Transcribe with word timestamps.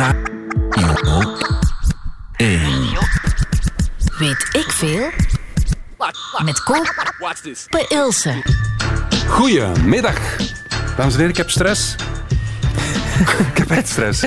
Radio 0.00 1.36
1. 2.36 2.60
Weet 4.18 4.48
ik 4.52 4.72
veel? 4.72 5.10
Met 6.44 6.62
Koop 6.62 7.14
bij 7.70 7.84
Ilse. 7.88 8.42
Goedemiddag. 9.26 10.36
Dames 10.96 11.12
en 11.12 11.18
heren, 11.18 11.28
ik 11.28 11.36
heb 11.36 11.50
stress. 11.50 11.94
ik 13.52 13.58
heb 13.58 13.70
echt 13.70 13.88
stress. 13.88 14.24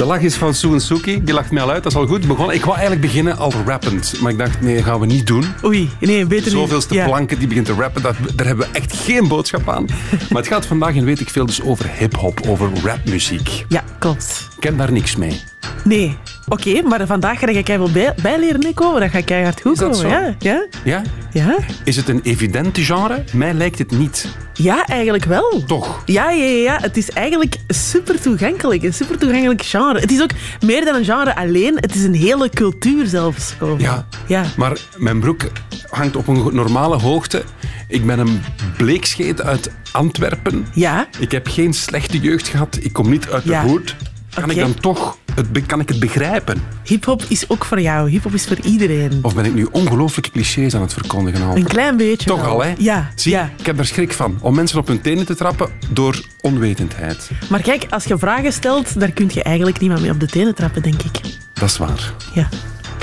De 0.00 0.06
lach 0.06 0.20
is 0.20 0.34
van 0.34 0.54
Sue 0.54 0.72
en 0.72 0.80
Suki. 0.80 1.24
Die 1.24 1.34
lacht 1.34 1.50
mij 1.50 1.62
al 1.62 1.70
uit, 1.70 1.82
dat 1.82 1.92
is 1.92 1.98
al 1.98 2.06
goed 2.06 2.26
begonnen. 2.26 2.54
Ik 2.54 2.64
wou 2.64 2.76
eigenlijk 2.78 3.06
beginnen 3.06 3.36
al 3.36 3.52
rappend. 3.66 4.20
Maar 4.20 4.32
ik 4.32 4.38
dacht, 4.38 4.60
nee, 4.60 4.74
dat 4.74 4.84
gaan 4.84 5.00
we 5.00 5.06
niet 5.06 5.26
doen. 5.26 5.44
Oei, 5.64 5.90
nee, 6.00 6.26
beter 6.26 6.44
niet. 6.44 6.52
Zoveelste 6.52 6.94
Ja. 6.94 7.04
planken 7.04 7.38
die 7.38 7.48
begint 7.48 7.66
te 7.66 7.72
rappen, 7.72 8.02
dat, 8.02 8.14
daar 8.34 8.46
hebben 8.46 8.66
we 8.66 8.78
echt 8.78 8.96
geen 8.96 9.28
boodschap 9.28 9.68
aan. 9.68 9.84
Maar 10.30 10.42
het 10.42 10.46
gaat 10.46 10.66
vandaag, 10.66 10.96
en 10.96 11.04
weet 11.04 11.20
ik 11.20 11.30
veel, 11.30 11.46
dus 11.46 11.62
over 11.62 11.90
hip-hop, 11.98 12.40
over 12.48 12.70
rapmuziek. 12.84 13.64
Ja, 13.68 13.84
klopt. 13.98 14.48
Ik 14.54 14.60
ken 14.60 14.76
daar 14.76 14.92
niks 14.92 15.16
mee. 15.16 15.40
Nee. 15.84 16.16
Oké, 16.52 16.82
maar 16.82 17.06
vandaag 17.06 17.38
ga 17.38 17.46
ik 17.46 17.66
wel 17.66 17.90
bij, 17.90 18.14
bijleren, 18.22 18.60
Nico. 18.60 18.98
Dat 18.98 19.10
ga 19.10 19.18
ik 19.18 19.24
keihard 19.24 19.60
goed 19.60 19.72
Is 19.72 19.78
dat 19.78 20.02
komen. 20.02 20.10
zo? 20.10 20.16
Ja, 20.16 20.34
ja, 20.38 20.64
Ja? 20.84 21.02
ja. 21.32 21.56
Is 21.84 21.96
het 21.96 22.08
een 22.08 22.20
evident 22.22 22.78
genre? 22.78 23.24
Mij 23.32 23.54
lijkt 23.54 23.78
het 23.78 23.90
niet. 23.90 24.28
ja, 24.54 24.86
eigenlijk 24.86 25.24
wel. 25.24 25.62
Toch? 25.66 26.02
Ja, 26.04 26.30
ja, 26.30 26.44
ja, 26.44 26.62
ja. 26.62 26.78
Het 26.80 26.96
is 26.96 27.10
eigenlijk 27.10 27.56
super 27.68 28.20
toegankelijk. 28.20 28.82
Een 28.82 28.94
super 28.94 29.18
toegankelijk 29.18 29.62
genre. 29.62 30.00
Het 30.00 30.10
is 30.12 30.22
ook 30.22 30.30
meer 30.64 30.84
dan 30.84 30.94
een 30.94 31.04
genre 31.04 31.36
alleen. 31.36 31.76
Het 31.80 31.94
is 31.94 32.02
een 32.04 32.14
hele 32.14 32.48
cultuur 32.50 33.06
zelfs. 33.06 33.54
Ja. 33.78 34.06
Ja. 34.26 34.44
Maar 34.56 34.78
mijn 34.96 35.20
broek 35.20 35.42
hangt 35.90 36.16
op 36.16 36.28
een 36.28 36.54
normale 36.54 36.96
hoogte. 36.98 37.42
Ik 37.88 38.06
ben 38.06 38.18
een 38.18 38.40
bleekscheet 38.76 39.42
uit 39.42 39.70
Antwerpen. 39.92 40.66
Ja. 40.74 41.08
Ik 41.18 41.30
heb 41.32 41.46
geen 41.48 41.74
slechte 41.74 42.18
jeugd 42.18 42.48
gehad. 42.48 42.78
Ik 42.80 42.92
kom 42.92 43.10
niet 43.10 43.28
uit 43.28 43.42
de 43.44 43.50
Ja. 43.50 43.62
hoed. 43.64 43.96
Kan 44.34 44.50
ik 44.50 44.56
dan 44.56 44.74
toch 44.74 45.16
het, 45.34 45.66
kan 45.66 45.80
ik 45.80 45.88
het 45.88 46.00
begrijpen? 46.00 46.62
Hip-hop 46.84 47.24
is 47.28 47.48
ook 47.48 47.64
voor 47.64 47.80
jou. 47.80 48.10
Hip-hop 48.10 48.34
is 48.34 48.46
voor 48.46 48.58
iedereen. 48.60 49.18
Of 49.22 49.34
ben 49.34 49.44
ik 49.44 49.54
nu 49.54 49.68
ongelooflijke 49.70 50.30
clichés 50.30 50.74
aan 50.74 50.80
het 50.80 50.92
verkondigen 50.92 51.42
al? 51.42 51.56
Een 51.56 51.64
klein 51.64 51.96
beetje. 51.96 52.28
Toch 52.28 52.40
wel. 52.40 52.50
al, 52.50 52.64
hè? 52.64 52.74
Ja. 52.78 53.10
Zie, 53.14 53.32
ja. 53.32 53.50
ik 53.58 53.66
heb 53.66 53.76
daar 53.76 53.86
schrik 53.86 54.12
van. 54.12 54.38
Om 54.40 54.54
mensen 54.54 54.78
op 54.78 54.86
hun 54.86 55.00
tenen 55.00 55.26
te 55.26 55.34
trappen 55.34 55.68
door 55.88 56.22
onwetendheid. 56.40 57.30
Maar 57.48 57.62
kijk, 57.62 57.86
als 57.90 58.04
je 58.04 58.18
vragen 58.18 58.52
stelt, 58.52 59.00
daar 59.00 59.12
kun 59.12 59.30
je 59.32 59.42
eigenlijk 59.42 59.80
niemand 59.80 60.00
mee 60.00 60.10
op 60.10 60.20
de 60.20 60.26
tenen 60.26 60.54
trappen, 60.54 60.82
denk 60.82 61.02
ik. 61.02 61.20
Dat 61.52 61.68
is 61.68 61.76
waar. 61.76 62.12
Ja. 62.34 62.48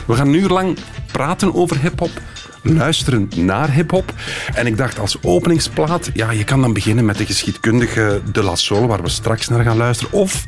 We 0.05 0.13
gaan 0.13 0.33
uur 0.33 0.49
lang 0.49 0.77
praten 1.11 1.55
over 1.55 1.79
hip-hop, 1.79 2.21
luisteren 2.61 3.29
naar 3.35 3.71
hip-hop. 3.71 4.13
En 4.53 4.67
ik 4.67 4.77
dacht 4.77 4.99
als 4.99 5.17
openingsplaat, 5.21 6.09
ja, 6.13 6.31
je 6.31 6.43
kan 6.43 6.61
dan 6.61 6.73
beginnen 6.73 7.05
met 7.05 7.17
de 7.17 7.25
geschiedkundige 7.25 8.21
De 8.31 8.43
La 8.43 8.55
Soul, 8.55 8.87
waar 8.87 9.01
we 9.01 9.09
straks 9.09 9.47
naar 9.47 9.63
gaan 9.63 9.77
luisteren. 9.77 10.13
Of 10.13 10.45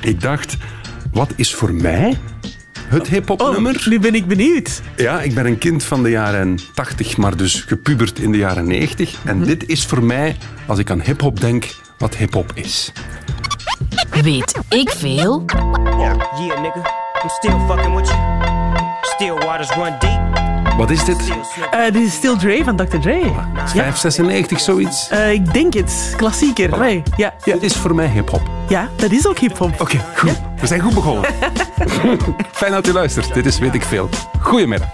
ik 0.00 0.20
dacht, 0.20 0.56
wat 1.12 1.30
is 1.36 1.54
voor 1.54 1.72
mij 1.74 2.18
het 2.88 3.08
hip-hop 3.08 3.40
Oh, 3.40 3.52
nummer? 3.52 3.86
nu 3.88 3.98
ben 4.00 4.14
ik 4.14 4.26
benieuwd. 4.26 4.80
Ja, 4.96 5.20
ik 5.20 5.34
ben 5.34 5.46
een 5.46 5.58
kind 5.58 5.84
van 5.84 6.02
de 6.02 6.10
jaren 6.10 6.58
80, 6.74 7.16
maar 7.16 7.36
dus 7.36 7.60
gepubert 7.60 8.18
in 8.18 8.32
de 8.32 8.38
jaren 8.38 8.66
90. 8.66 9.14
En 9.24 9.42
dit 9.42 9.66
is 9.68 9.84
voor 9.86 10.02
mij, 10.02 10.36
als 10.66 10.78
ik 10.78 10.90
aan 10.90 11.00
hip-hop 11.00 11.40
denk, 11.40 11.74
wat 11.98 12.16
hip-hop 12.16 12.50
is. 12.54 12.92
Weet 14.22 14.54
ik 14.68 14.90
veel? 14.90 15.44
Yeah, 15.84 16.60
nigga. 16.60 16.96
I'm 17.22 17.28
still 17.28 17.58
fucking 17.68 17.94
with 17.96 18.08
you. 18.08 18.18
Still 19.02 19.46
waters 19.46 19.68
run 19.70 19.94
deep. 19.98 20.17
Wat 20.78 20.90
is 20.90 21.04
dit? 21.04 21.16
Eh, 21.70 21.84
dit 21.92 22.02
is 22.02 22.12
Still 22.14 22.36
Dre 22.36 22.64
van 22.64 22.76
Dr. 22.76 22.98
Dre. 22.98 23.18
Ja. 23.18 23.66
596, 23.66 24.60
zoiets? 24.60 25.08
Eh, 25.08 25.32
ik 25.32 25.52
denk 25.52 25.74
het. 25.74 26.14
Klassieker. 26.16 26.78
Nee. 26.78 27.02
Ja. 27.16 27.34
Ja. 27.44 27.52
Dit 27.52 27.62
is 27.62 27.76
voor 27.76 27.94
mij 27.94 28.06
hip-hop. 28.06 28.42
ja, 28.68 28.88
dat 28.96 29.10
is 29.10 29.26
ook 29.26 29.38
hip-hop. 29.38 29.80
Oké, 29.80 29.98
goed. 30.16 30.40
We 30.60 30.66
zijn 30.66 30.80
goed 30.80 30.94
begonnen. 30.94 31.24
Fijn 32.52 32.72
dat 32.72 32.86
u 32.86 32.92
luistert. 32.92 33.34
Dit 33.34 33.46
is 33.46 33.58
Weet 33.58 33.74
ik 33.74 33.82
Veel. 33.82 34.08
Goedemiddag. 34.40 34.88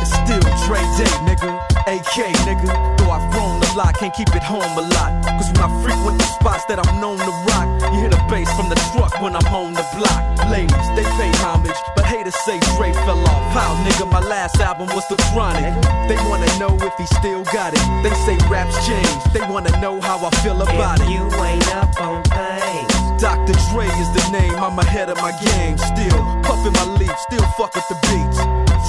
It's 0.00 0.10
still 0.14 0.38
Dre 0.38 0.80
Day, 0.96 1.24
nigga. 1.24 1.46
AK, 1.76 2.16
nigga. 2.44 2.94
Though 2.96 3.14
I've 3.16 3.30
grown 3.30 3.62
a 3.62 3.74
lot, 3.76 3.96
can't 3.98 4.14
keep 4.14 4.34
it 4.34 4.42
home 4.42 4.62
a 4.76 4.80
lot. 4.80 5.24
Cause 5.36 5.50
when 5.52 5.70
I 5.70 5.82
frequent 5.82 6.18
the 6.18 6.24
spots 6.40 6.64
that 6.66 6.86
I'm 6.86 6.98
known 7.00 7.16
to 7.16 7.30
rock, 7.46 7.92
you 7.92 8.00
hear 8.00 8.10
from 8.56 8.68
the 8.68 8.78
truck 8.92 9.20
when 9.20 9.34
I'm 9.36 9.46
on 9.54 9.74
the 9.74 9.84
block. 9.96 10.22
Ladies, 10.50 10.88
they 10.96 11.04
pay 11.18 11.30
homage, 11.42 11.76
but 11.96 12.04
haters 12.04 12.36
say 12.44 12.58
Dre 12.76 12.92
fell 13.04 13.18
off. 13.28 13.44
How, 13.52 13.74
nigga, 13.84 14.10
my 14.10 14.20
last 14.20 14.60
album 14.60 14.88
was 14.94 15.06
The 15.08 15.16
Chronic. 15.32 15.74
They 16.08 16.16
wanna 16.28 16.50
know 16.58 16.72
if 16.86 16.94
he 16.96 17.06
still 17.18 17.44
got 17.52 17.74
it. 17.74 17.82
They 18.02 18.14
say 18.26 18.36
raps 18.48 18.74
change, 18.86 19.08
they 19.32 19.40
wanna 19.50 19.74
know 19.80 20.00
how 20.00 20.24
I 20.24 20.30
feel 20.42 20.60
about 20.62 21.00
If 21.00 21.06
it. 21.06 21.12
you 21.12 21.22
ain't 21.42 21.68
up 21.74 22.00
on 22.00 22.22
things. 22.24 23.20
Dr. 23.20 23.54
Dre 23.70 23.86
is 23.86 24.10
the 24.14 24.24
name, 24.32 24.54
I'm 24.56 24.78
ahead 24.78 25.08
of 25.08 25.16
my 25.18 25.32
game. 25.32 25.78
Still 25.78 26.20
puffin' 26.42 26.72
my 26.74 26.84
leaf, 26.98 27.14
still 27.28 27.46
fuck 27.56 27.74
with 27.74 27.88
the 27.88 27.98
beats. 28.06 28.63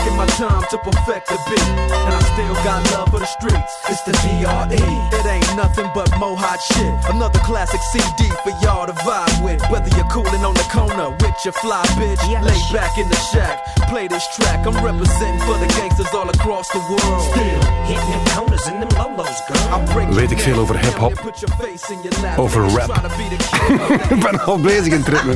taking 0.00 0.16
my 0.16 0.26
time 0.26 0.62
to 0.70 0.78
perfect 0.78 1.28
the 1.28 1.36
beat, 1.48 1.68
and 1.92 2.14
I 2.14 2.20
still 2.32 2.54
got 2.64 2.80
love 2.92 3.08
for 3.10 3.18
the 3.20 3.26
streets. 3.26 3.72
It's 3.88 4.02
the 4.02 4.12
DRE. 4.12 4.80
It 5.18 5.26
ain't 5.26 5.56
nothing 5.56 5.88
but 5.94 6.08
mohawk 6.18 6.60
shit. 6.72 6.92
Another 7.14 7.38
classic 7.40 7.80
CD 7.92 8.28
for 8.44 8.52
y'all 8.62 8.86
to 8.86 8.92
vibe 9.04 9.42
with. 9.44 9.60
Whether 9.70 9.88
you're 9.96 10.08
cooling 10.10 10.44
on 10.44 10.54
the 10.54 10.66
corner 10.72 11.10
with 11.10 11.36
your 11.44 11.52
fly 11.54 11.82
bitch, 11.98 12.20
Yeah. 12.30 12.42
lay 12.42 12.58
back 12.72 12.96
in 12.98 13.08
the 13.08 13.16
shack, 13.32 13.58
play 13.88 14.08
this 14.08 14.26
track. 14.36 14.66
I'm 14.66 14.76
representing 14.84 15.40
for 15.40 15.56
the 15.58 15.66
gangsters 15.76 16.12
all 16.14 16.28
across 16.28 16.68
the 16.68 16.80
world. 16.90 17.22
Still, 17.32 17.60
Hitting 17.90 18.10
them 18.10 18.24
corners 18.36 18.66
and 18.66 18.82
them 18.82 18.90
lolos, 18.98 19.38
girl. 19.48 19.74
I 19.74 19.92
break 19.92 20.08
Weet 20.10 20.30
ik 20.30 20.40
veel 20.40 20.58
over 20.58 20.78
hip-hop. 20.78 21.10
you 21.12 21.22
put 21.22 21.40
your 21.40 21.52
face 21.58 21.90
in 21.90 21.98
your 22.02 22.20
lap, 22.22 22.38
Over 22.38 22.62
rap. 22.62 22.86
try 22.92 23.02
to 23.08 23.16
be 23.16 23.26
the 23.28 23.36
king 23.36 24.10
Ik 24.18 24.20
ben 24.30 24.44
al 24.44 24.58
bezig 24.60 24.92
in 24.92 25.02
het 25.04 25.08
ritme. 25.08 25.34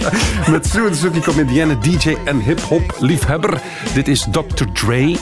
Met 0.52 0.66
Sue 0.66 0.88
en 0.88 0.94
Suki, 0.96 1.20
comedienne, 1.20 1.78
DJ 1.78 2.16
en 2.24 2.38
hip-hop 2.38 2.82
liefhebber. 2.98 3.60
Dit 3.94 4.08
is 4.08 4.26
Dr. 4.30 4.64
Dre. 4.72 5.16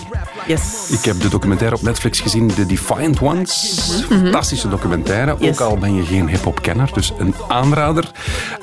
Yes. 0.46 0.88
Ik 0.90 1.04
heb 1.04 1.20
de 1.20 1.28
documentaire 1.28 1.76
op 1.76 1.82
Netflix 1.82 2.20
gezien, 2.20 2.46
The 2.54 2.66
Defiant 2.66 3.20
Ones. 3.20 3.80
Fantastische 4.08 4.69
documentaire. 4.69 5.36
Yes. 5.38 5.50
Ook 5.50 5.60
al 5.69 5.76
ben 5.78 5.94
je 5.94 6.04
geen 6.04 6.28
hip-hop 6.28 6.62
kenner, 6.62 6.90
dus 6.94 7.12
een 7.19 7.34
aanrader. 7.48 8.10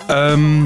Ehm, 0.08 0.64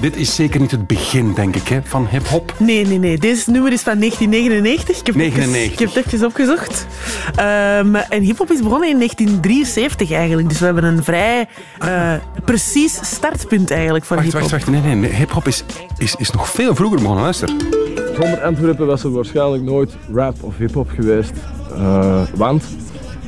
Dit 0.00 0.16
is 0.16 0.34
zeker 0.34 0.60
niet 0.60 0.70
het 0.70 0.86
begin, 0.86 1.32
denk 1.34 1.56
ik, 1.56 1.68
hè, 1.68 1.80
van 1.84 2.06
hip-hop. 2.10 2.54
Nee, 2.58 2.86
nee, 2.86 2.98
nee. 2.98 3.18
Deze 3.18 3.50
nummer 3.50 3.72
is 3.72 3.80
van 3.82 3.98
1999. 3.98 4.98
Ik 4.98 5.06
heb 5.06 5.14
het 5.14 5.24
even- 5.24 5.38
99. 5.38 5.72
ik 5.72 5.78
heb 5.94 6.04
het 6.04 6.14
even 6.14 6.26
opgezocht. 6.26 6.86
Ehm, 7.34 7.94
en 7.94 8.22
hip-hop 8.22 8.50
is 8.50 8.62
begonnen 8.62 8.88
in 8.88 8.96
1973 8.98 10.12
eigenlijk. 10.12 10.48
Dus 10.48 10.58
we 10.58 10.64
hebben 10.64 10.84
een 10.84 11.04
vrij 11.04 11.48
eh, 11.78 12.12
precies 12.44 12.98
startpunt 13.02 13.70
eigenlijk 13.70 14.04
voor 14.04 14.16
Wacht, 14.16 14.28
hip-hop. 14.32 14.50
wacht, 14.50 14.64
wacht. 14.64 14.82
Nee, 14.82 14.94
nee, 14.94 15.10
nee. 15.10 15.18
Hip-hop 15.18 15.46
is, 15.46 15.64
is, 15.98 16.14
is 16.18 16.30
nog 16.30 16.48
veel 16.50 16.74
vroeger 16.74 16.98
begonnen, 16.98 17.22
luister. 17.22 17.48
Zonder 18.20 18.42
Antwerpen 18.42 18.86
was 18.86 19.04
er 19.04 19.12
waarschijnlijk 19.12 19.62
nooit 19.62 19.96
rap 20.12 20.34
of 20.40 20.56
hip-hop 20.56 20.88
geweest. 20.88 21.32
Eh, 21.74 22.22
want 22.34 22.64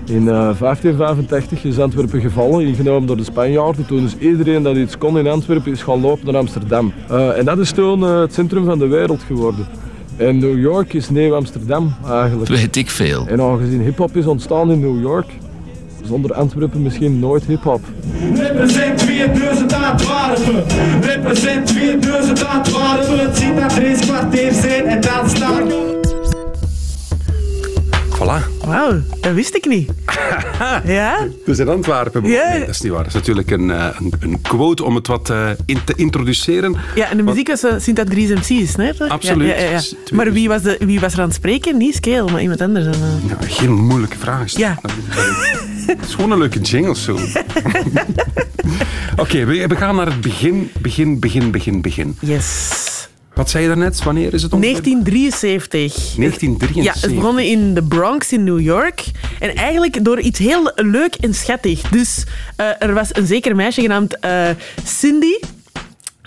in 0.07 0.29
eh, 0.29 0.59
1585 0.59 1.65
is 1.65 1.79
Antwerpen 1.79 2.21
gevallen, 2.21 2.67
ingenomen 2.67 3.07
door 3.07 3.17
de 3.17 3.25
Spanjaarden. 3.25 3.87
Toen 3.87 4.05
is 4.05 4.17
iedereen 4.17 4.63
dat 4.63 4.77
iets 4.77 4.99
kon 4.99 5.19
in 5.19 5.27
Antwerpen 5.27 5.73
is 5.73 5.83
gaan 5.83 6.01
lopen 6.01 6.27
naar 6.27 6.37
Amsterdam. 6.37 6.93
Eh, 7.09 7.39
en 7.39 7.45
dat 7.45 7.59
is 7.59 7.71
toen 7.71 8.03
eh, 8.03 8.21
het 8.21 8.35
centrum 8.35 8.65
van 8.65 8.79
de 8.79 8.87
wereld 8.87 9.23
geworden. 9.23 9.67
En 10.17 10.39
New 10.39 10.61
York 10.61 10.93
is 10.93 11.11
nieuw 11.11 11.35
Amsterdam 11.35 11.95
eigenlijk. 12.09 12.51
Weet 12.51 12.77
ik 12.77 12.91
veel. 12.91 13.27
En 13.27 13.41
aangezien 13.41 13.81
hip-hop 13.81 14.17
is 14.17 14.27
ontstaan 14.27 14.71
in 14.71 14.81
New 14.81 15.01
York, 15.01 15.27
zonder 16.05 16.35
Antwerpen 16.35 16.83
misschien 16.83 17.19
nooit 17.19 17.45
hip-hop. 17.45 17.81
Represent 18.35 18.99
2000 18.99 19.62
Antwerpen. 19.93 20.65
Represent 21.01 21.67
2000 21.67 22.47
Antwerpen. 22.47 23.19
Het 23.19 23.39
ziet 23.39 23.61
dat 23.61 23.77
er 23.77 23.83
eens 23.83 24.07
kwartier 24.07 24.53
zijn 24.53 24.87
en 24.87 25.01
dan 25.01 25.31
staan. 25.31 25.69
Voilà. 28.11 28.65
Wauw, 28.65 29.01
dat 29.21 29.33
wist 29.33 29.55
ik 29.55 29.67
niet. 29.67 29.91
ja? 30.85 31.27
Dus 31.45 31.59
in 31.59 31.69
Antwerpen. 31.69 32.25
Ja. 32.25 32.49
Nee, 32.49 32.61
dat 32.61 32.69
is 32.69 32.81
niet 32.81 32.93
waar. 32.93 33.03
Dat 33.03 33.09
is 33.09 33.15
natuurlijk 33.15 33.51
een, 33.51 33.71
eh, 33.71 33.87
een, 33.99 34.13
een 34.21 34.41
quote 34.41 34.85
om 34.85 34.95
het 34.95 35.07
wat 35.07 35.31
eh, 35.31 35.51
in 35.67 35.85
te 35.85 35.93
introduceren. 35.97 36.77
Ja, 36.95 37.11
en 37.11 37.17
de 37.17 37.23
muziek 37.23 37.49
was 37.49 37.65
uh, 37.65 37.73
Sint-Adries 37.79 38.31
MC's, 38.31 38.77
nee? 38.77 38.95
toch? 38.95 39.09
Absoluut. 39.09 39.49
Ja, 39.49 39.59
ja, 39.59 39.71
ja, 39.71 39.81
Maar 40.13 40.33
wie 40.33 40.49
was, 40.49 40.63
de, 40.63 40.77
wie 40.81 41.01
was 41.01 41.13
er 41.13 41.19
aan 41.21 41.27
het 41.27 41.35
spreken? 41.35 41.77
Niet 41.77 41.95
Scale, 41.95 42.31
maar 42.31 42.43
iemand 42.43 42.61
anders. 42.61 42.85
Dan, 42.85 42.95
eh. 42.95 43.29
Ja, 43.29 43.47
geen 43.47 43.73
moeilijke 43.73 44.19
vraag. 44.19 44.57
Ja. 44.57 44.79
Het 45.87 46.07
is 46.09 46.15
gewoon 46.15 46.31
een 46.31 46.39
leuke 46.39 46.61
jingle 46.61 46.97
zo. 46.97 47.13
Oké, 49.17 49.45
we, 49.45 49.67
we 49.67 49.77
gaan 49.77 49.97
naar 49.97 50.07
het 50.07 50.21
begin, 50.21 50.71
begin, 50.81 51.21
begin, 51.21 51.51
begin, 51.51 51.81
begin. 51.81 52.17
Yes. 52.21 52.91
Wat 53.35 53.51
zei 53.51 53.63
je 53.63 53.69
daarnet? 53.69 54.03
Wanneer 54.03 54.35
is 54.35 54.43
het 54.43 54.53
ongeveer? 54.53 54.83
1973. 54.83 56.15
1973. 56.17 56.85
Ja, 56.85 57.07
het 57.07 57.15
begonnen 57.15 57.45
in 57.45 57.75
de 57.75 57.83
Bronx 57.83 58.33
in 58.33 58.45
New 58.45 58.61
York. 58.61 59.05
En 59.39 59.55
eigenlijk 59.55 60.05
door 60.05 60.21
iets 60.21 60.39
heel 60.39 60.73
leuk 60.75 61.15
en 61.15 61.35
schattig. 61.35 61.81
Dus 61.81 62.25
eh, 62.57 62.67
er 62.79 62.95
was 62.95 63.09
een 63.13 63.27
zeker 63.27 63.57
meisje 63.57 63.81
genaamd 63.81 64.19
eh, 64.19 64.49
Cindy. 64.85 65.35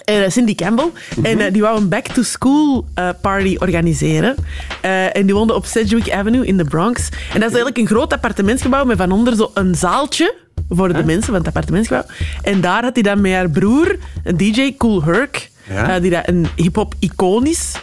Eh, 0.05 0.29
Cindy 0.29 0.55
Campbell. 0.55 0.91
En 1.23 1.39
eh, 1.39 1.53
die 1.53 1.61
wou 1.61 1.77
een 1.77 1.89
back-to-school 1.89 2.85
eh, 2.93 3.09
party 3.21 3.55
organiseren. 3.59 4.35
En 5.13 5.25
die 5.25 5.35
woonde 5.35 5.53
op 5.53 5.65
Sedgwick 5.65 6.11
Avenue 6.11 6.45
in 6.45 6.57
de 6.57 6.63
Bronx. 6.63 7.09
En 7.09 7.39
dat 7.39 7.49
is 7.49 7.55
eigenlijk 7.55 7.77
een 7.77 7.87
groot 7.87 8.13
appartementsgebouw 8.13 8.85
met 8.85 8.97
van 8.97 9.11
onder 9.11 9.35
zo 9.35 9.51
een 9.53 9.75
zaaltje 9.75 10.35
voor 10.69 10.93
de 10.93 11.03
mensen 11.03 11.25
van 11.25 11.33
het 11.35 11.47
appartementsgebouw. 11.47 12.05
En 12.41 12.61
daar 12.61 12.83
had 12.83 12.93
hij 12.93 13.03
dan 13.03 13.21
met 13.21 13.33
haar 13.33 13.49
broer, 13.49 13.95
een 14.23 14.37
DJ, 14.37 14.73
Cool 14.77 15.03
Herc, 15.03 15.49
Ja. 15.69 15.99
die 15.99 16.11
dat 16.11 16.27
een 16.27 16.47
hip-hop 16.55 16.93
icoon 16.99 17.45
is, 17.45 17.73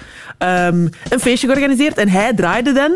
ehm, 0.42 0.86
een 1.08 1.20
feestje 1.20 1.46
georganiseerd. 1.46 1.96
En 1.98 2.08
hij 2.08 2.34
draaide 2.34 2.72
dan. 2.72 2.92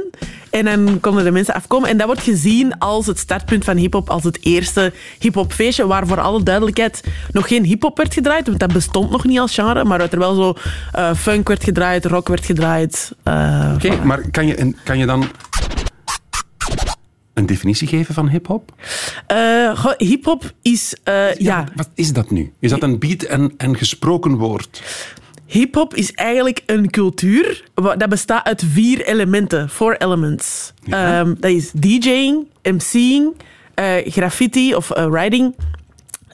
En 0.50 0.64
dan 0.64 1.00
konden 1.00 1.24
de 1.24 1.30
mensen 1.30 1.54
afkomen. 1.54 1.88
En 1.88 1.96
dat 1.96 2.06
wordt 2.06 2.22
gezien 2.22 2.78
als 2.78 3.06
het 3.06 3.18
startpunt 3.18 3.64
van 3.64 3.76
hip-hop, 3.76 4.10
als 4.10 4.24
het 4.24 4.38
eerste 4.44 4.92
hip-hop 5.18 5.52
feestje, 5.52 5.86
waar 5.86 6.06
voor 6.06 6.20
alle 6.20 6.42
duidelijkheid 6.42 7.00
nog 7.30 7.48
geen 7.48 7.64
hip-hop 7.64 7.96
werd 7.96 8.14
gedraaid, 8.14 8.46
want 8.46 8.58
dat 8.58 8.72
bestond 8.72 9.10
nog 9.10 9.24
niet 9.24 9.38
als 9.38 9.54
genre, 9.54 9.84
maar 9.84 9.98
dat 9.98 10.12
er 10.12 10.18
wel 10.18 10.34
zo 10.34 10.54
eh, 10.92 11.14
funk 11.14 11.48
werd 11.48 11.64
gedraaid, 11.64 12.04
rock 12.04 12.28
werd 12.28 12.44
gedraaid. 12.46 13.12
eh, 13.22 13.72
Oké, 13.74 14.04
maar 14.04 14.30
kan 14.30 14.46
je, 14.46 14.74
kan 14.84 14.98
je 14.98 15.06
dan 15.06 15.24
een 17.34 17.46
definitie 17.46 17.88
geven 17.88 18.14
van 18.14 18.28
hip-hop? 18.28 18.72
eh, 19.26 19.84
hip-hop 19.96 20.52
is, 20.62 20.96
eh, 21.04 21.34
ja, 21.34 21.64
Wat 21.74 21.88
is 21.94 22.12
dat 22.12 22.30
nu? 22.30 22.52
Is 22.60 22.70
dat 22.70 22.82
een 22.82 22.98
beat 22.98 23.22
en, 23.22 23.52
en 23.56 23.76
gesproken 23.76 24.34
woord? 24.36 24.82
Hip-hop 25.46 25.94
is 25.94 26.12
eigenlijk 26.12 26.62
een 26.66 26.90
cultuur 26.90 27.64
dat 27.74 28.08
bestaat 28.08 28.44
uit 28.44 28.64
vier 28.72 29.06
elementen, 29.06 29.68
four 29.68 29.96
elements. 29.96 30.72
Ja. 30.82 31.20
Ehm, 31.20 31.34
dat 31.38 31.50
is 31.50 31.70
DJing, 31.70 32.46
MC'ing, 32.62 33.34
eh, 33.74 33.94
graffiti 34.04 34.74
of 34.74 34.90
eh, 34.90 35.06
writing 35.06 35.54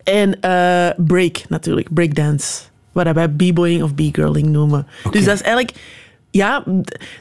en 0.05 0.41
eh, 0.41 0.89
break 0.97 1.43
natuurlijk, 1.49 1.89
breakdance. 1.93 2.63
Wat 2.93 3.13
wij 3.13 3.29
b-boying 3.29 3.83
of 3.83 3.95
b-girling 3.95 4.47
noemen. 4.47 4.87
Dus 5.11 5.25
dat 5.25 5.35
is 5.35 5.43
eigenlijk... 5.43 5.73
Ja, 6.33 6.65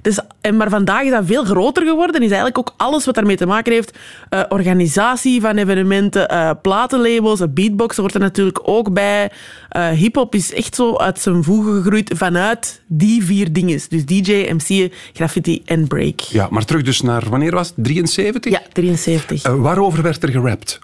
dus, 0.01 0.19
en 0.41 0.57
maar 0.57 0.69
vandaag 0.69 1.03
is 1.03 1.11
dat 1.11 1.25
veel 1.25 1.43
groter 1.43 1.85
geworden. 1.85 2.15
Is 2.15 2.27
eigenlijk 2.27 2.57
ook 2.57 2.73
alles 2.77 3.05
wat 3.05 3.15
daarmee 3.15 3.37
te 3.37 3.45
maken 3.45 3.73
heeft. 3.73 3.97
eh, 4.29 4.43
organisatie 4.49 5.41
van 5.41 5.57
evenementen, 5.57 6.29
eh, 6.29 6.49
platenlabels, 6.61 7.39
eh, 7.39 7.47
beatboxen 7.49 8.01
hoort 8.01 8.13
er 8.13 8.19
natuurlijk 8.19 8.59
ook 8.63 8.93
bij. 8.93 9.31
Eh 9.69 9.89
Hip-hop 9.89 10.35
is 10.35 10.53
echt 10.53 10.75
zo 10.75 10.97
uit 10.97 11.19
zijn 11.19 11.43
voegen 11.43 11.73
gegroeid 11.81 12.11
vanuit 12.15 12.81
die 12.87 13.23
vier 13.25 13.53
dingen. 13.53 13.79
Dus 13.89 14.05
DJ, 14.05 14.31
MC, 14.53 14.93
graffiti 15.13 15.61
en 15.65 15.87
break. 15.87 16.19
Ja, 16.19 16.47
maar 16.49 16.65
terug 16.65 16.81
dus 16.81 17.01
naar, 17.01 17.29
wanneer 17.29 17.51
was 17.51 17.67
het? 17.67 17.75
73? 17.77 18.51
Ja, 18.51 18.61
73. 18.73 19.43
Eh, 19.43 19.55
waarover 19.55 20.01
werd 20.03 20.23
er 20.23 20.29
gerapt? 20.29 20.79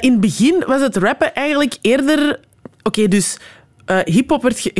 In 0.00 0.12
het 0.12 0.20
begin 0.20 0.64
was 0.66 0.80
het 0.80 0.96
rappen 0.96 1.34
eigenlijk 1.34 1.76
eerder... 1.80 2.40
Oké, 2.82 3.08
dus 3.08 3.38
eh 3.88 4.14
hip-hop 4.14 4.42
werd 4.42 4.70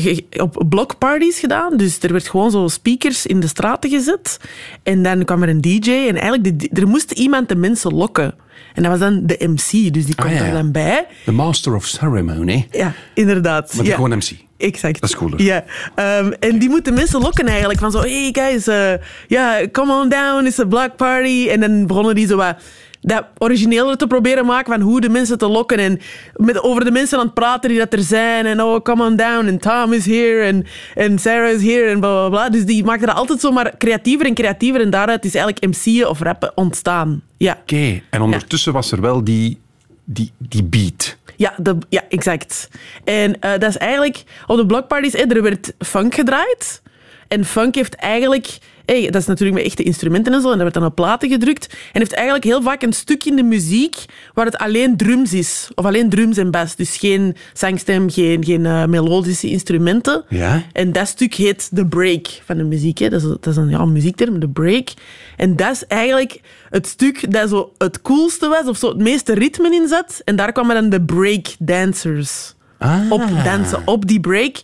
op 0.41 0.65
blockparties 0.69 1.39
gedaan. 1.39 1.77
Dus 1.77 1.99
er 2.01 2.13
werd 2.13 2.29
gewoon 2.29 2.51
zo 2.51 2.69
speakers 2.69 3.27
in 3.27 3.41
de 3.41 3.47
straten 3.47 3.91
gezet. 3.91 4.41
En 4.83 5.03
dan 5.03 5.25
kwam 5.25 5.43
er 5.43 5.49
een 5.49 5.61
DJ. 5.61 5.91
En 5.91 6.17
eigenlijk, 6.17 6.61
de, 6.61 6.81
er 6.81 6.89
moest 6.89 7.11
iemand 7.11 7.49
de 7.49 7.57
mensen 7.57 7.95
lokken. 7.95 8.35
En 8.75 8.83
dat 8.83 8.91
was 8.91 9.01
dan 9.01 9.27
de 9.27 9.37
MC. 9.41 9.93
Dus 9.93 10.07
die 10.07 10.17
Ah, 10.17 10.31
ja, 10.31 10.37
ja. 10.37 10.45
er 10.45 10.53
dan 10.53 10.73
bij. 10.73 11.07
The 11.25 11.33
Master 11.33 11.75
of 11.75 11.85
Ceremony. 11.85 12.69
Ja, 12.71 12.93
inderdaad. 13.15 13.75
Maar 13.75 13.85
ja. 13.85 13.95
gewoon 13.95 14.17
MC. 14.17 14.31
Exact. 14.57 15.01
Dat 15.01 15.11
is 15.11 15.17
cooler. 15.17 15.43
Ja. 15.43 15.65
Ehm, 15.95 16.33
en 16.41 16.59
die 16.59 16.69
moeten 16.69 16.95
mensen 16.95 17.21
lokken 17.21 17.47
eigenlijk. 17.47 17.79
Van 17.79 17.91
zo, 17.91 18.01
hey 18.01 18.29
guys, 18.33 18.67
eh, 18.67 18.93
ja, 19.29 19.69
come 19.73 19.93
on 20.03 20.09
down, 20.09 20.47
it's 20.47 20.59
a 20.59 20.65
block 20.65 20.97
party. 20.97 21.49
En 21.51 21.61
dan 21.61 21.87
begonnen 21.87 22.15
die 22.15 22.27
zo 22.27 22.37
wat 22.37 22.57
dat 23.01 23.25
origineler 23.39 23.97
te 23.97 24.07
proberen 24.07 24.47
maken 24.47 24.73
van 24.73 24.83
hoe 24.83 25.01
de 25.01 25.09
mensen 25.09 25.39
te 25.39 25.49
lokken. 25.49 25.79
En 25.79 26.01
met, 26.37 26.63
over 26.63 26.85
de 26.85 26.91
mensen 26.91 27.19
aan 27.19 27.25
het 27.25 27.35
praten 27.35 27.69
die 27.69 27.79
dat 27.79 27.93
er 27.93 28.03
zijn. 28.03 28.47
En 28.47 28.63
oh, 28.63 28.83
come 28.83 29.05
on 29.05 29.17
down. 29.17 29.47
En 29.47 29.59
Tom 29.59 29.93
is 29.93 30.07
here. 30.07 30.41
En, 30.41 30.67
en 30.95 31.19
Sarah 31.19 31.51
is 31.51 31.63
here. 31.63 31.87
En 31.87 32.01
bla, 32.01 32.11
bla, 32.11 32.29
bla. 32.29 32.49
Dus 32.49 32.65
die 32.65 32.85
maakten 32.85 33.07
dat 33.07 33.17
altijd 33.17 33.41
zomaar 33.41 33.77
creatiever 33.77 34.27
en 34.27 34.35
creatiever. 34.35 34.81
En 34.81 34.91
daaruit 34.91 35.25
is 35.25 35.35
eigenlijk 35.35 35.67
MC'en 35.67 36.09
of 36.09 36.21
rappen 36.21 36.53
ontstaan. 36.55 37.23
Ja. 37.37 37.59
Oké, 37.61 38.01
en 38.11 38.21
ondertussen 38.21 38.73
was 38.73 38.93
er 38.93 39.01
wel 39.01 39.25
die, 39.25 39.59
die, 40.05 40.33
die 40.39 40.65
beat. 40.65 41.17
Ja, 41.37 41.55
de, 41.57 41.77
ja 41.89 42.03
exact. 42.09 42.69
En 43.05 43.41
eh, 43.41 43.51
dat 43.51 43.69
is 43.69 43.77
eigenlijk... 43.77 44.25
Op 44.47 44.57
de 44.57 44.67
blockparties, 44.67 45.15
er 45.15 45.43
werd 45.43 45.73
funk 45.79 46.15
gedraaid. 46.15 46.83
En 47.29 47.45
funk 47.45 47.75
heeft 47.75 47.95
eigenlijk... 47.95 48.59
Hey, 48.89 49.11
dat 49.11 49.21
is 49.21 49.27
natuurlijk 49.27 49.57
met 49.59 49.67
echte 49.67 49.83
instrumenten 49.83 50.33
en 50.33 50.41
zo. 50.41 50.47
En 50.47 50.53
dat 50.53 50.63
werd 50.63 50.75
dan 50.75 50.85
op 50.85 50.95
platen 50.95 51.29
gedrukt. 51.29 51.67
En 51.93 52.01
heeft 52.01 52.13
eigenlijk 52.13 52.45
heel 52.45 52.63
vaak 52.63 52.83
een 52.83 52.93
stuk 52.93 53.25
in 53.25 53.37
de 53.37 53.43
muziek 53.43 53.97
waar 54.35 54.45
het 54.45 54.59
alleen 54.59 54.97
drums 54.97 55.33
is. 55.33 55.69
Of 55.75 55.85
alleen 55.85 56.09
drums 56.09 56.37
en 56.37 56.51
bass. 56.51 56.77
Dus 56.77 56.97
geen 56.97 57.37
zangstem, 57.53 58.11
geen, 58.11 58.45
geen 58.45 58.67
eh, 58.67 58.85
melodische 58.85 59.49
instrumenten. 59.49 60.25
Ja? 60.29 60.63
En 60.73 60.93
dat 60.93 61.09
stuk 61.09 61.35
heet 61.35 61.69
de 61.73 61.87
break 61.87 62.27
van 62.45 62.57
de 62.57 62.65
muziek. 62.65 62.99
Hè. 62.99 63.09
Dat, 63.09 63.23
is, 63.23 63.29
dat 63.29 63.47
is 63.47 63.57
een 63.57 63.69
ja, 63.69 63.85
muziekterm, 63.85 64.41
de 64.41 64.49
break. 64.49 64.89
En 65.37 65.57
dat 65.57 65.71
is 65.71 65.87
eigenlijk 65.87 66.41
het 66.71 66.87
stuk 66.87 67.33
dat 67.33 67.49
zo 67.49 67.73
het 67.79 68.03
coolste 68.03 68.49
was, 68.49 68.67
of 68.67 68.77
zo 68.77 68.89
het 68.89 68.99
meeste 68.99 69.35
ritme 69.35 69.75
in 69.75 69.89
zat. 69.89 70.21
En 70.25 70.37
daar 70.37 70.53
kwamen 70.53 70.75
dan 70.75 70.91
de 70.91 71.03
break 71.03 71.47
dancers 71.59 72.57
Ah. 72.79 73.11
op 73.11 73.23
dansen, 73.45 73.83
op 73.85 74.07
die 74.07 74.21
break. 74.21 74.57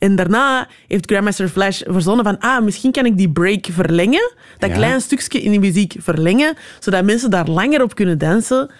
En 0.00 0.16
daarna 0.16 0.68
heeft 0.88 1.10
Grandmaster 1.10 1.48
Flash 1.48 1.80
verzonnen 1.86 2.24
van 2.24 2.38
ah, 2.38 2.64
misschien 2.64 2.92
kan 2.92 3.06
ik 3.06 3.16
die 3.16 3.30
break 3.30 3.66
verlengen. 3.72 4.32
Dat 4.58 4.70
Ja. 4.70 4.76
klein 4.76 5.00
stukje 5.00 5.40
in 5.42 5.50
die 5.50 5.60
muziek 5.60 5.94
verlengen, 5.98 6.56
zodat 6.78 7.04
mensen 7.04 7.30
daar 7.30 7.48
langer 7.48 7.82
op 7.82 7.94
kunnen 7.94 8.18
dansen. 8.18 8.70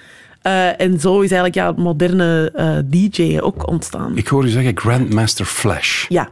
Eh, 0.43 0.81
en 0.81 1.01
zo 1.01 1.15
is 1.15 1.31
eigenlijk 1.31 1.55
ja, 1.55 1.67
het 1.67 1.77
moderne 1.77 2.51
eh 2.55 2.79
DJ 2.85 3.39
ook 3.41 3.69
ontstaan. 3.69 4.17
Ik 4.17 4.27
hoor 4.29 4.45
u 4.45 4.49
zeggen 4.49 4.79
Grandmaster 4.79 5.45
Flash 5.45 6.05
Ja. 6.09 6.29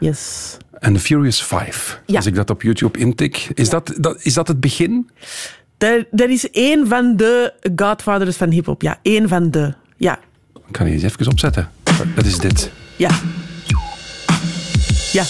Yes. 0.00 0.56
en 0.78 0.92
The 0.94 1.00
Furious 1.00 1.42
Five. 1.42 1.96
Ja. 2.06 2.16
Als 2.16 2.26
ik 2.26 2.34
dat 2.34 2.50
op 2.50 2.62
YouTube 2.62 2.98
intik. 2.98 3.48
Is 3.54 3.68
dat, 3.70 3.94
dat, 3.98 4.18
is 4.24 4.34
dat 4.34 4.48
het 4.48 4.60
begin? 4.60 5.10
Dat, 5.78 6.04
dat 6.10 6.28
is 6.28 6.50
één 6.50 6.86
van 6.88 7.16
de 7.16 7.52
godfathers 7.76 8.36
van 8.36 8.50
hip-hop. 8.50 8.82
Ja, 8.82 8.98
één 9.02 9.28
van 9.28 9.50
de. 9.50 9.74
Ja, 9.96 10.18
Ik 10.68 10.76
ga 10.76 10.84
die 10.84 10.92
eens 10.92 11.02
even 11.02 11.26
opzetten. 11.28 11.68
Dat 12.14 12.24
is 12.24 12.38
dit. 12.38 12.70
ja. 12.96 13.10
Ja. 15.14 15.24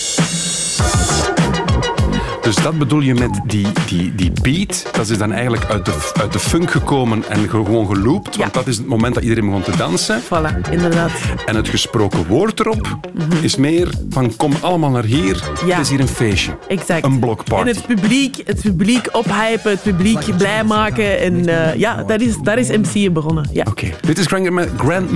Dus 2.42 2.56
dat 2.56 2.78
bedoel 2.78 3.00
je 3.00 3.14
met 3.14 3.40
die, 3.46 3.66
die, 3.86 4.14
die 4.14 4.32
beat. 4.42 4.86
Dat 4.92 5.08
is 5.08 5.18
dan 5.18 5.32
eigenlijk 5.32 5.64
uit 5.64 5.84
de, 5.84 6.12
uit 6.20 6.32
de 6.32 6.38
funk 6.38 6.70
gekomen 6.70 7.24
en 7.28 7.48
gewoon 7.48 7.86
geloopt. 7.86 8.36
Want 8.36 8.54
dat 8.54 8.66
is 8.66 8.76
het 8.76 8.86
moment 8.86 9.14
dat 9.14 9.22
iedereen 9.22 9.44
begon 9.44 9.62
te 9.62 9.76
dansen. 9.76 10.22
Voilà, 10.22 10.70
inderdaad. 10.70 11.10
En 11.46 11.56
het 11.56 11.68
gesproken 11.68 12.26
woord 12.26 12.60
erop 12.60 12.98
is 13.42 13.56
meer 13.56 13.88
van 14.10 14.36
kom 14.36 14.52
allemaal 14.60 14.90
naar 14.90 15.04
hier. 15.04 15.36
Mhm. 15.54 15.66
Ja. 15.66 15.76
Het 15.76 15.84
is 15.84 15.90
hier 15.90 16.00
een 16.00 16.08
feestje. 16.08 16.58
Exact. 16.68 17.04
Een 17.04 17.18
blokparty. 17.18 17.68
En 17.68 17.76
het 17.76 17.86
publiek, 17.86 18.36
het 18.44 18.60
publiek 18.60 19.08
ophypen, 19.12 19.70
het 19.70 19.82
publiek 19.82 20.36
blij 20.36 20.64
maken. 20.64 21.20
En 21.20 21.48
eh, 21.48 21.78
ja, 21.78 22.02
daar 22.02 22.20
is, 22.20 22.36
daar 22.42 22.58
is 22.58 22.68
MC'en 22.68 23.12
begonnen. 23.12 23.48
Ja. 23.52 23.64
Oké, 23.68 23.90
dit 24.00 24.18
is 24.18 24.26
Grand, 24.26 24.68
Grand, 24.76 25.10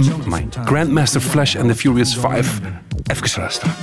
Grandmaster 0.64 1.20
Flash 1.20 1.56
and 1.56 1.68
the 1.68 1.74
Furious 1.74 2.16
5. 2.16 2.60
Even 3.06 3.40
luisteren. 3.40 3.74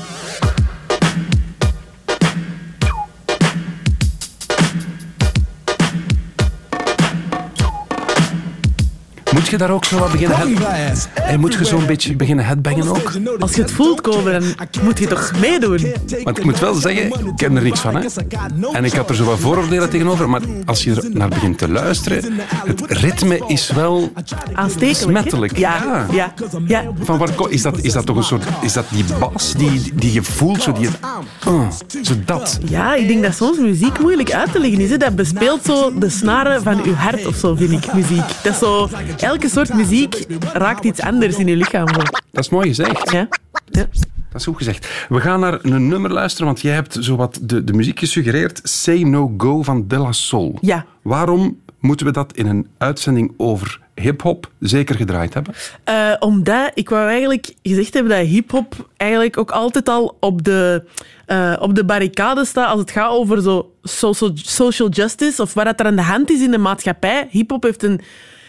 Moet 9.45 9.53
je 9.53 9.59
daar 9.59 9.71
ook 9.75 9.85
zo 9.85 9.99
wat 9.99 10.11
beginnen 10.11 10.37
head... 10.37 11.09
En 11.13 11.39
moet 11.39 11.53
je 11.53 11.65
zo'n 11.65 11.85
beetje 11.85 12.15
beginnen 12.15 12.45
headbangen 12.45 12.87
ook? 12.87 13.11
Als 13.39 13.55
je 13.55 13.61
het 13.61 13.71
voelt 13.71 14.01
komen, 14.01 14.31
dan 14.31 14.43
moet 14.83 14.99
je 14.99 15.07
toch 15.07 15.31
meedoen. 15.39 15.93
Want 16.23 16.37
ik 16.37 16.43
moet 16.43 16.59
wel 16.59 16.73
zeggen, 16.73 17.05
ik 17.07 17.35
ken 17.35 17.55
er 17.55 17.63
niks 17.63 17.79
van. 17.79 17.95
Hè? 17.95 18.07
En 18.71 18.85
ik 18.85 18.93
had 18.93 19.09
er 19.09 19.15
zo 19.15 19.23
wat 19.23 19.39
vooroordelen 19.39 19.89
tegenover. 19.89 20.29
Maar 20.29 20.41
als 20.65 20.83
je 20.83 20.95
er 20.95 21.09
naar 21.13 21.29
begint 21.29 21.57
te 21.57 21.69
luisteren, 21.69 22.33
het 22.65 22.81
ritme 22.87 23.43
is 23.47 23.71
wel 23.71 24.11
Aanstekelijk. 24.53 25.57
Ja, 25.57 26.05
ja, 26.11 26.33
ja. 26.67 26.83
Van 26.99 27.17
waar 27.17 27.29
is 27.49 27.61
dat, 27.61 27.79
is 27.81 27.93
dat 27.93 28.05
toch 28.05 28.15
een 28.15 28.23
soort... 28.23 28.43
Is 28.61 28.73
dat 28.73 28.85
die 28.89 29.05
bas 29.19 29.53
die, 29.53 29.93
die 29.93 30.13
je 30.13 30.23
voelt? 30.23 30.61
Zo, 30.61 30.71
die, 30.71 30.89
uh, 31.47 31.69
zo 32.01 32.13
dat. 32.25 32.59
Ja, 32.67 32.95
ik 32.95 33.07
denk 33.07 33.23
dat 33.23 33.35
soms 33.35 33.57
muziek 33.57 33.99
moeilijk 33.99 34.31
uit 34.31 34.51
te 34.51 34.59
leggen 34.59 34.79
is. 34.79 34.89
Hè. 34.89 34.97
Dat 34.97 35.15
bespeelt 35.15 35.65
zo 35.65 35.93
de 35.99 36.09
snaren 36.09 36.63
van 36.63 36.81
je 36.83 36.93
hart 36.93 37.25
of 37.25 37.35
zo, 37.35 37.55
vind 37.55 37.71
ik, 37.71 37.93
muziek. 37.93 38.27
Dat 38.43 38.53
is 38.53 38.59
zo... 38.59 38.89
Elke 39.35 39.49
soort 39.49 39.73
muziek 39.73 40.25
raakt 40.53 40.85
iets 40.85 41.01
anders 41.01 41.37
in 41.37 41.47
je 41.47 41.55
lichaam. 41.55 41.85
Dat 42.31 42.43
is 42.43 42.49
mooi 42.49 42.67
gezegd. 42.67 43.11
Ja. 43.11 43.27
ja. 43.65 43.87
Dat 44.29 44.39
is 44.41 44.43
goed 44.43 44.57
gezegd. 44.57 45.05
We 45.09 45.19
gaan 45.19 45.39
naar 45.39 45.59
een 45.61 45.87
nummer 45.87 46.11
luisteren, 46.11 46.45
want 46.45 46.61
jij 46.61 46.73
hebt 46.73 46.97
zo 46.99 47.15
wat 47.15 47.39
de, 47.41 47.63
de 47.63 47.73
muziek 47.73 47.99
gesuggereerd. 47.99 48.59
Say 48.63 49.01
No 49.01 49.33
Go 49.37 49.63
van 49.63 49.87
De 49.87 49.97
La 49.97 50.11
Soul. 50.11 50.57
Ja. 50.61 50.85
Waarom 51.01 51.59
moeten 51.79 52.05
we 52.05 52.11
dat 52.11 52.33
in 52.35 52.45
een 52.45 52.67
uitzending 52.77 53.33
over 53.37 53.79
hip-hop 53.95 54.51
zeker 54.59 54.95
gedraaid 54.95 55.33
hebben? 55.33 55.53
Eh, 55.83 56.13
omdat 56.19 56.71
ik 56.73 56.89
wou 56.89 57.09
eigenlijk 57.09 57.53
gezegd 57.63 57.93
hebben 57.93 58.17
dat 58.17 58.27
hip-hop 58.27 58.89
eigenlijk 58.97 59.37
ook 59.37 59.51
altijd 59.51 59.89
al 59.89 60.17
op 60.19 60.43
de, 60.43 60.85
eh, 61.25 61.55
op 61.59 61.75
de 61.75 61.85
barricade 61.85 62.45
staat 62.45 62.69
als 62.69 62.79
het 62.79 62.91
gaat 62.91 63.09
over 63.09 63.41
zo 63.41 63.71
social, 63.83 64.31
social 64.35 64.89
justice 64.89 65.41
of 65.41 65.53
wat 65.53 65.79
er 65.79 65.85
aan 65.85 65.95
de 65.95 66.01
hand 66.01 66.29
is 66.29 66.41
in 66.41 66.51
de 66.51 66.57
maatschappij. 66.57 67.27
Hip-hop 67.29 67.63
heeft, 67.63 67.83
een, 67.83 68.01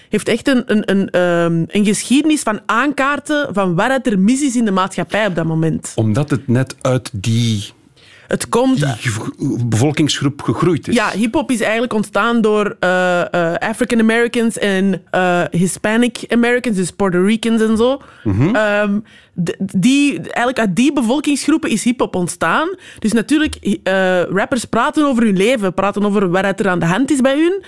heeft 0.09 0.29
echt 0.29 0.49
een, 0.49 0.63
een, 0.67 0.91
een, 0.91 1.11
ehm, 1.11 1.65
een 1.67 1.85
geschiedenis 1.85 2.43
van 2.43 2.61
aankaarten 2.67 3.55
van 3.55 3.81
het 3.91 4.07
er 4.07 4.19
mis 4.19 4.43
is 4.43 4.57
in 4.57 4.65
de 4.65 4.71
maatschappij 4.71 5.27
op 5.27 5.35
dat 5.35 5.47
moment. 5.47 5.93
Omdat 5.95 6.31
het 6.31 6.49
net 6.49 6.77
uit 6.81 7.11
die, 7.13 7.73
Het 8.27 8.49
komt... 8.49 8.79
die 8.79 9.67
bevolkingsgroep 9.67 10.43
gegroeid 10.43 10.89
is. 10.89 10.95
Ja, 10.95 11.11
hip-hop 11.11 11.51
is 11.51 11.61
eigenlijk 11.61 11.93
ontstaan 11.93 12.41
door 12.41 12.77
eh, 12.81 13.21
eh, 13.21 13.55
African 13.55 14.01
Americans 14.01 14.59
en 14.59 15.03
eh, 15.11 15.43
Hispanic 15.51 16.25
Americans, 16.29 16.77
dus 16.77 16.91
Puerto 16.91 17.23
Ricans 17.25 17.63
en 17.63 17.77
zo. 17.77 18.01
Ehm, 18.53 18.99
d- 19.45 19.57
die, 19.59 20.15
eigenlijk 20.21 20.59
uit 20.59 20.77
die 20.77 20.93
bevolkingsgroepen 20.93 21.71
is 21.71 21.85
hip-hop 21.85 22.15
ontstaan. 22.15 22.69
Dus 22.99 23.13
natuurlijk, 23.13 23.79
rappers 24.31 24.65
praten 24.65 25.05
over 25.07 25.23
hun 25.23 25.37
leven, 25.37 25.75
praten 25.75 26.05
over 26.05 26.31
wat 26.31 26.61
er 26.61 26.69
aan 26.69 26.79
de 26.79 26.87
hand 26.87 27.11
is 27.11 27.21
bij 27.21 27.37
hun. 27.39 27.63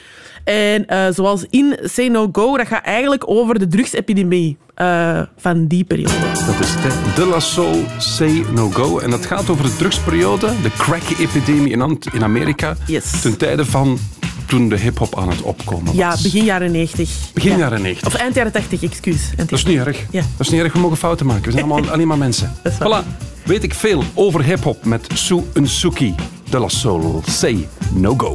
En 0.45 1.15
zoals 1.15 1.47
in 1.51 1.79
Say 1.83 2.09
No 2.09 2.29
Go, 2.33 2.57
dat 2.57 2.67
gaat 2.67 2.85
eigenlijk 2.85 3.29
over 3.31 3.59
de 3.59 3.67
drugsepidemie 3.67 4.57
eh, 4.79 5.21
van 5.37 5.67
die 5.67 5.85
periode. 5.85 6.13
Dat 6.47 6.61
is 6.61 6.69
het. 6.79 7.17
De 7.17 7.27
La 7.27 7.41
Soul, 7.41 7.85
Say 7.99 8.45
No 8.55 8.71
Go. 8.71 8.99
En 8.99 9.11
dat 9.11 9.27
gaat 9.27 9.51
over 9.51 9.65
de 9.65 9.77
drugsperiode, 9.77 10.53
de 10.63 10.71
crack-epidemie 10.71 11.71
in, 12.13 12.23
Amerika. 12.23 12.77
Yes. 12.87 13.21
Ten 13.21 13.37
tijde 13.37 13.65
van 13.65 13.99
toen 14.47 14.69
de 14.69 14.77
hip-hop 14.79 15.19
aan 15.19 15.29
het 15.29 15.43
opkomen 15.43 15.85
was. 15.87 15.95
Ja, 15.95 16.17
begin 16.23 16.45
jaren 16.45 16.71
90. 16.71 17.11
Begin 17.35 17.51
Ja. 17.51 17.57
jaren 17.57 17.83
90. 17.83 18.07
Of 18.07 18.15
eind 18.15 18.35
jaren 18.35 18.53
80, 18.53 18.83
excuus. 18.83 19.21
Eind 19.37 19.51
Dat 19.51 19.59
is 19.59 19.65
niet 19.65 19.79
erg. 19.79 19.99
Ja. 20.11 20.21
Dat 20.37 20.47
is 20.47 20.49
niet 20.49 20.61
erg, 20.61 20.73
we 20.73 20.79
mogen 20.79 20.97
fouten 20.97 21.27
maken. 21.27 21.45
We 21.45 21.51
zijn 21.51 21.65
allemaal 21.71 21.91
alleen 21.95 22.07
maar 22.09 22.19
mensen. 22.19 22.53
Voilà. 22.73 23.07
Weet 23.45 23.63
ik 23.63 23.75
veel 23.75 24.05
over 24.15 24.43
hip-hop 24.45 24.85
met 24.85 25.07
Sue 25.15 25.43
Nsuki. 25.55 26.15
De 26.51 26.59
La 26.59 26.69
Soul, 26.69 27.23
Say 27.27 27.69
No 27.93 28.15
Go. 28.17 28.35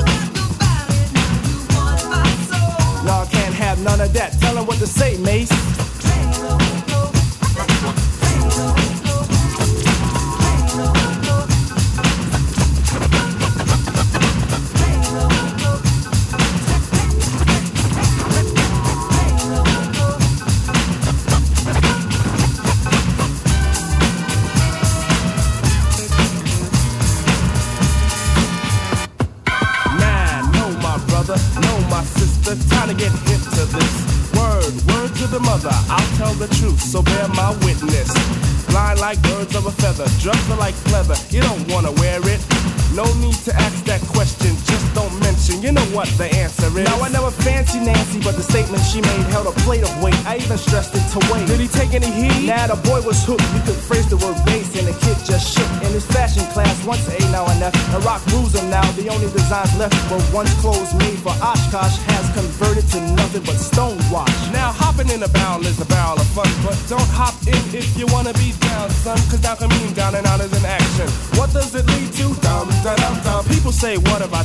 None 3.83 4.01
of 4.01 4.13
that. 4.13 4.39
Tell 4.41 4.57
'em 4.57 4.65
what 4.65 4.77
to 4.79 4.87
say, 4.87 5.17
Mace. 5.17 5.51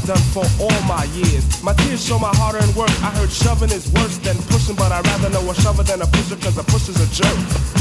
Done 0.07 0.23
for 0.31 0.45
all 0.63 0.81
my 0.83 1.05
years? 1.15 1.63
My 1.63 1.75
tears 1.75 2.05
show 2.07 2.19
my 2.19 2.31
hard 2.35 2.55
earned 2.55 2.75
work. 2.77 2.91
I 3.03 3.11
heard 3.19 3.31
shoving 3.31 3.71
is 3.71 3.91
worse 3.93 4.19
than 4.19 4.37
pushing, 4.47 4.77
but 4.77 4.93
I'd 4.93 5.05
rather 5.07 5.31
know 5.31 5.51
a 5.51 5.55
shover 5.55 5.83
than 5.83 6.01
a 6.01 6.07
pusher, 6.07 6.37
cause 6.37 6.57
a 6.59 6.65
pusher's 6.65 7.01
a 7.01 7.09
jerk. 7.11 7.76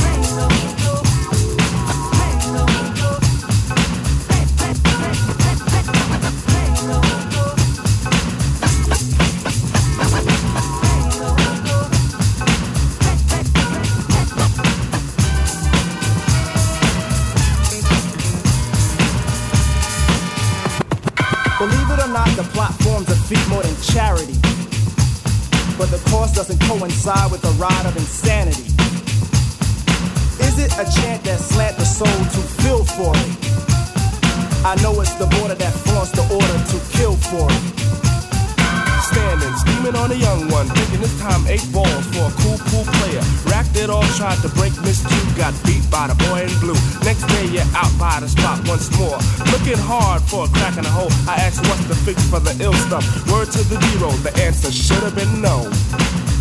Not, 22.16 22.30
the 22.38 22.48
platform's 22.56 23.10
a 23.10 23.16
feat 23.28 23.46
more 23.50 23.62
than 23.62 23.76
charity. 23.84 24.40
But 25.78 25.92
the 25.92 26.02
cost 26.08 26.34
doesn't 26.36 26.62
coincide 26.62 27.30
with 27.30 27.42
the 27.42 27.52
ride 27.60 27.86
of 27.86 27.98
insanity. 27.98 28.72
Is 30.40 30.56
it 30.64 30.72
a 30.80 30.86
chant 30.96 31.26
that 31.26 31.40
slant 31.42 31.76
the 31.76 31.84
soul 31.84 32.08
to 32.08 32.42
feel 32.64 32.86
for 32.86 33.12
it? 33.12 33.32
I 34.64 34.80
know 34.82 34.96
it's 35.02 35.16
the 35.16 35.28
border 35.36 35.56
that 35.56 35.74
flaunts 35.84 36.12
the 36.12 36.24
order 36.32 36.58
to 36.72 36.78
kill 36.96 37.16
for 37.18 37.52
it. 37.52 38.15
Zooming 39.86 39.96
on 39.96 40.12
a 40.12 40.16
young 40.16 40.50
one, 40.50 40.68
thinking 40.68 41.00
this 41.00 41.18
time 41.20 41.46
eight 41.48 41.66
balls 41.72 42.06
for 42.12 42.28
a 42.28 42.34
cool 42.42 42.58
pool 42.68 42.86
player. 43.00 43.22
Racked 43.46 43.76
it 43.78 43.90
all, 43.90 44.04
tried 44.20 44.38
to 44.42 44.50
break 44.50 44.74
Miss 44.82 45.02
Two, 45.02 45.38
got 45.38 45.54
beat 45.66 45.86
by 45.90 46.08
the 46.08 46.16
boy 46.28 46.44
in 46.44 46.54
blue. 46.60 46.78
Next 47.06 47.24
day 47.28 47.46
you're 47.48 47.70
out 47.76 47.94
by 47.98 48.20
the 48.20 48.28
spot 48.28 48.60
once 48.68 48.90
more. 48.98 49.18
Looking 49.54 49.78
hard 49.78 50.22
for 50.24 50.46
a 50.46 50.50
crack 50.50 50.78
in 50.78 50.84
the 50.84 50.90
hole. 50.90 51.12
I 51.28 51.36
asked 51.36 51.62
what's 51.68 51.86
the 51.86 51.96
fix 51.96 52.28
for 52.30 52.40
the 52.40 52.56
ill 52.64 52.74
stuff. 52.74 53.06
Word 53.32 53.52
to 53.52 53.64
the 53.64 53.80
zero, 53.92 54.12
the 54.26 54.34
answer 54.42 54.72
should 54.72 55.04
have 55.04 55.16
been 55.16 55.42
no. 55.42 55.70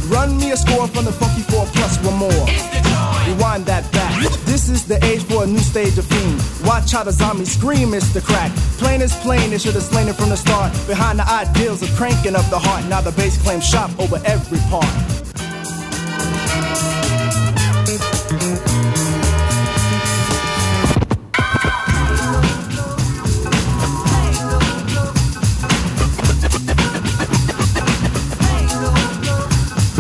Run 0.08 0.36
me 0.38 0.52
a 0.52 0.56
score 0.56 0.88
from 0.88 1.04
the 1.04 1.12
funky 1.12 1.42
four 1.42 1.66
plus 1.72 1.98
one 2.04 2.18
more. 2.18 2.46
Rewind 3.28 3.66
that 3.66 3.84
back. 3.92 4.03
This 4.44 4.68
is 4.68 4.86
the 4.86 5.02
age 5.04 5.22
for 5.24 5.44
a 5.44 5.46
new 5.46 5.58
stage 5.58 5.98
of 5.98 6.06
fiend. 6.06 6.42
Watch 6.64 6.92
how 6.92 7.04
the 7.04 7.12
zombies 7.12 7.52
scream, 7.52 7.94
it's 7.94 8.12
the 8.12 8.20
crack. 8.20 8.50
Plain 8.78 9.02
is 9.02 9.14
plain, 9.16 9.50
they 9.50 9.58
should 9.58 9.74
have 9.74 9.82
slain 9.82 10.08
it 10.08 10.16
from 10.16 10.30
the 10.30 10.36
start. 10.36 10.72
Behind 10.86 11.18
the 11.18 11.28
ideals 11.28 11.82
of 11.82 11.90
cranking 11.96 12.36
up 12.36 12.48
the 12.50 12.58
heart. 12.58 12.84
Now 12.86 13.00
the 13.00 13.12
bass 13.12 13.40
claims 13.42 13.66
shop 13.66 13.90
over 13.98 14.20
every 14.24 14.58
part. 14.70 15.13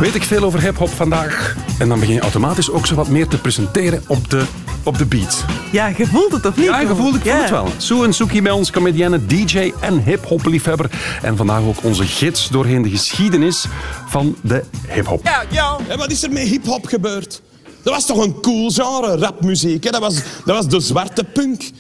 Weet 0.04 0.14
ik 0.14 0.22
veel 0.22 0.42
over 0.42 0.60
hip-hop 0.60 0.88
vandaag? 0.88 1.56
En 1.78 1.88
dan 1.88 1.98
begin 1.98 2.14
je 2.14 2.20
automatisch 2.20 2.70
ook 2.70 2.86
zo 2.86 2.94
wat 2.94 3.08
meer 3.08 3.28
te 3.28 3.38
presenteren 3.38 4.02
op 4.06 4.30
de, 4.30 4.44
op 4.82 4.98
de 4.98 5.06
beat. 5.06 5.44
Ja, 5.72 5.86
je 5.96 6.06
voelt 6.06 6.32
het 6.32 6.46
of 6.46 6.56
niet? 6.56 6.64
Ja, 6.64 6.80
je 6.80 6.86
voelt, 6.86 7.14
ik 7.14 7.22
voel 7.22 7.40
het 7.40 7.50
wel. 7.50 7.68
Sue 7.76 8.04
en 8.04 8.12
Suki 8.12 8.42
bij 8.42 8.52
ons, 8.52 8.70
comedienne, 8.70 9.26
DJ 9.26 9.72
en 9.80 10.02
hip-hop 10.02 10.44
liefhebber. 10.46 10.90
En 11.22 11.36
vandaag 11.36 11.60
ook 11.62 11.82
onze 11.82 12.04
gids 12.04 12.48
doorheen 12.48 12.82
de 12.82 12.90
geschiedenis 12.90 13.64
van 14.06 14.36
de 14.40 14.64
hip-hop. 14.88 15.24
Ja, 15.24 15.44
ja. 15.50 15.76
En 15.88 15.98
wat 15.98 16.10
is 16.10 16.22
er 16.22 16.32
met 16.32 16.42
hip-hop 16.42 16.86
gebeurd? 16.86 17.42
Dat 17.82 17.94
was 17.94 18.06
toch 18.06 18.24
een 18.24 18.40
cool 18.40 18.70
genre, 18.70 19.16
rapmuziek. 19.16 19.84
Hè? 19.84 19.90
Dat, 19.90 20.00
was, 20.00 20.14
dat 20.44 20.56
was 20.56 20.68
de 20.68 20.80
zwarte 20.80 21.24
punk. 21.24 21.70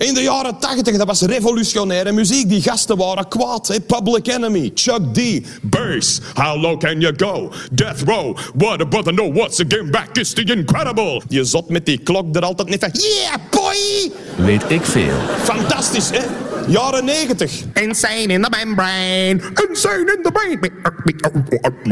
In 0.00 0.14
de 0.14 0.22
jaren 0.22 0.58
tachtig, 0.58 0.96
dat 0.96 1.06
was 1.06 1.20
revolutionaire 1.20 2.12
muziek. 2.12 2.48
Die 2.48 2.62
gasten 2.62 2.96
waren 2.96 3.28
kwaad. 3.28 3.68
Hè? 3.68 3.80
Public 3.80 4.26
Enemy, 4.26 4.70
Chuck 4.74 5.14
D, 5.14 5.20
Bass, 5.62 6.20
How 6.34 6.62
Low 6.62 6.78
Can 6.78 7.00
You 7.00 7.14
Go? 7.16 7.52
Death 7.72 8.02
Row, 8.04 8.36
What 8.54 8.80
a 8.80 8.84
Brother 8.84 9.12
Know 9.12 9.34
What's 9.34 9.60
Again 9.60 9.90
Back 9.90 10.18
is 10.18 10.32
the 10.32 10.42
Incredible. 10.42 11.22
Je 11.28 11.44
zot 11.44 11.68
met 11.68 11.86
die 11.86 11.98
klok 11.98 12.36
er 12.36 12.42
altijd 12.42 12.68
niet 12.68 12.80
van... 12.80 12.90
Yeah, 12.92 13.34
boy! 13.50 14.12
Weet 14.36 14.62
ik 14.68 14.84
veel. 14.84 15.16
Fantastisch, 15.42 16.10
hè? 16.10 16.24
Jaren 16.66 17.04
90. 17.04 17.62
Insane 17.74 18.26
in 18.26 18.42
the 18.42 18.50
membrane. 18.50 19.40
Insane 19.68 20.12
in 20.16 20.22
the 20.22 20.30
brain. 20.32 20.58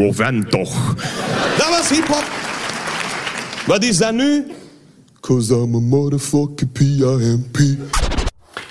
Oh, 0.07 0.15
vent 0.15 0.51
toch. 0.51 0.95
Dat 1.59 1.69
was 1.69 1.89
hip-hop. 1.89 2.25
Wat 3.67 3.85
is 3.85 3.97
dat 3.97 4.13
nu? 4.13 4.45
Cause 5.21 5.51
I'm 5.51 5.75
a 5.75 5.81
motherfucking 5.81 6.73
P.I.M.P. 6.73 7.59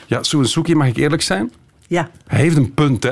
Ja, 0.07 0.23
Suki, 0.23 0.75
mag 0.75 0.87
ik 0.87 0.97
eerlijk 0.97 1.21
zijn? 1.21 1.51
Ja. 1.87 2.09
Hij 2.27 2.39
heeft 2.39 2.57
een 2.57 2.73
punt, 2.73 3.03
hè. 3.03 3.11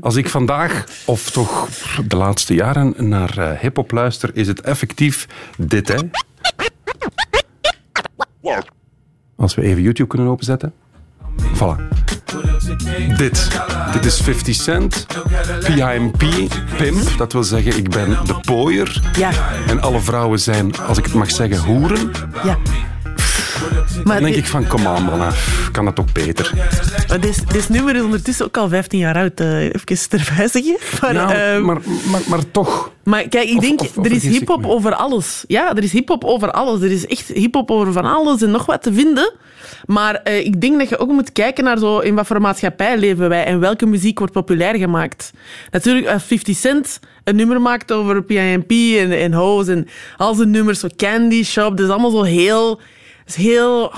Als 0.00 0.16
ik 0.16 0.28
vandaag, 0.28 0.84
of 1.06 1.30
toch 1.30 1.68
de 2.06 2.16
laatste 2.16 2.54
jaren, 2.54 2.94
naar 2.96 3.38
eh, 3.38 3.58
hip-hop 3.58 3.90
luister, 3.90 4.30
is 4.36 4.46
het 4.46 4.60
effectief 4.60 5.28
dit, 5.56 5.88
hè. 5.88 5.98
Als 9.36 9.54
we 9.54 9.62
even 9.62 9.82
YouTube 9.82 10.08
kunnen 10.08 10.28
openzetten. 10.28 10.72
Voilà. 11.54 11.88
Dit. 13.16 13.60
Dit 13.92 14.04
is 14.04 14.20
50 14.20 14.54
Cent. 14.54 15.06
PIMP, 15.64 16.24
Pimp. 16.76 17.16
Dat 17.16 17.32
wil 17.32 17.44
zeggen, 17.44 17.76
ik 17.76 17.90
ben 17.90 18.08
de 18.24 18.40
pooier. 18.40 19.12
Ja. 19.18 19.30
En 19.66 19.80
alle 19.80 20.00
vrouwen 20.00 20.38
zijn, 20.38 20.76
als 20.76 20.98
ik 20.98 21.04
het 21.04 21.14
mag 21.14 21.30
zeggen, 21.30 21.58
hoeren. 21.58 22.10
Ja. 22.44 22.58
Maar 24.04 24.14
Dan 24.20 24.24
denk 24.24 24.36
ik 24.36 24.46
van, 24.46 24.66
kom 24.66 24.86
aan, 24.86 25.02
mannen. 25.02 25.32
Kan 25.72 25.84
dat 25.84 25.94
toch 25.94 26.12
beter? 26.12 26.52
maar 27.08 27.20
dit, 27.20 27.52
dit 27.52 27.68
nummer 27.68 27.96
is 27.96 28.02
ondertussen 28.02 28.44
ook 28.46 28.56
al 28.56 28.68
15 28.68 28.98
jaar 28.98 29.16
oud, 29.16 29.40
uh, 29.40 29.64
even. 29.64 30.76
Maar, 31.00 31.14
Ja, 31.14 31.34
ehm, 31.34 31.64
maar, 31.64 31.78
maar, 32.10 32.20
maar 32.26 32.50
toch. 32.50 32.90
Maar 33.04 33.28
kijk, 33.28 33.48
ik 33.48 33.60
denk, 33.60 33.80
of- 33.80 33.96
of 33.96 34.04
er 34.04 34.12
is 34.12 34.22
hip-hop 34.26 34.66
over 34.66 34.94
alles. 34.94 35.44
Ja, 35.46 35.74
er 35.76 35.82
is 35.82 35.92
hip-hop 35.92 36.24
over 36.24 36.50
alles. 36.50 36.80
Er 36.80 36.90
is 36.90 37.06
echt 37.06 37.28
hip-hop 37.28 37.70
over 37.70 37.92
van 37.92 38.04
alles 38.04 38.42
en 38.42 38.50
nog 38.50 38.66
wat 38.66 38.82
te 38.82 38.92
vinden. 38.92 39.32
Maar 39.86 40.14
eh, 40.14 40.38
ik 40.38 40.60
denk 40.60 40.78
dat 40.78 40.88
je 40.88 40.98
ook 40.98 41.08
moet 41.10 41.32
kijken 41.32 41.64
naar 41.64 41.78
zo, 41.78 41.98
in 41.98 42.14
wat 42.14 42.26
voor 42.26 42.40
maatschappij 42.40 42.98
leven 42.98 43.28
wij 43.28 43.44
en 43.44 43.60
welke 43.60 43.86
muziek 43.86 44.18
wordt 44.18 44.32
populair 44.32 44.74
gemaakt. 44.76 45.30
Natuurlijk, 45.70 46.06
als 46.06 46.22
50 46.24 46.56
Cent 46.56 47.00
een 47.24 47.36
nummer 47.36 47.60
maakt 47.60 47.92
over 47.92 48.22
PIMP 48.22 48.70
en, 48.98 49.12
en 49.12 49.32
Hoes 49.34 49.66
en 49.68 49.88
al 50.16 50.34
zijn 50.34 50.50
nummers, 50.50 50.80
zo 50.80 50.88
Candy 50.96 51.44
Shop, 51.44 51.76
dat 51.76 51.86
is 51.86 51.92
allemaal 51.92 52.10
zo 52.10 52.22
heel... 52.22 52.80
Is 53.26 53.34
heel... 53.34 53.92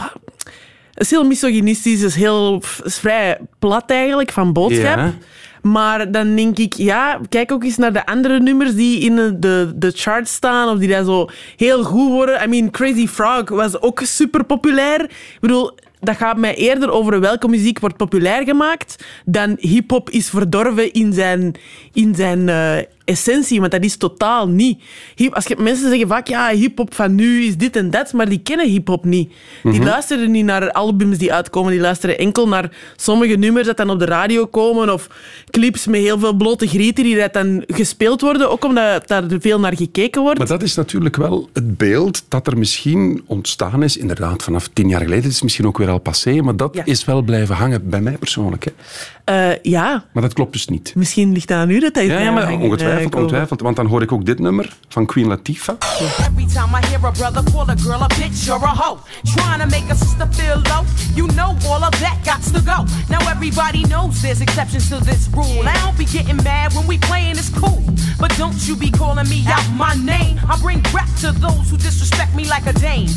Is 0.94 1.10
heel 1.10 1.24
misogynistisch, 1.24 2.02
is 2.02 2.14
heel 2.14 2.62
is 2.84 2.98
vrij 2.98 3.38
plat 3.58 3.90
eigenlijk 3.90 4.32
van 4.32 4.52
boodschap. 4.52 4.96
Ja. 4.96 5.14
Maar 5.62 6.10
dan 6.10 6.36
denk 6.36 6.58
ik, 6.58 6.74
ja, 6.74 7.20
kijk 7.28 7.52
ook 7.52 7.64
eens 7.64 7.76
naar 7.76 7.92
de 7.92 8.06
andere 8.06 8.40
nummers 8.40 8.74
die 8.74 9.00
in 9.00 9.16
de, 9.16 9.38
de, 9.38 9.72
de 9.76 9.90
charts 9.94 10.32
staan 10.32 10.68
of 10.68 10.78
die 10.78 10.88
daar 10.88 11.04
zo 11.04 11.28
heel 11.56 11.84
goed 11.84 12.10
worden. 12.10 12.42
I 12.42 12.46
mean, 12.46 12.70
Crazy 12.70 13.06
Frog 13.06 13.48
was 13.48 13.80
ook 13.80 14.00
super 14.04 14.44
populair. 14.44 15.02
Ik 15.02 15.38
bedoel, 15.40 15.70
dat 16.00 16.16
gaat 16.16 16.36
mij 16.36 16.54
eerder 16.54 16.90
over 16.90 17.20
welke 17.20 17.48
muziek 17.48 17.78
wordt 17.78 17.96
populair 17.96 18.44
gemaakt 18.44 19.04
dan 19.24 19.56
hip-hop 19.60 20.10
is 20.10 20.28
verdorven 20.28 20.92
in 20.92 21.12
zijn, 21.12 21.54
in 21.92 22.14
zijn 22.14 22.48
eh, 22.48 22.76
essentie, 23.04 23.60
want 23.60 23.72
dat 23.72 23.84
is 23.84 23.96
totaal 23.96 24.48
niet. 24.48 24.82
Hip, 25.14 25.34
als 25.34 25.46
je, 25.46 25.56
mensen 25.58 25.88
zeggen 25.88 26.08
vaak, 26.08 26.28
ja, 26.28 26.48
hip-hop 26.50 26.94
van 26.94 27.14
nu 27.14 27.42
is 27.44 27.56
dit 27.56 27.76
en 27.76 27.90
dat, 27.90 28.12
maar 28.12 28.28
die 28.28 28.38
kennen 28.38 28.68
hip-hop 28.68 29.04
niet. 29.04 29.32
Die 29.62 29.82
luisteren 29.82 30.30
niet 30.30 30.44
naar 30.44 30.70
albums 30.72 31.18
die 31.18 31.32
uitkomen, 31.32 31.72
die 31.72 31.80
luisteren 31.80 32.18
enkel 32.18 32.48
naar 32.48 32.70
sommige 32.96 33.34
nummers 33.34 33.66
dat 33.66 33.76
dan 33.76 33.90
op 33.90 33.98
de 33.98 34.04
radio 34.04 34.46
komen 34.46 34.92
of 34.92 35.08
clips 35.50 35.86
met 35.86 36.00
heel 36.00 36.18
veel 36.18 36.32
blote 36.34 36.66
grieten 36.66 37.04
die 37.04 37.16
dat 37.18 37.32
dan 37.32 37.64
gespeeld 37.66 38.20
worden, 38.20 38.50
ook 38.50 38.64
omdat 38.64 39.08
daar 39.08 39.24
veel 39.38 39.60
naar 39.60 39.76
gekeken 39.76 40.22
wordt. 40.22 40.38
Maar 40.38 40.46
dat 40.46 40.62
is 40.62 40.74
natuurlijk 40.74 41.16
wel 41.16 41.48
het 41.52 41.76
beeld 41.76 42.24
dat 42.28 42.46
er 42.46 42.58
misschien 42.58 43.22
ontstaan 43.26 43.82
is, 43.82 43.96
inderdaad 43.96 44.42
vanaf 44.42 44.68
tien 44.72 44.88
jaar 44.88 45.00
geleden. 45.00 45.22
Het 45.24 45.32
is 45.32 45.42
misschien 45.42 45.66
ook 45.66 45.78
weer 45.78 45.88
al 45.90 45.98
passé, 45.98 46.40
maar 46.40 46.56
dat 46.56 46.74
Ja. 46.74 46.84
is 46.84 47.04
wel 47.04 47.22
blijven 47.22 47.54
hangen 47.54 47.88
bij 47.88 48.00
mij 48.00 48.16
persoonlijk. 48.18 48.64
Hè. 48.64 48.70
Eh, 49.24 49.62
ja, 49.62 50.04
Maar 50.12 50.22
dat 50.22 50.32
klopt 50.32 50.52
dus 50.52 50.66
niet. 50.66 50.92
misschien 50.94 51.32
ligt 51.32 51.48
dat 51.48 51.58
aan 51.58 51.70
u 51.70 51.80
dat 51.80 51.94
hij 51.94 52.06
Ja, 52.06 52.18
ja 52.18 52.30
maar 52.30 52.52
ongetwijfeld, 52.52 53.14
ongetwijfeld. 53.14 53.60
Want 53.60 53.76
dan 53.76 53.86
hoor 53.86 54.02
ik 54.02 54.12
ook 54.12 54.24
dit 54.26 54.38
nummer 54.38 54.76
van 54.88 55.06
Queen 55.06 55.26
Latifah. 55.26 55.76
Every 56.00 56.46
time 56.46 56.78
I 56.78 56.86
hear 56.86 57.04
a 57.04 57.10
brother 57.10 57.42
call 57.52 57.68
a 57.68 57.76
girl 57.76 58.02
a 58.02 58.06
bitch 58.06 58.50
or 58.50 58.64
a 58.64 58.74
hoe, 58.74 58.98
trying 59.22 59.60
to 59.60 59.66
make 59.66 59.92
a 59.92 59.94
sister 59.94 60.26
feel 60.30 60.56
low, 60.62 60.84
you 61.14 61.28
know 61.28 61.56
all 61.70 61.82
of 61.82 61.90
that 62.00 62.16
got 62.24 62.42
to 62.52 62.60
go. 62.72 62.84
Now 63.08 63.28
everybody 63.30 63.82
knows 63.82 64.20
there's 64.20 64.40
exceptions 64.40 64.88
to 64.88 64.96
this 65.04 65.28
rule. 65.32 65.62
I 65.68 65.76
don't 65.84 65.96
be 65.98 66.04
getting 66.18 66.42
mad 66.42 66.72
when 66.74 66.86
we 66.86 66.98
playing 66.98 67.36
it's 67.36 67.50
cool, 67.50 67.82
but 68.20 68.36
don't 68.38 68.68
you 68.68 68.76
be 68.76 68.90
calling 68.90 69.28
me 69.28 69.42
out 69.46 69.66
my 69.76 69.94
name. 70.04 70.38
I 70.52 70.56
bring 70.60 70.82
rap 70.92 71.08
to 71.20 71.32
those 71.40 71.70
who 71.70 71.76
disrespect 71.76 72.34
me 72.34 72.44
like 72.44 72.66
a 72.66 72.72
dame. 72.72 73.08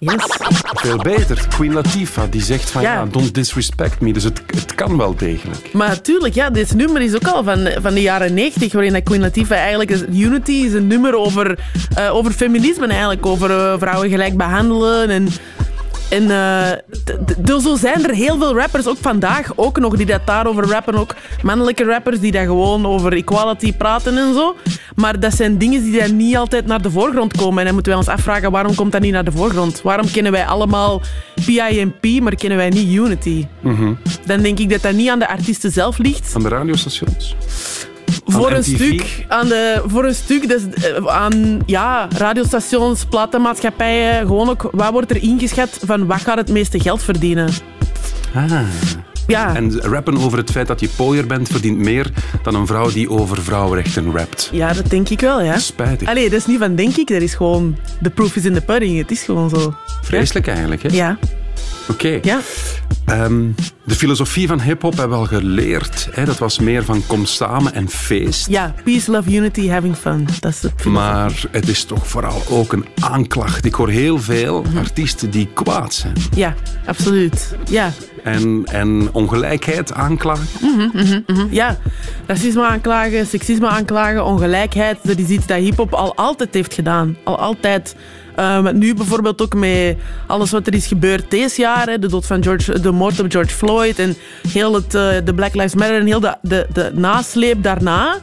Yes. 0.00 0.24
Veel 0.74 0.96
beter. 0.96 1.46
Queen 1.48 1.72
Latifah, 1.72 2.24
die 2.30 2.42
zegt 2.42 2.70
van 2.70 2.82
ja, 2.82 2.92
Ja. 2.92 3.04
don't 3.10 3.34
disrespect 3.34 4.00
me. 4.00 4.12
Dus 4.12 4.24
het, 4.24 4.42
het 4.46 4.74
kan 4.74 4.96
wel 4.96 5.16
degelijk. 5.16 5.72
Maar 5.72 5.88
natuurlijk, 5.88 6.34
ja, 6.34 6.50
dit 6.50 6.74
nummer 6.74 7.02
is 7.02 7.14
ook 7.14 7.26
al 7.26 7.44
van, 7.44 7.68
van 7.80 7.94
de 7.94 8.00
jaren 8.02 8.34
90, 8.34 8.72
waarin 8.72 8.92
dat 8.92 9.02
Queen 9.02 9.20
Latifah 9.20 9.58
eigenlijk... 9.58 9.90
is- 9.90 10.02
Unity 10.20 10.52
is 10.52 10.72
een 10.72 10.86
nummer 10.86 11.14
over, 11.14 11.58
eh, 11.94 12.14
over 12.14 12.32
feminisme 12.32 12.86
eigenlijk, 12.86 13.26
over 13.26 13.50
eh, 13.50 13.74
vrouwen 13.78 14.08
gelijk 14.10 14.36
behandelen 14.36 15.10
en... 15.10 15.28
En 16.10 16.30
eh, 16.30 16.70
d- 17.04 17.46
d- 17.46 17.62
zo 17.62 17.76
zijn 17.76 18.04
er 18.08 18.14
heel 18.14 18.38
veel 18.38 18.54
rappers, 18.56 18.86
ook 18.86 18.96
vandaag 19.00 19.52
ook 19.56 19.78
nog, 19.78 19.96
die 19.96 20.06
dat 20.06 20.20
daarover 20.26 20.64
rappen. 20.68 20.94
Ook 20.94 21.14
mannelijke 21.42 21.84
rappers 21.84 22.20
die 22.20 22.32
dat 22.32 22.42
gewoon 22.44 22.86
over 22.86 23.12
equality 23.12 23.72
praten 23.72 24.18
en 24.18 24.34
zo. 24.34 24.56
Maar 24.94 25.20
dat 25.20 25.34
zijn 25.34 25.58
dingen 25.58 25.82
die 25.82 26.00
dan 26.00 26.16
niet 26.16 26.36
altijd 26.36 26.66
naar 26.66 26.82
de 26.82 26.90
voorgrond 26.90 27.36
komen. 27.36 27.58
En 27.58 27.64
dan 27.64 27.74
moeten 27.74 27.92
wij 27.92 28.00
ons 28.00 28.10
afvragen, 28.10 28.50
waarom 28.50 28.74
komt 28.74 28.92
dat 28.92 29.00
niet 29.00 29.12
naar 29.12 29.24
de 29.24 29.32
voorgrond? 29.32 29.82
Waarom 29.82 30.10
kennen 30.10 30.32
wij 30.32 30.46
allemaal 30.46 31.02
PIMP, 31.46 32.20
maar 32.22 32.34
kennen 32.34 32.58
wij 32.58 32.68
niet 32.68 32.92
Unity? 32.94 33.46
Dan 34.26 34.40
denk 34.42 34.58
ik 34.58 34.70
dat 34.70 34.82
dat 34.82 34.92
niet 34.92 35.08
aan 35.08 35.18
de 35.18 35.28
artiesten 35.28 35.70
zelf 35.72 35.98
ligt. 35.98 36.28
Van 36.28 36.42
de 36.42 36.48
radiostations. 36.48 37.34
Voor 38.26 38.50
een, 38.52 38.64
stuk, 38.64 39.24
aan 39.28 39.48
de, 39.48 39.82
voor 39.86 40.04
een 40.04 40.14
stuk 40.14 40.48
dus, 40.48 40.62
eh, 40.68 41.06
aan 41.06 41.60
ja, 41.66 42.08
radiostations, 42.16 43.04
platenmaatschappijen, 43.04 44.26
gewoon 44.26 44.48
ook 44.48 44.68
wat 44.72 44.92
wordt 44.92 45.10
er 45.10 45.22
ingeschat 45.22 45.78
van 45.84 46.06
wat 46.06 46.20
gaat 46.20 46.36
het 46.36 46.48
meeste 46.50 46.80
geld 46.80 47.02
verdienen. 47.02 47.48
Ah. 48.34 48.60
Ja, 49.26 49.54
En 49.56 49.80
rappen 49.80 50.16
over 50.18 50.38
het 50.38 50.50
feit 50.50 50.66
dat 50.66 50.80
je 50.80 50.88
pooier 50.96 51.26
bent 51.26 51.48
verdient 51.48 51.78
meer 51.78 52.10
dan 52.42 52.54
een 52.54 52.66
vrouw 52.66 52.90
die 52.90 53.10
over 53.10 53.42
vrouwenrechten 53.42 54.12
rapt. 54.16 54.48
ja, 54.52 54.72
dat 54.72 54.90
denk 54.90 55.08
ik 55.08 55.20
wel, 55.20 55.42
ja. 55.42 55.58
Spijtig. 55.58 56.08
Allee, 56.08 56.30
dat 56.30 56.38
is 56.38 56.46
niet 56.46 56.58
van 56.58 56.74
denk 56.74 56.96
ik, 56.96 57.08
dat 57.08 57.22
is 57.22 57.34
gewoon... 57.34 57.76
The 58.02 58.10
proof 58.10 58.36
is 58.36 58.44
in 58.44 58.54
the 58.54 58.60
pudding, 58.60 58.98
het 58.98 59.10
is 59.10 59.22
gewoon 59.22 59.48
zo. 59.48 59.74
Vreselijk 60.02 60.46
eigenlijk, 60.46 60.82
hè? 60.82 60.88
Ja, 60.92 61.18
Oké. 61.88 62.18
ja. 62.22 62.40
Ehm, 63.10 63.50
de 63.84 63.94
filosofie 63.94 64.46
van 64.46 64.60
hip-hop 64.60 64.96
hebben 64.96 65.18
we 65.18 65.24
al 65.24 65.40
geleerd. 65.40 66.08
Hè? 66.10 66.24
Dat 66.24 66.38
was 66.38 66.58
meer 66.58 66.84
van 66.84 67.06
kom 67.06 67.24
samen 67.24 67.74
en 67.74 67.88
feest. 67.88 68.48
Ja, 68.48 68.74
peace, 68.84 69.10
love, 69.10 69.34
unity, 69.34 69.68
having 69.68 69.96
fun. 69.96 70.28
Dat 70.40 70.52
is 70.52 70.62
het. 70.62 70.84
Maar 70.84 71.32
het 71.50 71.68
is 71.68 71.84
toch 71.84 72.06
vooral 72.08 72.42
ook 72.48 72.72
een 72.72 72.86
aanklacht. 73.00 73.64
Ik 73.64 73.74
hoor 73.74 73.88
heel 73.88 74.18
veel 74.18 74.64
artiesten 74.76 75.30
die 75.30 75.48
kwaad 75.54 75.94
zijn. 75.94 76.14
Ja, 76.34 76.54
absoluut. 76.86 77.56
Ja. 77.70 77.92
En, 78.24 78.62
en 78.64 79.08
ongelijkheid 79.12 79.92
aanklagen. 79.92 80.46
Mhm, 80.60 80.88
mhm, 80.92 81.20
mhm. 81.26 81.46
Ja, 81.50 81.78
racisme 82.26 82.64
aanklagen, 82.64 83.26
seksisme 83.26 83.68
aanklagen, 83.68 84.24
ongelijkheid. 84.24 84.98
Dat 85.02 85.18
is 85.18 85.28
iets 85.28 85.46
dat 85.46 85.58
hip-hop 85.58 85.92
al 85.92 86.16
altijd 86.16 86.54
heeft 86.54 86.74
gedaan. 86.74 87.16
Al 87.24 87.38
altijd. 87.38 87.96
Um, 88.40 88.78
nu 88.78 88.94
bijvoorbeeld 88.94 89.42
ook 89.42 89.54
met 89.54 89.96
alles 90.26 90.50
wat 90.50 90.66
er 90.66 90.74
is 90.74 90.86
gebeurd 90.86 91.30
deze 91.30 91.60
jaar. 91.60 91.88
Hè, 91.88 91.98
de 91.98 92.08
dood 92.08 92.26
van 92.26 92.42
George, 92.42 92.80
de 92.80 92.90
moord 92.90 93.20
op 93.20 93.30
George 93.30 93.54
Floyd 93.54 93.98
en 93.98 94.16
heel 94.48 94.74
het, 94.74 94.94
uh, 94.94 95.10
de 95.24 95.34
Black 95.34 95.54
Lives 95.54 95.74
Matter 95.74 95.96
en 95.96 96.06
heel 96.06 96.20
de, 96.20 96.36
de, 96.42 96.66
de 96.72 96.90
nasleep 96.94 97.62
daarna. 97.62 98.18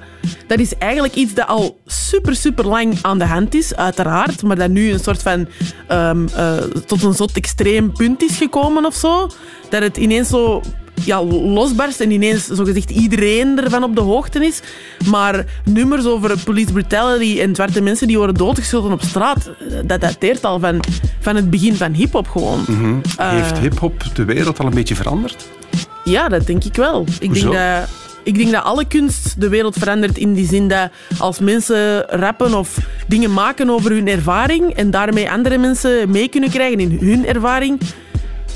Dat 0.47 0.59
is 0.59 0.77
eigenlijk 0.77 1.15
iets 1.15 1.33
dat 1.33 1.47
al 1.47 1.79
super, 1.85 2.35
super 2.35 2.67
lang 2.67 2.99
aan 3.01 3.17
de 3.17 3.25
hand 3.25 3.55
is, 3.55 3.75
uiteraard. 3.75 4.43
Maar 4.43 4.55
dat 4.55 4.69
nu 4.69 4.91
een 4.91 4.99
soort 4.99 5.21
van 5.21 5.47
um, 5.91 6.27
uh, 6.37 6.57
tot 6.85 7.03
een 7.03 7.13
zot 7.13 7.31
extreem 7.31 7.91
punt 7.91 8.23
is 8.23 8.37
gekomen 8.37 8.85
of 8.85 8.95
zo. 8.95 9.29
Dat 9.69 9.81
het 9.81 9.97
ineens 9.97 10.27
zo 10.27 10.61
ja, 11.05 11.23
losbarst 11.23 11.99
en 11.99 12.11
ineens 12.11 12.45
zogezegd 12.45 12.89
iedereen 12.89 13.63
ervan 13.63 13.83
op 13.83 13.95
de 13.95 14.01
hoogte 14.01 14.45
is. 14.45 14.61
Maar 15.09 15.45
nummers 15.63 16.05
over 16.05 16.37
police 16.43 16.71
brutality 16.71 17.39
en 17.39 17.55
zwarte 17.55 17.81
mensen 17.81 18.07
die 18.07 18.17
worden 18.17 18.35
doodgeschoten 18.35 18.91
op 18.91 19.01
straat, 19.01 19.49
dat 19.85 20.01
dateert 20.01 20.43
al 20.43 20.59
van, 20.59 20.79
van 21.19 21.35
het 21.35 21.49
begin 21.49 21.75
van 21.75 21.93
hip-hop 21.93 22.27
gewoon. 22.27 22.63
Mm 22.67 22.77
-hmm. 22.77 23.01
uh, 23.19 23.29
Heeft 23.31 23.57
hip-hop 23.57 24.03
de 24.13 24.25
wereld 24.25 24.59
al 24.59 24.65
een 24.65 24.73
beetje 24.73 24.95
veranderd? 24.95 25.47
Ja, 26.03 26.29
dat 26.29 26.45
denk 26.45 26.63
ik 26.63 26.75
wel. 26.75 27.05
Ik 27.19 27.33
denk 27.33 27.53
dat 27.53 27.89
ik 28.27 28.37
denk 28.37 28.51
dat 28.51 28.63
alle 28.63 28.85
kunst 28.85 29.41
de 29.41 29.49
wereld 29.49 29.77
verandert 29.77 30.17
in 30.17 30.33
die 30.33 30.47
zin 30.47 30.67
dat 30.67 30.89
als 31.17 31.39
mensen 31.39 32.01
rappen 32.01 32.53
of 32.53 32.77
dingen 33.07 33.33
maken 33.33 33.69
over 33.69 33.91
hun 33.91 34.07
ervaring 34.07 34.73
en 34.73 34.91
daarmee 34.91 35.31
andere 35.31 35.57
mensen 35.57 36.09
mee 36.09 36.27
kunnen 36.27 36.49
krijgen 36.49 36.79
in 36.79 36.97
hun 36.99 37.25
ervaring, 37.25 37.79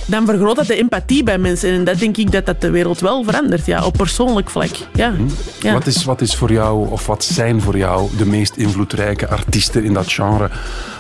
dan 0.06 0.25
vergroot 0.25 0.56
dat 0.56 0.67
de 0.67 0.75
empathie 0.75 1.23
bij 1.23 1.38
mensen. 1.38 1.69
En 1.69 1.84
dat 1.84 1.99
denk 1.99 2.17
ik 2.17 2.32
dat 2.32 2.45
dat 2.45 2.62
de 2.62 2.69
wereld 2.69 2.99
wel 2.99 3.23
verandert, 3.23 3.65
ja, 3.65 3.86
op 3.86 3.97
persoonlijk 3.97 4.49
vlak. 4.49 4.69
Ja. 4.93 5.13
ja. 5.60 5.73
Wat, 5.73 5.88
is, 5.88 6.04
wat 6.04 6.21
is 6.21 6.36
voor 6.36 6.51
jou, 6.51 6.89
of 6.89 7.06
wat 7.06 7.23
zijn 7.23 7.62
voor 7.62 7.77
jou 7.77 8.10
de 8.17 8.25
meest 8.25 8.56
invloedrijke 8.56 9.27
artiesten 9.27 9.84
in 9.84 9.93
dat 9.93 10.12
genre? 10.12 10.49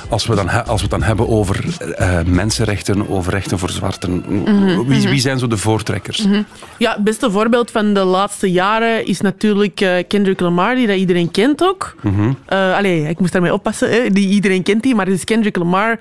Als 0.09 0.25
we, 0.25 0.35
dan 0.35 0.49
als 0.49 0.81
we 0.81 0.81
het 0.81 0.89
dan 0.89 1.03
hebben 1.03 1.27
over 1.27 1.65
uh, 1.99 2.19
mensenrechten, 2.25 3.09
over 3.09 3.33
rechten 3.33 3.59
voor 3.59 3.69
zwarten, 3.69 4.23
mm 4.27 4.45
-hmm, 4.45 4.87
wie, 4.87 5.09
wie, 5.09 5.19
zijn 5.19 5.39
zo 5.39 5.47
de 5.47 5.57
voortrekkers? 5.57 6.25
Mm 6.25 6.31
-hmm. 6.31 6.45
Ja, 6.77 6.93
het 6.93 7.03
beste 7.03 7.31
voorbeeld 7.31 7.71
van 7.71 7.93
de 7.93 8.03
laatste 8.03 8.51
jaren 8.51 9.05
is 9.05 9.21
natuurlijk 9.21 9.81
uh, 9.81 9.97
Kendrick 10.07 10.39
Lamar, 10.39 10.75
die 10.75 10.87
dat 10.87 10.97
iedereen 10.97 11.31
kent 11.31 11.63
ook. 11.63 11.95
Mm 12.01 12.15
-hmm. 12.15 12.37
uh, 12.49 12.75
allee, 12.77 13.07
ik 13.07 13.19
moest 13.19 13.31
daarmee 13.31 13.53
oppassen, 13.53 13.89
hè. 13.89 14.09
die 14.09 14.27
iedereen 14.27 14.63
kent 14.63 14.83
die, 14.83 14.95
maar 14.95 15.05
het 15.05 15.15
is 15.15 15.23
Kendrick 15.23 15.55
Lamar. 15.55 15.99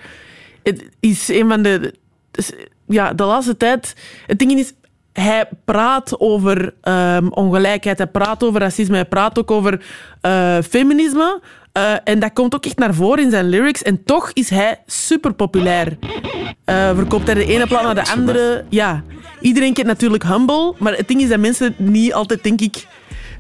Het 0.63 0.85
is 1.01 1.29
een 1.29 1.49
van 1.49 1.63
de... 1.63 1.95
Ja, 2.91 3.13
de 3.13 3.25
laatste 3.25 3.57
tijd... 3.57 3.95
Het 4.27 4.39
ding 4.39 4.53
is, 4.53 4.73
hij 5.13 5.49
praat 5.65 6.21
over 6.21 6.75
um, 6.83 7.33
ongelijkheid, 7.33 7.99
hij 7.99 8.07
praat 8.07 8.45
over 8.45 8.61
racisme, 8.61 8.95
hij 8.95 9.05
praat 9.05 9.39
ook 9.39 9.51
over 9.51 9.85
uh, 10.23 10.57
feminisme. 10.69 11.41
Uh, 11.79 11.93
en 12.05 12.19
dat 12.19 12.33
komt 12.33 12.55
ook 12.55 12.65
echt 12.65 12.79
naar 12.79 12.95
voren 12.95 13.25
in 13.25 13.31
zijn 13.31 13.49
lyrics. 13.49 13.83
En 13.83 14.05
toch 14.05 14.31
is 14.33 14.51
hij 14.51 14.79
super 14.87 15.33
populair. 15.33 15.99
Uh, 16.67 16.95
verkoopt 16.95 17.27
hij 17.27 17.35
de 17.35 17.47
ene 17.47 17.67
plaat 17.67 17.83
naar 17.83 17.95
de 17.95 18.11
andere. 18.11 18.65
Ja, 18.69 19.03
iedereen 19.41 19.73
kent 19.73 19.87
natuurlijk 19.87 20.25
Humble. 20.25 20.75
Maar 20.79 20.97
het 20.97 21.09
ding 21.09 21.21
is 21.21 21.29
dat 21.29 21.39
mensen 21.39 21.75
niet 21.77 22.13
altijd, 22.13 22.43
denk 22.43 22.61
ik, 22.61 22.87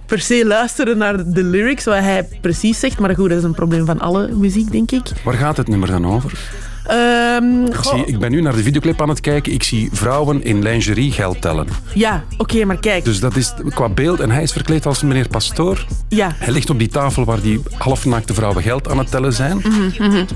per 0.06 0.20
se 0.20 0.46
luisteren 0.46 0.98
naar 0.98 1.32
de 1.32 1.42
lyrics, 1.42 1.84
wat 1.84 1.98
hij 1.98 2.28
precies 2.40 2.80
zegt. 2.80 2.98
Maar 2.98 3.14
goed, 3.14 3.28
dat 3.28 3.38
is 3.38 3.44
een 3.44 3.54
probleem 3.54 3.86
van 3.86 4.00
alle 4.00 4.28
muziek, 4.28 4.72
denk 4.72 4.90
ik. 4.90 5.06
Waar 5.24 5.34
gaat 5.34 5.56
het 5.56 5.68
nummer 5.68 5.88
dan 5.88 6.06
over? 6.06 6.50
Um, 6.90 7.66
ik, 7.66 7.82
zie, 7.82 8.04
ik, 8.06 8.18
ben 8.18 8.30
nu 8.30 8.40
naar 8.40 8.56
de 8.56 8.62
videoclip 8.62 9.02
aan 9.02 9.08
het 9.08 9.20
kijken. 9.20 9.52
Ik 9.52 9.62
zie 9.62 9.88
vrouwen 9.92 10.42
in 10.42 10.62
lingerie 10.62 11.12
geld 11.12 11.40
tellen. 11.40 11.66
Ja, 11.94 12.24
oké, 12.32 12.42
okay, 12.42 12.62
maar 12.62 12.80
kijk. 12.80 13.04
Dus 13.04 13.20
dat 13.20 13.36
is 13.36 13.54
qua 13.68 13.88
beeld. 13.88 14.20
En 14.20 14.30
hij 14.30 14.42
is 14.42 14.52
verkleed 14.52 14.86
als 14.86 15.02
meneer 15.02 15.28
Pastoor. 15.28 15.86
Ja. 16.08 16.32
Hij 16.34 16.52
ligt 16.52 16.70
op 16.70 16.78
die 16.78 16.88
tafel 16.88 17.24
waar 17.24 17.40
die 17.40 17.62
halfnaakte 17.78 18.34
vrouwen 18.34 18.62
geld 18.62 18.88
aan 18.88 18.98
het 18.98 19.10
tellen 19.10 19.32
zijn. 19.32 19.56
Mm 19.56 19.62
-hmm, 19.62 19.92
mm 19.98 20.10
-hmm. 20.10 20.26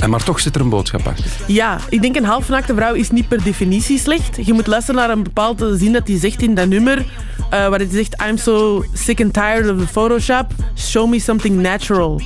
En 0.00 0.10
maar 0.10 0.24
toch 0.24 0.40
zit 0.40 0.54
er 0.54 0.60
een 0.60 0.68
boodschap 0.68 1.06
achter. 1.06 1.30
Ja, 1.46 1.78
ik 1.88 2.02
denk 2.02 2.16
een 2.16 2.24
halfnaakte 2.24 2.74
vrouw 2.74 2.94
is 2.94 3.10
niet 3.10 3.28
per 3.28 3.42
definitie 3.42 3.98
slecht. 3.98 4.46
Je 4.46 4.52
moet 4.52 4.66
luisteren 4.66 5.00
naar 5.00 5.10
een 5.10 5.22
bepaalde 5.22 5.76
zin 5.76 5.92
dat 5.92 6.08
hij 6.08 6.18
zegt 6.18 6.42
in 6.42 6.54
dat 6.54 6.68
nummer. 6.68 6.98
Uh, 6.98 7.04
waar 7.50 7.78
hij 7.78 7.88
zegt, 7.90 8.22
I'm 8.28 8.36
so 8.36 8.84
sick 8.92 9.20
and 9.20 9.32
tired 9.32 9.70
of 9.70 9.78
the 9.78 9.86
Photoshop. 9.86 10.46
Show 10.76 11.08
me 11.08 11.20
something 11.20 11.60
natural. 11.60 12.20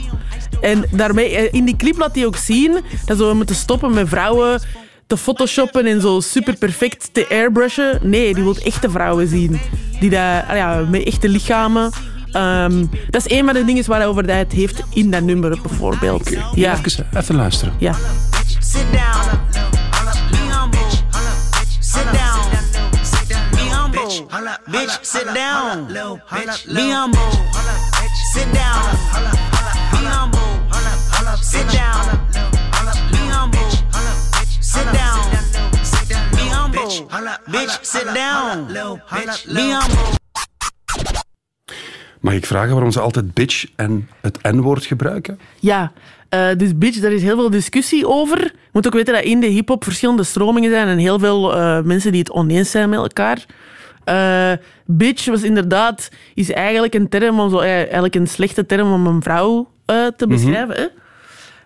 En 0.61 0.85
daarmee, 0.91 1.51
in 1.51 1.65
die 1.65 1.77
clip 1.77 1.99
laat 1.99 2.15
hij 2.15 2.27
ook 2.27 2.37
zien 2.37 2.79
dat 3.05 3.19
we 3.19 3.35
moeten 3.35 3.55
stoppen 3.55 3.95
met 3.95 4.09
vrouwen 4.09 4.61
te 5.07 5.17
photoshoppen 5.17 5.87
en 5.87 6.01
zo 6.01 6.21
super 6.21 6.57
perfect 6.57 7.09
te 7.13 7.27
airbrushen. 7.31 7.99
Nee, 8.03 8.35
die 8.35 8.43
wil 8.43 8.57
echte 8.57 8.91
vrouwen 8.91 9.29
zien. 9.29 9.61
Die 10.01 10.11
dat, 10.11 10.21
ja, 10.49 10.87
met 10.91 11.05
echte 11.05 11.29
lichamen. 11.29 11.91
Um, 12.37 12.91
dat 13.11 13.27
is 13.27 13.37
een 13.37 13.45
van 13.45 13.55
de 13.55 13.65
dingen 13.65 13.85
waarover 13.87 14.25
hij 14.25 14.39
het 14.39 14.53
heeft 14.53 14.83
in 14.91 15.11
dat 15.11 15.23
nummer 15.23 15.59
bijvoorbeeld. 15.63 16.31
Okay. 16.31 16.45
Ja. 16.55 16.79
Even, 16.85 17.07
even 17.17 17.35
luisteren. 17.35 17.75
Ja. 17.79 17.95
Sit 18.61 18.85
down. 18.93 19.41
Bitch, 24.71 24.99
sit 25.03 25.35
down. 25.35 25.87
Be 26.75 26.81
humble. 26.81 27.31
Sit 28.33 28.53
down. 28.53 28.97
Be 29.91 30.07
humble. 30.09 30.41
Sit 31.43 31.69
down. 31.73 32.29
Be 33.11 33.17
humble. 33.17 33.71
Sit 34.61 34.93
down. 34.93 35.31
Be 36.31 36.49
humble. 36.49 36.89
Bitch, 37.51 37.85
sit 37.85 38.15
down. 38.15 38.67
Be 39.47 39.71
humble. 39.71 40.21
Mag 42.23 42.35
ik 42.35 42.47
vragen 42.47 42.73
waarom 42.73 42.91
ze 42.91 43.01
altijd 43.01 43.35
bitch 43.35 43.67
en 43.77 44.09
het 44.21 44.39
N-woord 44.43 44.85
gebruiken? 44.85 45.39
Ja, 45.61 45.93
uh, 46.35 46.49
dus 46.57 46.79
bitch, 46.79 47.01
daar 47.01 47.13
is 47.13 47.23
heel 47.23 47.37
veel 47.37 47.51
discussie 47.51 48.09
over. 48.09 48.39
Je 48.39 48.69
moet 48.73 48.87
ook 48.87 48.93
weten 48.93 49.15
dat 49.15 49.23
in 49.23 49.41
de 49.41 49.47
hip-hop 49.47 49.85
verschillende 49.85 50.25
stromingen 50.25 50.71
zijn 50.71 50.89
en 50.89 50.99
heel 50.99 51.19
veel 51.19 51.57
uh, 51.57 51.81
mensen 51.81 52.11
die 52.13 52.21
het 52.21 52.31
oneens 52.31 52.71
zijn 52.71 52.89
met 52.89 52.99
elkaar. 52.99 53.45
Uh, 54.09 54.53
bitch 54.87 55.27
was 55.27 55.43
inderdaad 55.43 56.11
is 56.35 56.51
eigenlijk 56.51 56.95
een 56.95 57.09
term 57.09 57.41
om 57.41 57.51
zo, 57.51 57.59
eigenlijk 57.59 58.15
een 58.15 58.29
slechte 58.29 58.67
term 58.67 58.93
om 58.93 59.07
een 59.07 59.23
vrouw 59.23 59.69
te 60.17 60.27
beschrijven. 60.27 60.67
Mm 60.67 60.75
-hmm. 60.75 60.81
hè? 60.81 61.01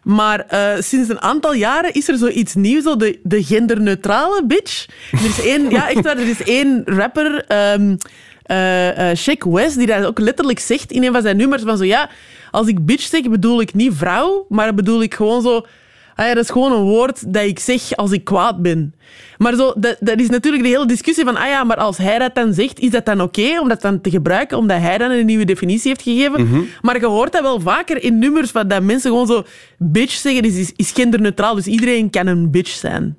Maar 0.06 0.46
uh, 0.50 0.82
sinds 0.82 1.08
een 1.08 1.20
aantal 1.20 1.54
jaren 1.54 1.92
is 1.92 2.08
er 2.08 2.16
zoiets 2.16 2.54
nieuws, 2.54 2.82
zo 2.82 2.96
de, 2.96 3.18
de 3.22 3.44
genderneutrale 3.44 4.42
bitch. 4.44 4.86
Er 5.12 5.24
is 5.24 5.44
één, 5.44 5.70
ja, 5.70 5.88
echt 5.88 6.02
waar, 6.02 6.18
er 6.18 6.28
is 6.28 6.42
één 6.42 6.82
rapper, 6.84 7.44
um, 7.74 7.96
uh, 8.46 9.52
West, 9.52 9.76
die 9.76 9.86
dat 9.86 10.04
ook 10.04 10.18
letterlijk 10.18 10.58
zegt 10.58 10.92
in 10.92 11.04
een 11.04 11.12
van 11.12 11.22
zijn 11.22 11.36
nummers. 11.36 11.62
Van 11.62 11.76
zo, 11.76 11.84
ja, 11.84 12.10
als 12.50 12.66
ik 12.66 12.86
bitch 12.86 13.06
zeg, 13.06 13.28
bedoel 13.28 13.60
ik 13.60 13.74
niet 13.74 13.92
vrouw, 13.94 14.46
maar 14.48 14.74
bedoel 14.74 15.02
ik 15.02 15.14
gewoon 15.14 15.42
zo... 15.42 15.66
Ah 16.14 16.26
ja, 16.26 16.34
dat 16.34 16.44
is 16.44 16.50
gewoon 16.50 16.72
een 16.72 16.82
woord 16.82 17.32
dat 17.32 17.42
ik 17.42 17.58
zeg 17.58 17.96
als 17.96 18.12
ik 18.12 18.24
kwaad 18.24 18.62
ben. 18.62 18.94
Maar 19.38 19.54
zo, 19.54 19.72
dat, 19.76 19.96
dat 20.00 20.20
is 20.20 20.28
natuurlijk 20.28 20.62
de 20.62 20.68
hele 20.68 20.86
discussie 20.86 21.24
van, 21.24 21.36
ah 21.36 21.46
ja, 21.46 21.64
maar 21.64 21.76
als 21.76 21.96
hij 21.96 22.18
dat 22.18 22.34
dan 22.34 22.54
zegt, 22.54 22.78
is 22.78 22.90
dat 22.90 23.04
dan 23.04 23.20
oké 23.20 23.40
okay 23.40 23.58
om 23.58 23.68
dat 23.68 23.80
dan 23.80 24.00
te 24.00 24.10
gebruiken, 24.10 24.58
omdat 24.58 24.80
hij 24.80 24.98
dan 24.98 25.10
een 25.10 25.26
nieuwe 25.26 25.44
definitie 25.44 25.88
heeft 25.88 26.02
gegeven? 26.02 26.40
Mhm. 26.40 26.42
Mm 26.42 26.52
-hmm. 26.52 26.68
Maar 26.80 27.00
je 27.00 27.06
hoort 27.06 27.32
dat 27.32 27.42
wel 27.42 27.60
vaker 27.60 28.02
in 28.02 28.18
nummers, 28.18 28.50
van 28.50 28.68
dat 28.68 28.82
mensen 28.82 29.10
gewoon 29.10 29.26
zo 29.26 29.44
bitch 29.78 30.12
zeggen, 30.12 30.42
is, 30.42 30.72
is 30.76 30.90
genderneutraal, 30.90 31.54
dus 31.54 31.66
iedereen 31.66 32.10
kan 32.10 32.26
een 32.26 32.50
bitch 32.50 32.70
zijn. 32.70 33.16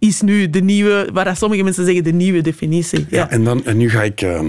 Is 0.00 0.20
nu 0.20 0.50
de 0.50 0.60
nieuwe, 0.60 1.08
waar 1.12 1.36
sommige 1.36 1.62
mensen 1.62 1.84
zeggen, 1.84 2.04
de 2.04 2.12
nieuwe 2.12 2.40
definitie. 2.40 2.98
Ja, 2.98 3.06
ja 3.18 3.30
en, 3.30 3.44
dan, 3.44 3.64
en 3.64 3.76
nu 3.76 3.90
ga 3.90 4.02
ik 4.02 4.22
uh, 4.22 4.40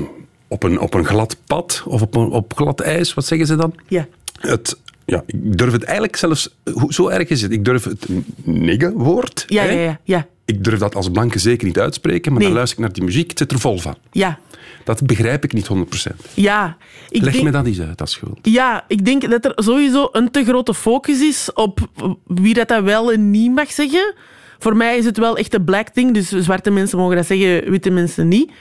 op, 0.48 0.64
een, 0.64 0.80
op 0.80 0.94
een 0.94 1.06
glad 1.06 1.38
pad, 1.46 1.84
of 1.86 2.02
op, 2.02 2.16
een, 2.16 2.30
op 2.30 2.54
glad 2.56 2.80
ijs, 2.80 3.14
wat 3.14 3.26
zeggen 3.26 3.48
ze 3.48 3.56
dan? 3.56 3.76
Ja. 3.88 4.08
Het 4.40 4.78
ja, 5.06 5.24
ik 5.26 5.58
durf 5.58 5.72
het 5.72 5.84
eigenlijk 5.84 6.16
zelfs... 6.16 6.56
Zo 6.88 7.08
erg 7.08 7.30
is 7.30 7.42
het. 7.42 7.52
Ik 7.52 7.66
durf 7.66 7.84
het 7.84 8.08
nigge-woord... 8.44 9.46
Ja, 9.48 9.64
ja, 9.64 9.72
ja, 9.72 10.00
ja. 10.04 10.28
Ik 10.46 10.64
durf 10.64 10.80
dat 10.80 10.96
als 10.96 11.10
blanke 11.10 11.40
zeker 11.40 11.68
niet 11.68 11.80
uitspreken, 11.80 12.32
maar 12.32 12.40
Nee. 12.40 12.48
dan 12.50 12.58
luister 12.58 12.80
ik 12.80 12.86
naar 12.86 12.94
die 12.94 13.04
muziek, 13.04 13.30
het 13.30 13.40
zit 13.40 13.52
er 13.52 13.60
vol 13.60 13.78
van. 13.78 13.96
Ja. 14.12 14.40
Dat 14.84 15.06
begrijp 15.06 15.44
ik 15.44 15.54
niet 15.54 15.68
100%. 15.68 16.16
Ja. 16.34 16.78
Ik 17.10 17.22
Leg 17.22 17.34
denk, 17.34 17.46
me 17.46 17.52
dat 17.52 17.66
eens 17.66 17.82
uit, 17.82 18.02
als 18.02 18.12
schuld. 18.12 18.40
Ja, 18.42 18.86
ik 18.88 19.06
denk 19.06 19.30
dat 19.30 19.46
er 19.46 19.52
sowieso 19.56 20.10
een 20.12 20.32
te 20.32 20.44
grote 20.44 20.74
focus 20.74 21.22
is 21.22 21.54
op 21.54 21.90
wie 22.26 22.54
dat, 22.54 22.68
dat 22.68 22.84
wel 22.84 23.12
en 23.12 23.32
niet 23.32 23.52
mag 23.56 23.72
zeggen. 23.72 24.14
Voor 24.62 24.76
mij 24.76 24.98
is 24.98 25.06
het 25.06 25.18
wel 25.18 25.38
echt 25.38 25.54
een 25.54 25.64
black 25.64 25.90
thing, 25.90 26.14
dus 26.14 26.30
zwarte 26.30 26.72
mensen 26.72 26.98
mogen 26.98 27.16
dat 27.16 27.26
zeggen, 27.26 27.70
witte 27.70 27.90
mensen 27.90 28.28
niet. 28.28 28.52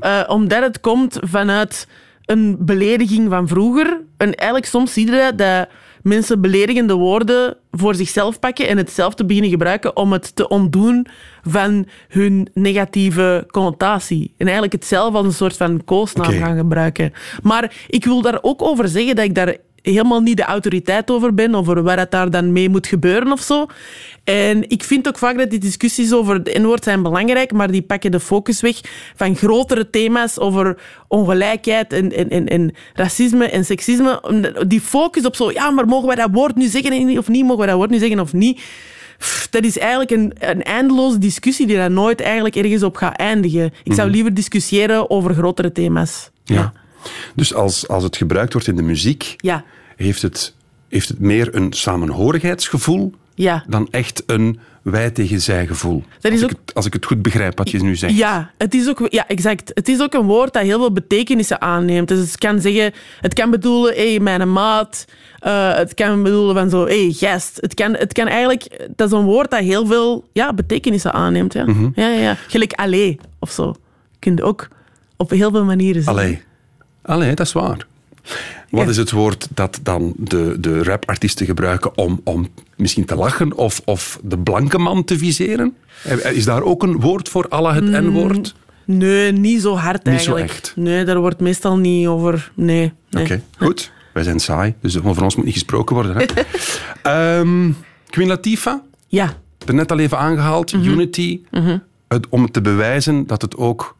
Uh, 0.00 0.22
omdat 0.26 0.62
het 0.62 0.80
komt 0.80 1.18
vanuit 1.20 1.88
een 2.24 2.56
belediging 2.60 3.28
van 3.30 3.48
vroeger. 3.48 4.00
En 4.16 4.34
eigenlijk 4.34 4.70
soms 4.70 4.92
zie 4.92 5.06
je 5.06 5.12
dat, 5.12 5.38
dat 5.38 5.68
mensen 6.02 6.40
beledigende 6.40 6.94
woorden 6.94 7.56
voor 7.70 7.94
zichzelf 7.94 8.38
pakken 8.38 8.68
en 8.68 8.76
het 8.76 8.90
zelf 8.90 9.14
te 9.14 9.24
beginnen 9.24 9.50
gebruiken 9.50 9.96
om 9.96 10.12
het 10.12 10.36
te 10.36 10.48
ontdoen 10.48 11.06
van 11.42 11.86
hun 12.08 12.48
negatieve 12.54 13.44
connotatie. 13.50 14.34
En 14.36 14.44
eigenlijk 14.44 14.72
het 14.72 14.84
zelf 14.86 15.14
als 15.14 15.26
een 15.26 15.32
soort 15.32 15.56
van 15.56 15.84
koosnaam 15.84 16.32
gaan 16.32 16.56
gebruiken. 16.56 17.12
Maar 17.42 17.74
ik 17.88 18.04
wil 18.04 18.22
daar 18.22 18.38
ook 18.42 18.62
over 18.62 18.88
zeggen 18.88 19.16
dat 19.16 19.24
ik 19.24 19.34
daar 19.34 19.56
helemaal 19.82 20.20
niet 20.20 20.36
de 20.36 20.42
autoriteit 20.44 21.10
over 21.10 21.34
ben, 21.34 21.54
over 21.54 21.82
waar 21.82 21.98
het 21.98 22.10
daar 22.10 22.30
dan 22.30 22.52
mee 22.52 22.68
moet 22.68 22.86
gebeuren 22.86 23.32
of 23.32 23.40
zo. 23.40 23.66
En 24.24 24.70
ik 24.70 24.82
vind 24.84 25.08
ook 25.08 25.18
vaak 25.18 25.38
dat 25.38 25.50
die 25.50 25.58
discussies 25.58 26.12
over 26.12 26.42
de 26.42 26.58
N-woord 26.58 26.84
zijn 26.84 27.02
belangrijk, 27.02 27.52
maar 27.52 27.70
die 27.70 27.82
pakken 27.82 28.10
de 28.10 28.20
focus 28.20 28.60
weg 28.60 28.80
van 29.16 29.36
grotere 29.36 29.90
thema's 29.90 30.38
over 30.38 30.78
ongelijkheid 31.08 31.92
en, 31.92 32.12
en, 32.12 32.28
en, 32.30 32.46
en 32.46 32.74
racisme 32.94 33.48
en 33.48 33.64
seksisme. 33.64 34.20
Die 34.66 34.80
focus 34.80 35.24
op 35.26 35.36
zo, 35.36 35.50
ja, 35.52 35.70
maar 35.70 35.86
mogen 35.86 36.06
wij 36.06 36.16
dat 36.16 36.30
woord 36.32 36.56
nu 36.56 36.66
zeggen 36.66 37.18
of 37.18 37.28
niet? 37.28 37.42
Mogen 37.42 37.58
wij 37.58 37.66
dat 37.66 37.76
woord 37.76 37.90
nu 37.90 37.98
zeggen 37.98 38.20
of 38.20 38.32
niet? 38.32 38.60
Dat 39.50 39.64
is 39.64 39.78
eigenlijk 39.78 40.10
een, 40.10 40.32
een 40.38 40.62
eindeloze 40.62 41.18
discussie 41.18 41.66
die 41.66 41.76
daar 41.76 41.90
nooit 41.90 42.20
eigenlijk 42.20 42.56
ergens 42.56 42.82
op 42.82 42.96
gaat 42.96 43.16
eindigen. 43.16 43.64
Ik 43.84 43.92
zou 43.92 44.06
Mhm. 44.06 44.10
liever 44.16 44.34
discussiëren 44.34 45.10
over 45.10 45.34
grotere 45.34 45.72
thema's. 45.72 46.30
Ja. 46.44 46.72
Dus 47.34 47.54
als, 47.54 47.88
als 47.88 48.02
het 48.04 48.16
gebruikt 48.16 48.52
wordt 48.52 48.68
in 48.68 48.76
de 48.76 48.82
muziek, 48.82 49.34
Ja, 49.36 49.64
heeft 49.96 50.22
het, 50.22 50.54
heeft 50.88 51.08
het 51.08 51.18
meer 51.20 51.54
een 51.54 51.72
samenhorigheidsgevoel 51.72 53.12
ja. 53.34 53.64
dan 53.68 53.88
echt 53.90 54.22
een 54.26 54.58
wij 54.82 55.10
tegen 55.10 55.40
zij 55.40 55.66
gevoel. 55.66 56.04
Dat 56.20 56.32
is 56.32 56.42
als, 56.42 56.44
ook- 56.44 56.50
ik 56.50 56.56
het, 56.64 56.74
als 56.74 56.86
ik 56.86 56.92
het 56.92 57.04
goed 57.06 57.22
begrijp 57.22 57.58
wat 57.58 57.70
je 57.70 57.82
nu 57.82 57.96
zegt. 57.96 58.16
Ja, 58.16 58.50
het 58.58 58.74
is 58.74 58.88
ook, 58.88 59.06
ja, 59.08 59.28
exact. 59.28 59.70
Het 59.74 59.88
is 59.88 60.00
ook 60.00 60.14
een 60.14 60.26
woord 60.26 60.52
dat 60.52 60.62
heel 60.62 60.78
veel 60.78 60.92
betekenissen 60.92 61.60
aanneemt. 61.60 62.08
Dus 62.08 62.18
het 62.18 62.38
kan 62.38 62.60
zeggen, 62.60 62.92
het 63.20 63.34
kan 63.34 63.50
bedoelen, 63.50 63.94
hé, 63.94 64.10
hey, 64.10 64.20
mijn 64.20 64.52
maat. 64.52 65.04
Eh, 65.38 65.74
het 65.74 65.94
kan 65.94 66.22
bedoelen 66.22 66.54
van 66.54 66.70
zo, 66.70 66.86
hé, 66.86 67.04
hey, 67.04 67.12
gast. 67.12 67.58
Het 67.60 67.74
kan, 67.74 67.94
het 67.94 68.12
kan 68.12 68.26
eigenlijk, 68.26 68.88
dat 68.96 69.12
is 69.12 69.18
een 69.18 69.24
woord 69.24 69.50
dat 69.50 69.60
heel 69.60 69.86
veel 69.86 70.28
ja, 70.32 70.52
betekenissen 70.52 71.12
aanneemt. 71.12 71.52
Ja. 71.52 71.64
Mhm. 71.64 71.88
Ja, 71.94 72.08
ja, 72.08 72.20
ja. 72.20 72.36
Gelijk 72.48 72.72
allee 72.72 73.18
of 73.38 73.50
zo. 73.50 73.74
Je 74.20 74.42
ook 74.42 74.68
op 75.16 75.30
heel 75.30 75.50
veel 75.50 75.64
manieren 75.64 76.02
zeggen. 76.02 76.22
Allee. 76.22 76.42
Allee, 77.08 77.34
dat 77.34 77.46
is 77.46 77.52
waar. 77.52 77.86
Wat 78.70 78.88
is 78.88 78.96
het 78.96 79.10
woord 79.10 79.48
dat 79.54 79.80
dan 79.82 80.12
de, 80.16 80.56
de 80.60 80.82
rapartiesten 80.82 81.46
gebruiken 81.46 81.96
om, 81.98 82.20
om 82.24 82.48
misschien 82.76 83.04
te 83.04 83.14
lachen 83.16 83.56
of, 83.56 83.80
of 83.84 84.18
de 84.22 84.38
blanke 84.38 84.78
man 84.78 85.04
te 85.04 85.18
viseren? 85.18 85.74
Eh, 86.04 86.32
Is 86.36 86.44
daar 86.44 86.62
ook 86.62 86.82
een 86.82 87.00
woord 87.00 87.28
voor 87.28 87.46
alle 87.48 87.72
het 87.72 87.84
N-woord? 87.84 88.54
Nee, 88.84 89.32
niet 89.32 89.60
zo 89.62 89.76
hard 89.76 90.04
Niet 90.04 90.20
zo 90.20 90.34
eigenlijk. 90.34 90.50
echt. 90.66 90.72
Nee, 90.76 91.04
daar 91.04 91.18
wordt 91.20 91.40
meestal 91.40 91.76
niet 91.76 92.06
over... 92.06 92.50
Nee. 92.54 92.92
nee. 93.10 93.24
Oké, 93.24 93.42
goed. 93.58 93.90
Wij 94.12 94.22
zijn 94.22 94.40
saai, 94.40 94.74
dus 94.80 95.02
over 95.02 95.22
ons 95.22 95.36
moet 95.36 95.44
niet 95.44 95.54
gesproken 95.54 95.94
worden. 95.94 96.16
Hè? 96.16 96.24
Ehm, 97.38 97.70
Queen 98.10 98.28
Latifah, 98.28 98.78
Ja. 99.06 99.34
er 99.66 99.74
net 99.74 99.92
al 99.92 99.98
even 99.98 100.18
aangehaald, 100.18 100.72
Unity, 100.72 101.40
Mhm. 101.50 101.78
het, 102.08 102.26
om 102.28 102.50
te 102.50 102.60
bewijzen 102.60 103.26
dat 103.26 103.42
het 103.42 103.56
ook 103.56 103.96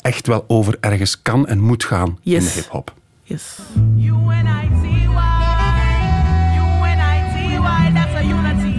echt 0.00 0.26
wel 0.26 0.44
over 0.48 0.76
ergens 0.80 1.22
kan 1.22 1.46
en 1.46 1.60
moet 1.60 1.84
gaan 1.84 2.08
in 2.08 2.16
de 2.22 2.30
Yes. 2.30 2.54
hip-hop. 2.54 2.94
Yes. 3.22 3.58
U-N-I-T-Y, 3.98 5.12
that's 7.94 8.14
a 8.14 8.22
unity. 8.22 8.78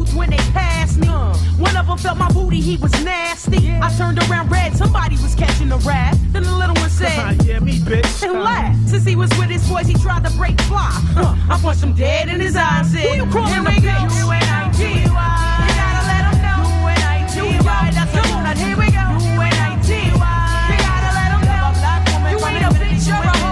Dudes 0.00 0.14
when 0.14 0.30
they 0.30 0.36
passed 0.52 0.98
me. 0.98 1.06
One 1.08 1.76
of 1.76 1.86
them 1.86 1.98
felt 1.98 2.18
my 2.18 2.30
booty, 2.32 2.60
he 2.60 2.76
was 2.76 2.92
nasty. 3.04 3.70
I 3.70 3.90
turned 3.96 4.18
around 4.30 4.50
red, 4.50 4.76
somebody 4.76 5.16
was 5.16 5.34
catching 5.34 5.70
a 5.72 5.76
rat. 5.78 6.16
Then 6.32 6.42
the 6.44 6.54
little 6.56 6.74
one 6.76 6.90
said, 6.90 7.42
Yeah, 7.44 7.60
me, 7.60 7.78
bitch. 7.78 8.22
and 8.22 8.40
laughed. 8.42 8.88
Since 8.88 9.04
he 9.04 9.16
was 9.16 9.30
with 9.38 9.50
his 9.50 9.66
boys, 9.68 9.86
he 9.86 9.94
tried 9.94 10.24
to 10.24 10.30
break 10.36 10.60
fly. 10.62 10.90
Huh. 11.14 11.34
I 11.50 11.58
punched 11.60 11.82
him 11.82 11.94
dead 11.94 12.28
in 12.28 12.40
his 12.40 12.56
eyes 12.56 12.86
and 12.92 12.98
said, 13.00 13.08
Who 13.10 13.24
you 13.24 13.30
calling 13.32 13.66
a 13.66 13.70
bitch? 13.70 14.20
U-N-I-T-Y. 14.20 14.96
You 15.04 15.74
gotta 15.80 16.02
let 16.10 16.22
'em 16.30 16.36
know. 16.46 16.60
U-N-I-T-Y. 16.82 17.90
That's 17.94 18.14
a 18.14 18.22
unit. 18.34 18.58
Here 18.58 18.76
we 18.76 18.88
go. 18.90 19.06
U-N-I-T-Y. 19.34 20.66
You 20.70 20.76
gotta 20.88 21.10
let 21.18 21.30
'em 21.36 21.42
know. 21.50 22.30
You 22.30 22.38
ain't 22.46 22.64
a 22.64 22.70
bitch, 22.80 23.06
you're 23.08 23.16
a 23.16 23.49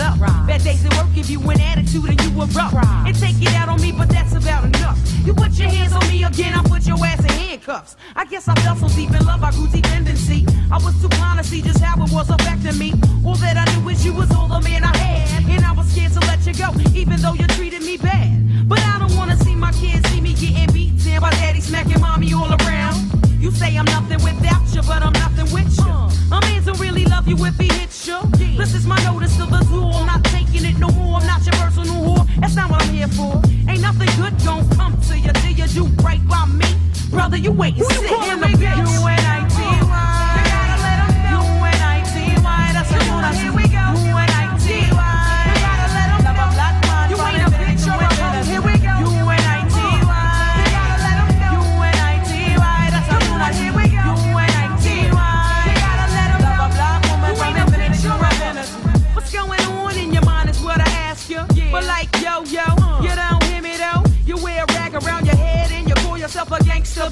else 0.00 0.14
to 0.14 0.18
go 0.18 0.24
but 0.24 0.28
up. 0.28 0.46
Bad 0.46 0.62
days 0.62 0.84
at 0.84 0.96
work 0.96 1.12
give 1.14 1.30
you 1.30 1.40
an 1.50 1.60
attitude 1.60 2.08
and 2.08 2.20
you 2.22 2.30
erupt. 2.42 2.74
And 3.06 3.14
take 3.18 3.40
it 3.40 3.54
out 3.54 3.68
on 3.68 3.80
me, 3.80 3.92
but 3.92 4.08
that's 4.08 4.34
about 4.34 4.64
enough. 4.64 4.98
You 5.24 5.34
put 5.34 5.52
your 5.52 5.68
hands 5.68 5.92
on 5.92 6.06
me 6.08 6.24
again, 6.24 6.54
I 6.54 6.62
put 6.62 6.86
your 6.86 6.98
ass 7.04 7.20
in 7.20 7.30
handcuffs. 7.30 7.96
I 8.16 8.24
guess 8.26 8.48
I 8.48 8.54
fell 8.56 8.76
so 8.76 8.88
deep 8.88 9.10
in 9.10 9.24
love, 9.26 9.42
I 9.42 9.50
grew 9.52 9.68
dependency. 9.68 10.46
I 10.70 10.78
was 10.78 11.00
too 11.00 11.08
blind 11.08 11.38
to 11.38 11.44
see 11.44 11.62
just 11.62 11.80
how 11.80 12.02
it 12.02 12.12
was 12.12 12.30
affecting 12.30 12.78
me. 12.78 12.92
All 13.24 13.36
that 13.36 13.56
I 13.56 13.64
knew 13.74 13.88
is 13.88 14.04
you 14.04 14.12
was 14.12 14.30
all 14.32 14.48
the 14.48 14.60
man 14.60 14.84
I 14.84 14.96
had. 14.96 15.44
And 15.48 15.64
I 15.64 15.72
was 15.72 15.90
scared 15.92 16.12
to 16.12 16.20
let 16.20 16.44
you 16.46 16.54
go, 16.54 16.72
even 16.94 17.20
though 17.20 17.34
you 17.34 17.46
treated 17.48 17.82
me 17.82 17.96
bad. 17.96 18.68
But 18.68 18.80
I 18.80 18.98
don't 18.98 19.16
wanna 19.16 19.36
see 19.38 19.54
my 19.54 19.72
kids 19.72 20.08
see 20.10 20.20
me 20.20 20.34
getting 20.34 20.72
beat 20.72 21.04
down 21.04 21.20
by 21.20 21.30
daddy 21.30 21.60
smacking 21.60 22.00
mommy 22.00 22.32
all 22.34 22.52
around. 22.52 23.13
You 23.44 23.50
say 23.50 23.76
I'm 23.76 23.84
nothing 23.84 24.24
without 24.24 24.62
you, 24.74 24.80
but 24.80 25.02
I'm 25.02 25.12
nothing 25.12 25.52
with 25.52 25.76
you. 25.76 25.92
A 26.34 26.40
man 26.40 26.64
don't 26.64 26.80
really 26.80 27.04
love 27.04 27.28
you 27.28 27.36
if 27.44 27.58
he 27.58 27.68
hits 27.68 28.06
you. 28.06 28.18
This 28.56 28.72
is 28.72 28.86
my 28.86 28.96
notice 29.04 29.36
to 29.36 29.44
the 29.44 29.62
zoo. 29.64 29.84
I'm 29.84 30.06
not 30.06 30.24
taking 30.24 30.64
it 30.64 30.78
no 30.78 30.88
more. 30.88 31.20
I'm 31.20 31.26
not 31.26 31.44
your 31.44 31.54
personal 31.56 31.94
whore. 31.94 32.40
That's 32.40 32.56
not 32.56 32.70
what 32.70 32.82
I'm 32.82 32.94
here 32.94 33.06
for. 33.08 33.42
Ain't 33.68 33.82
nothing 33.82 34.08
good 34.16 34.32
gon' 34.46 34.66
come 34.70 34.98
to 34.98 35.18
you 35.18 35.30
till 35.30 35.50
you 35.50 35.66
do 35.66 35.84
right 36.02 36.26
by 36.26 36.46
me. 36.46 36.64
Brother, 37.10 37.36
you 37.36 37.52
wait 37.52 37.76
and 37.76 37.84
sit 37.84 38.10
in 38.10 38.40
the 38.40 38.46
bitch. 38.46 38.78
You 38.78 39.04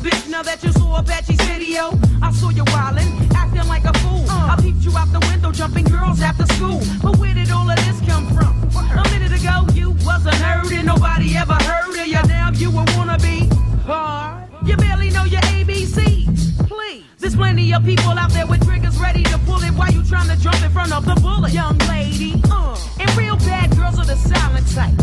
bitch. 0.02 0.28
Now 0.28 0.42
that 0.42 0.62
you 0.62 0.72
saw 0.72 0.98
Apache's 0.98 1.40
video, 1.46 1.98
I 2.20 2.32
saw 2.32 2.50
you 2.50 2.64
wildin', 2.64 3.32
acting 3.34 3.66
like 3.68 3.84
a 3.84 3.94
fool. 4.00 4.24
I 4.28 4.56
peeped 4.60 4.84
you 4.84 4.96
out 4.96 5.10
the 5.12 5.20
window, 5.30 5.52
jumping 5.52 5.84
girls 5.84 6.20
after 6.20 6.46
school. 6.54 6.80
But 7.02 7.16
where 7.18 7.34
did 7.34 7.50
all 7.50 7.68
of 7.70 7.76
this 7.86 7.98
come 8.08 8.26
from? 8.34 8.52
A 8.74 9.04
minute 9.10 9.32
ago 9.32 9.64
you 9.72 9.92
wasn't 10.04 10.34
heard 10.36 10.72
and 10.72 10.86
nobody 10.86 11.36
ever 11.36 11.54
heard 11.54 11.96
of 11.98 12.06
you. 12.06 12.22
Now 12.26 12.50
you 12.52 12.68
a 12.70 12.84
wannabe 12.94 13.52
hard. 13.82 14.48
You 14.66 14.76
barely 14.76 15.10
know 15.10 15.24
your 15.24 15.40
ABCs. 15.40 16.68
Please. 16.68 17.04
There's 17.18 17.36
plenty 17.36 17.72
of 17.72 17.84
people 17.84 18.18
out 18.18 18.30
there 18.32 18.46
with 18.46 18.64
triggers 18.64 18.98
ready 18.98 19.22
to 19.24 19.38
pull 19.46 19.62
it 19.62 19.72
while 19.72 19.90
you 19.92 20.04
trying 20.04 20.28
to 20.28 20.36
jump 20.42 20.60
in 20.62 20.70
front 20.70 20.92
of 20.92 21.04
the 21.04 21.14
bullet. 21.20 21.52
Young 21.52 21.78
lady, 21.88 22.40
uh, 22.50 22.76
and 23.00 23.10
real 23.16 23.36
bad 23.36 23.70
girls 23.76 23.98
are 23.98 24.04
the 24.06 24.16
silent 24.16 24.66
type. 24.74 24.94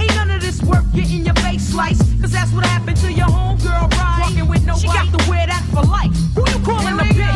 Ain't 0.00 0.14
none 0.14 0.30
of 0.30 0.40
this 0.40 0.62
work 0.62 0.84
getting 0.94 1.24
your 1.26 1.34
slice, 1.78 1.98
cause 2.20 2.32
that's 2.32 2.52
what 2.52 2.64
happened 2.66 2.96
to 2.96 3.12
your 3.12 3.26
homegirl, 3.26 3.90
right? 3.90 4.20
Walking 4.20 4.48
with 4.48 4.66
nobody. 4.66 4.86
She 4.86 4.88
got 4.88 5.06
to 5.16 5.30
wear 5.30 5.46
that 5.46 5.62
for 5.72 5.82
life. 5.82 6.12
Who 6.34 6.42
you 6.52 6.58
calling 6.64 6.98
a 6.98 7.04
bitch? 7.04 7.28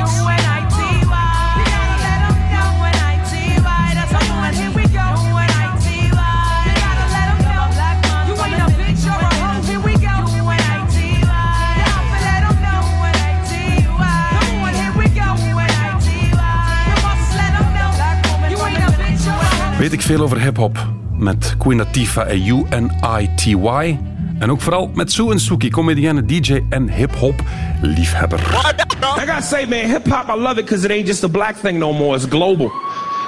Weet 19.78 19.92
ik 19.92 20.02
veel 20.02 20.22
over 20.22 20.40
hip-hop 20.40 20.86
met 21.16 21.54
Queen 21.58 21.78
Latifah 21.78 22.28
en 22.28 22.46
UNITY. 22.46 24.11
En 24.42 24.50
ook 24.50 24.60
vooral 24.60 24.90
met 24.94 25.12
Sue 25.12 25.32
en 25.32 25.40
Suki, 25.40 25.70
comedienne, 25.70 26.24
DJ 26.24 26.60
en 26.68 26.88
hip-hop 26.88 27.42
liefhebber. 27.80 28.38
I 28.38 29.26
gotta 29.26 29.40
say, 29.40 29.66
man, 29.66 29.88
hip 29.88 30.06
hop, 30.08 30.28
I 30.28 30.40
love 30.40 30.58
it 30.58 30.64
because 30.64 30.84
it 30.84 30.90
ain't 30.90 31.06
just 31.06 31.22
a 31.24 31.28
black 31.28 31.56
thing 31.56 31.78
no 31.78 31.92
more, 31.92 32.16
it's 32.16 32.28
global. 32.28 32.72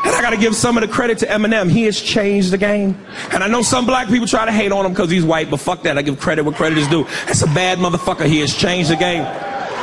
And 0.05 0.15
I 0.17 0.21
gotta 0.21 0.37
give 0.37 0.55
some 0.55 0.77
of 0.77 0.83
the 0.83 0.89
credit 0.89 1.19
to 1.19 1.27
Eminem. 1.27 1.71
He 1.71 1.85
has 1.85 2.01
changed 2.01 2.51
the 2.51 2.59
game. 2.59 2.97
And 3.33 3.45
I 3.45 3.47
know 3.47 3.63
some 3.63 3.87
black 3.87 4.09
people 4.09 4.27
try 4.27 4.45
to 4.45 4.51
hate 4.53 4.73
on 4.73 4.85
him 4.85 4.93
because 4.93 5.09
he's 5.09 5.25
white, 5.25 5.51
but 5.51 5.61
fuck 5.61 5.83
that. 5.83 5.97
I 5.99 6.03
give 6.03 6.19
credit 6.19 6.45
where 6.45 6.55
credit 6.55 6.79
is 6.79 6.89
due. 6.89 7.07
That's 7.27 7.43
a 7.43 7.47
bad 7.47 7.79
motherfucker. 7.79 8.27
He 8.27 8.41
has 8.41 8.53
changed 8.53 8.91
the 8.91 8.97
game. 8.97 9.25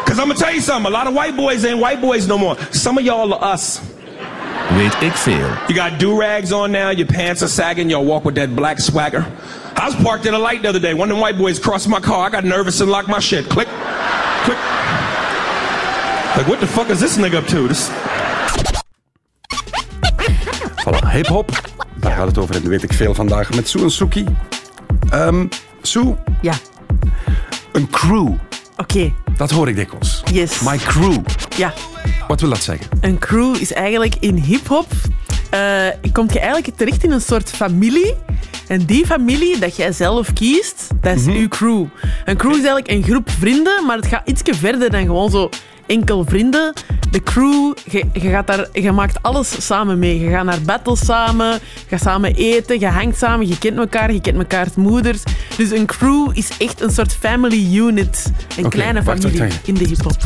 Because 0.04 0.20
I'm 0.20 0.28
gonna 0.28 0.40
tell 0.40 0.54
you 0.54 0.62
something, 0.62 0.92
a 0.92 0.94
lot 0.94 1.08
of 1.08 1.14
white 1.14 1.38
boys 1.38 1.64
ain't 1.64 1.80
white 1.80 2.02
boys 2.02 2.28
no 2.28 2.38
more. 2.38 2.58
Some 2.72 2.98
of 2.98 3.06
y'all 3.06 3.34
are 3.34 3.54
us. 3.54 3.80
Weet 4.76 5.02
ik 5.02 5.14
veel. 5.14 5.50
You 5.68 5.76
got 5.76 5.98
do-rags 6.00 6.52
on 6.52 6.72
now, 6.72 6.90
your 6.90 7.08
pants 7.08 7.42
are 7.42 7.52
sagging, 7.52 7.90
y'all 7.90 8.06
walk 8.06 8.26
with 8.26 8.36
that 8.36 8.54
black 8.54 8.80
swagger. 8.80 9.26
I 9.82 9.86
was 9.86 9.96
parked 9.96 10.26
at 10.28 10.34
a 10.34 10.38
light 10.38 10.62
the 10.62 10.70
other 10.70 10.80
day. 10.80 10.94
One 10.94 11.10
of 11.10 11.16
them 11.16 11.20
white 11.20 11.38
boys 11.38 11.60
crossed 11.60 11.88
my 11.90 12.00
car. 12.00 12.28
I 12.28 12.30
got 12.30 12.44
nervous 12.44 12.82
and 12.82 12.90
locked 12.92 13.08
my 13.08 13.20
shit. 13.20 13.50
Click, 13.50 13.68
click. 14.46 14.58
Like, 16.38 16.48
what 16.48 16.60
the 16.60 16.68
fuck 16.68 16.90
is 16.90 17.00
this 17.00 17.18
nigga 17.18 17.38
up 17.42 17.48
to? 17.48 17.68
This... 17.68 17.90
Voilà, 20.86 21.08
hip-hop. 21.12 21.50
Daar 21.96 22.12
gaat 22.16 22.28
het 22.28 22.38
over 22.38 22.56
en 22.56 22.68
weet 22.70 22.84
ik 22.84 22.94
veel 22.94 23.14
vandaag 23.14 23.54
met 23.54 23.70
Sue 23.70 23.82
en 23.82 23.92
Suki. 23.92 24.26
Ehm 25.10 25.46
Sue, 25.82 26.16
Ja, 26.42 26.54
een 27.72 27.90
crew. 27.90 28.34
oké. 28.78 29.14
Dat 29.38 29.52
hoor 29.52 29.68
ik 29.70 29.76
dikwijls. 29.76 30.24
Yes. 30.32 30.60
My 30.60 30.78
crew. 30.78 31.18
Ja, 31.58 31.74
Wat 32.28 32.40
wil 32.42 32.50
dat 32.50 32.64
zeggen? 32.64 32.88
een 33.02 33.18
crew 33.20 33.56
is 33.56 33.74
eigenlijk 33.74 34.16
in 34.20 34.36
hip-hop. 34.36 34.88
Eh, 35.52 36.12
komt 36.12 36.34
je 36.34 36.40
eigenlijk 36.40 36.78
terecht 36.78 37.04
in 37.04 37.12
een 37.12 37.22
soort 37.22 37.50
familie. 37.50 38.16
En 38.68 38.86
die 38.86 39.06
familie 39.06 39.60
dat 39.60 39.76
jij 39.76 39.92
zelf 39.92 40.34
kiest, 40.34 40.88
dat 41.02 41.16
is 41.16 41.26
uw 41.26 41.48
crew. 41.48 41.86
Een 42.26 42.38
crew 42.38 42.52
is 42.52 42.58
eigenlijk 42.58 42.90
een 42.90 43.04
groep 43.04 43.30
vrienden, 43.30 43.86
maar 43.86 43.96
het 43.96 44.06
gaat 44.06 44.30
iets 44.30 44.42
verder 44.46 44.92
dan 44.92 45.02
gewoon 45.02 45.30
zo 45.30 45.50
enkel 45.88 46.26
vrienden. 46.26 46.74
De 47.12 47.24
crew, 47.24 47.74
je, 47.90 48.06
je, 48.14 48.30
gaat 48.30 48.48
daar, 48.48 48.68
je 48.74 48.92
maakt 48.92 49.22
alles 49.22 49.66
samen 49.66 50.00
mee. 50.00 50.20
Je 50.20 50.30
gaat 50.30 50.46
naar 50.46 50.62
battles 50.62 51.06
samen, 51.06 51.52
je 51.54 51.60
gaat 51.88 52.02
samen 52.02 52.36
eten, 52.36 52.80
je 52.80 52.88
hangt 52.88 53.18
samen, 53.18 53.48
je 53.48 53.58
kent 53.58 53.78
elkaar, 53.78 54.14
je 54.14 54.22
kent 54.22 54.38
mekaars 54.38 54.76
moeders. 54.76 55.24
Dus 55.58 55.72
een 55.72 55.86
crew 55.86 56.30
is 56.34 56.50
echt 56.58 56.82
een 56.82 56.92
soort 56.92 57.14
family 57.14 57.78
unit. 57.78 58.32
Een 58.58 58.70
kleine 58.70 59.04
wacht, 59.04 59.22
familie 59.22 59.40
wacht, 59.40 59.54
wacht. 59.54 59.68
in 59.68 59.74
de 59.74 59.88
hip-hop. 59.88 60.18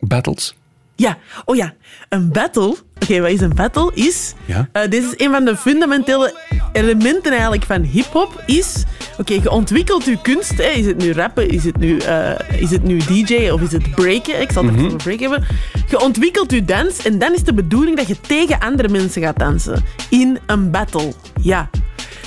Battles. 0.00 0.54
Ja, 1.00 1.18
oh 1.44 1.56
ja, 1.56 1.72
een 2.08 2.32
battle. 2.32 2.76
Oké, 3.02 3.20
wat 3.20 3.30
is 3.30 3.40
een 3.40 3.54
battle? 3.54 3.90
Is, 3.94 4.34
Ja. 4.44 4.68
eh, 4.72 4.90
dit 4.90 5.02
is 5.04 5.12
een 5.26 5.30
van 5.30 5.44
de 5.44 5.56
fundamentele 5.56 6.34
elementen 6.72 7.32
eigenlijk 7.32 7.62
van 7.64 7.82
hip-hop. 7.82 8.42
Is, 8.46 8.84
oké, 9.18 9.32
je 9.32 9.50
ontwikkelt 9.50 10.04
je 10.04 10.20
kunst. 10.22 10.56
Hè. 10.56 10.68
Is 10.68 10.86
het 10.86 10.96
nu 10.96 11.12
rappen, 11.12 11.48
is 11.48 11.64
het 11.64 11.76
nu, 11.76 11.98
eh, 11.98 12.30
is 12.60 12.70
het 12.70 12.82
nu 12.82 12.96
DJ 12.98 13.48
of 13.50 13.60
is 13.60 13.72
het 13.72 13.90
breken? 13.90 14.40
Ik 14.40 14.52
zal 14.52 14.62
het 14.64 14.72
Mhm. 14.72 14.84
even 14.84 14.94
over 14.94 15.06
break 15.06 15.20
hebben. 15.20 15.44
Je 15.88 16.00
ontwikkelt 16.00 16.50
je 16.52 16.64
dans 16.64 17.02
en 17.04 17.18
dan 17.18 17.34
is 17.34 17.42
de 17.42 17.54
bedoeling 17.54 17.96
dat 17.96 18.08
je 18.08 18.20
tegen 18.20 18.58
andere 18.60 18.88
mensen 18.88 19.22
gaat 19.22 19.38
dansen. 19.38 19.84
In 20.10 20.38
een 20.46 20.70
battle. 20.70 21.12
Ja. 21.40 21.70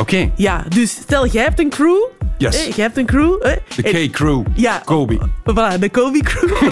Oké, 0.01 0.31
Ja, 0.35 0.63
dus 0.67 0.91
stel, 0.91 1.27
jij 1.27 1.43
hebt 1.43 1.59
een 1.59 1.69
crew. 1.69 1.97
Yes. 2.37 2.65
jij 2.65 2.83
hebt 2.85 2.97
een 2.97 3.05
crew. 3.05 3.41
hè, 3.43 3.55
de 3.75 4.07
K-crew. 4.09 4.43
Ja. 4.53 4.81
Kobe. 4.85 5.17
Voilà, 5.43 5.79
de 5.79 5.89
Kobe 5.91 6.19
crew. 6.23 6.51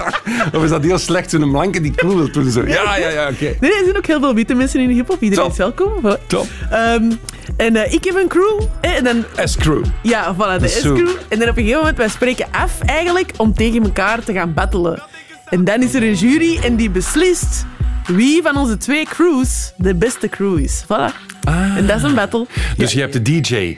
Of 0.56 0.62
is 0.64 0.70
dat 0.70 0.82
heel 0.82 0.98
slecht 0.98 1.30
toen 1.30 1.42
een 1.42 1.50
blanke 1.50 1.80
die 1.80 1.90
crew 1.94 2.14
wil 2.14 2.32
doen? 2.32 2.50
Zo. 2.50 2.66
Ja, 2.66 2.96
ja, 2.96 3.08
ja, 3.08 3.28
oké. 3.28 3.44
Nee, 3.44 3.56
nee, 3.60 3.72
er 3.72 3.84
zijn 3.84 3.96
ook 3.96 4.06
heel 4.06 4.20
veel 4.20 4.34
witte 4.34 4.54
mensen 4.54 4.80
in 4.80 4.88
de 4.88 4.94
hip-hop. 4.94 5.22
Iedereen 5.22 5.44
Top. 5.44 5.52
is 5.52 5.58
welkom. 5.58 6.16
Top. 6.26 6.46
Ehm, 6.70 7.10
en 7.56 7.76
eh, 7.76 7.92
ik 7.92 8.04
heb 8.04 8.14
een 8.14 8.28
crew. 8.28 8.60
hè, 8.80 8.90
En 8.90 9.04
dan, 9.04 9.24
S-crew. 9.44 9.84
ja, 10.02 10.34
voilà, 10.34 10.60
de. 10.60 10.68
S-crew. 10.68 11.08
En 11.28 11.38
dan 11.38 11.48
op 11.48 11.56
een 11.56 11.62
gegeven 11.62 11.78
moment, 11.78 11.96
wij 11.96 12.08
spreken 12.08 12.46
af 12.50 12.80
eigenlijk 12.86 13.32
om 13.36 13.54
tegen 13.54 13.82
elkaar 13.82 14.24
te 14.24 14.32
gaan 14.32 14.54
battelen. 14.54 15.02
En 15.48 15.64
dan 15.64 15.82
is 15.82 15.94
er 15.94 16.02
een 16.02 16.14
jury 16.14 16.58
en 16.62 16.76
die 16.76 16.90
beslist 16.90 17.64
wie 18.06 18.42
van 18.42 18.56
onze 18.56 18.76
twee 18.76 19.04
crews 19.04 19.72
de 19.76 19.94
beste 19.94 20.28
crew 20.28 20.58
is. 20.58 20.84
Voilà. 20.84 21.28
En 21.44 21.86
dat 21.86 21.96
is 21.96 22.02
een 22.02 22.14
battle. 22.14 22.46
Dus 22.76 22.92
je 22.92 23.00
hebt 23.00 23.12
de 23.12 23.22
DJ 23.22 23.76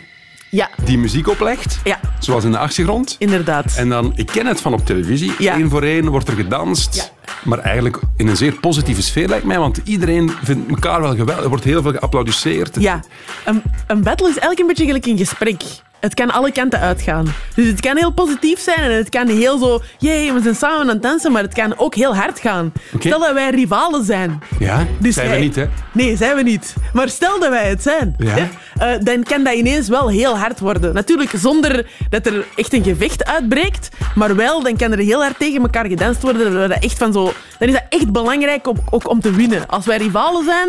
Ja, 0.48 0.70
die 0.84 0.98
muziek 0.98 1.28
oplegt, 1.28 1.78
ja, 1.84 2.00
zoals 2.18 2.44
in 2.44 2.50
de 2.50 2.58
achtergrond. 2.58 3.16
inderdaad. 3.18 3.74
En 3.76 3.88
dan, 3.88 4.12
ik 4.16 4.26
ken 4.26 4.46
het 4.46 4.60
van 4.60 4.72
op 4.72 4.86
televisie, 4.86 5.32
Ja. 5.38 5.54
één 5.54 5.70
voor 5.70 5.82
één 5.82 6.08
wordt 6.08 6.28
er 6.28 6.34
gedanst. 6.34 6.94
Ja. 6.96 7.02
Maar 7.44 7.58
eigenlijk 7.58 7.98
in 8.16 8.28
een 8.28 8.36
zeer 8.36 8.52
positieve 8.52 9.02
sfeer 9.02 9.28
lijkt 9.28 9.44
mij, 9.44 9.58
want 9.58 9.80
iedereen 9.84 10.30
vindt 10.42 10.70
elkaar 10.70 11.00
wel 11.00 11.10
geweldig. 11.16 11.42
Er 11.42 11.48
wordt 11.48 11.64
heel 11.64 11.82
veel 11.82 11.92
geapplaudisseerd. 11.92 12.76
Ja, 12.80 13.00
een, 13.44 13.62
een 13.86 14.02
battle 14.02 14.28
is 14.28 14.38
eigenlijk 14.38 14.60
een 14.60 14.66
beetje 14.66 14.84
gelijk 14.84 15.06
een 15.06 15.18
gesprek. 15.18 15.62
Het 16.02 16.14
kan 16.14 16.30
alle 16.30 16.52
kanten 16.52 16.80
uitgaan. 16.80 17.26
Dus 17.54 17.66
het 17.66 17.80
kan 17.80 17.96
heel 17.96 18.10
positief 18.10 18.60
zijn 18.60 18.78
en 18.80 18.96
het 18.96 19.08
kan 19.08 19.28
heel 19.28 19.58
zo... 19.58 19.80
Jee, 19.98 20.32
we 20.32 20.40
zijn 20.42 20.54
samen 20.54 20.80
aan 20.80 20.88
het 20.88 21.02
dansen, 21.02 21.32
maar 21.32 21.42
het 21.42 21.54
kan 21.54 21.78
ook 21.78 21.94
heel 21.94 22.16
hard 22.16 22.40
gaan. 22.40 22.72
Stel 22.98 23.18
dat 23.20 23.32
wij 23.32 23.50
rivalen 23.50 24.04
zijn. 24.04 24.42
Ja? 24.58 24.86
Dus 24.98 25.14
Zijn 25.14 25.30
we 25.30 25.36
niet, 25.36 25.54
hè? 25.54 25.66
Nee, 25.92 26.16
zijn 26.16 26.36
we 26.36 26.42
niet. 26.42 26.74
Maar 26.92 27.08
stel 27.08 27.40
dat 27.40 27.48
wij 27.48 27.68
het 27.68 27.82
zijn, 27.82 28.14
Ja? 28.18 28.34
hè, 28.34 28.48
eh, 28.94 29.00
dan 29.04 29.22
kan 29.22 29.44
dat 29.44 29.54
ineens 29.54 29.88
wel 29.88 30.08
heel 30.08 30.38
hard 30.38 30.60
worden. 30.60 30.94
Natuurlijk 30.94 31.30
zonder 31.36 31.86
dat 32.10 32.26
er 32.26 32.44
echt 32.56 32.72
een 32.72 32.84
gevecht 32.84 33.24
uitbreekt, 33.24 33.88
maar 34.14 34.36
wel, 34.36 34.62
dan 34.62 34.76
kan 34.76 34.92
er 34.92 34.98
heel 34.98 35.20
hard 35.22 35.38
tegen 35.38 35.62
elkaar 35.62 35.86
gedanst 35.86 36.22
worden. 36.22 36.52
Dat 36.52 36.68
dat 36.68 36.82
echt 36.84 36.98
van 36.98 37.12
zo, 37.12 37.32
dan 37.58 37.68
is 37.68 37.74
dat 37.74 37.84
echt 37.88 38.12
belangrijk 38.12 38.66
om, 38.68 38.76
ook 38.90 39.08
om 39.08 39.20
te 39.20 39.30
winnen. 39.32 39.68
Als 39.68 39.86
wij 39.86 39.96
rivalen 39.96 40.44
zijn, 40.44 40.68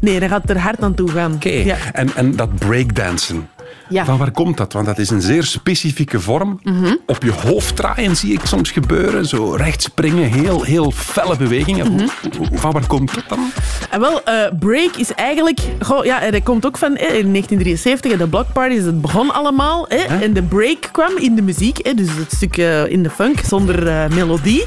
nee, 0.00 0.20
dan 0.20 0.28
gaat 0.28 0.40
het 0.42 0.50
er 0.50 0.58
hard 0.58 0.82
aan 0.82 0.94
toe 0.94 1.08
gaan. 1.08 1.32
Oké. 1.34 1.48
Ja. 1.48 1.76
En, 1.92 2.08
en 2.14 2.36
dat 2.36 2.54
breakdansen, 2.54 3.48
Ja. 3.88 4.04
van 4.04 4.18
waar 4.18 4.30
komt 4.30 4.56
dat? 4.56 4.72
Want 4.72 4.86
dat 4.86 4.98
is 4.98 5.10
een 5.10 5.20
zeer 5.20 5.44
specifieke 5.44 6.20
vorm. 6.20 6.60
Mhm. 6.62 6.94
Op 7.06 7.22
je 7.22 7.32
hoofd 7.32 7.76
draaien 7.76 8.16
zie 8.16 8.32
ik 8.32 8.40
soms 8.44 8.70
gebeuren. 8.70 9.26
Zo 9.26 9.50
recht 9.50 9.82
springen, 9.82 10.32
heel, 10.32 10.62
heel 10.62 10.90
felle 10.90 11.36
bewegingen. 11.36 11.92
Mhm. 11.92 12.06
Van 12.52 12.72
waar 12.72 12.86
komt 12.86 13.14
dat 13.14 13.24
dan? 13.28 13.50
En 13.90 14.00
wel, 14.00 14.22
eh, 14.24 14.46
break 14.58 14.96
is 14.96 15.14
eigenlijk... 15.14 15.58
Goh, 15.80 16.04
ja, 16.04 16.30
dat 16.30 16.42
komt 16.42 16.66
ook 16.66 16.78
van 16.78 16.96
eh, 16.96 17.18
in 17.18 17.32
1973, 17.32 18.10
hè, 18.10 18.16
de 18.16 18.28
block 18.28 18.52
parties, 18.52 18.84
het 18.84 19.00
begon 19.00 19.34
allemaal. 19.34 19.88
En 19.88 20.32
de 20.32 20.42
break 20.42 20.88
kwam 20.92 21.16
in 21.18 21.34
de 21.34 21.42
muziek, 21.42 21.96
dus 21.96 22.08
het 22.16 22.32
stuk 22.32 22.56
eh, 22.56 22.86
in 22.86 23.02
de 23.02 23.10
funk 23.10 23.40
zonder 23.46 23.88
eh, 23.88 24.08
melodie. 24.08 24.64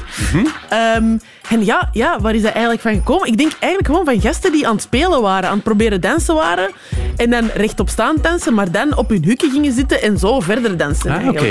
Ehm, 0.68 1.16
en 1.48 1.64
ja, 1.64 1.88
ja, 1.92 2.20
waar 2.20 2.34
is 2.34 2.42
dat 2.42 2.52
eigenlijk 2.52 2.80
van 2.80 2.94
gekomen? 2.94 3.26
Ik 3.26 3.36
denk 3.36 3.52
eigenlijk 3.52 3.86
gewoon 3.86 4.04
van 4.04 4.20
gasten 4.20 4.52
die 4.52 4.66
aan 4.66 4.74
het 4.74 4.82
spelen 4.82 5.22
waren, 5.22 5.48
aan 5.48 5.54
het 5.54 5.64
proberen 5.64 6.00
dansen 6.00 6.34
waren. 6.34 6.70
En 7.16 7.30
dan 7.30 7.50
rechtop 7.54 7.88
staan 7.88 8.16
dansen, 8.22 8.54
maar 8.54 8.70
dan 8.70 8.96
op 8.96 9.08
hun 9.08 9.24
hukken 9.24 9.50
gingen 9.50 9.72
zitten 9.72 10.02
en 10.02 10.18
zo 10.18 10.40
verder 10.40 10.76
dansen. 10.76 11.10
Ah. 11.10 11.42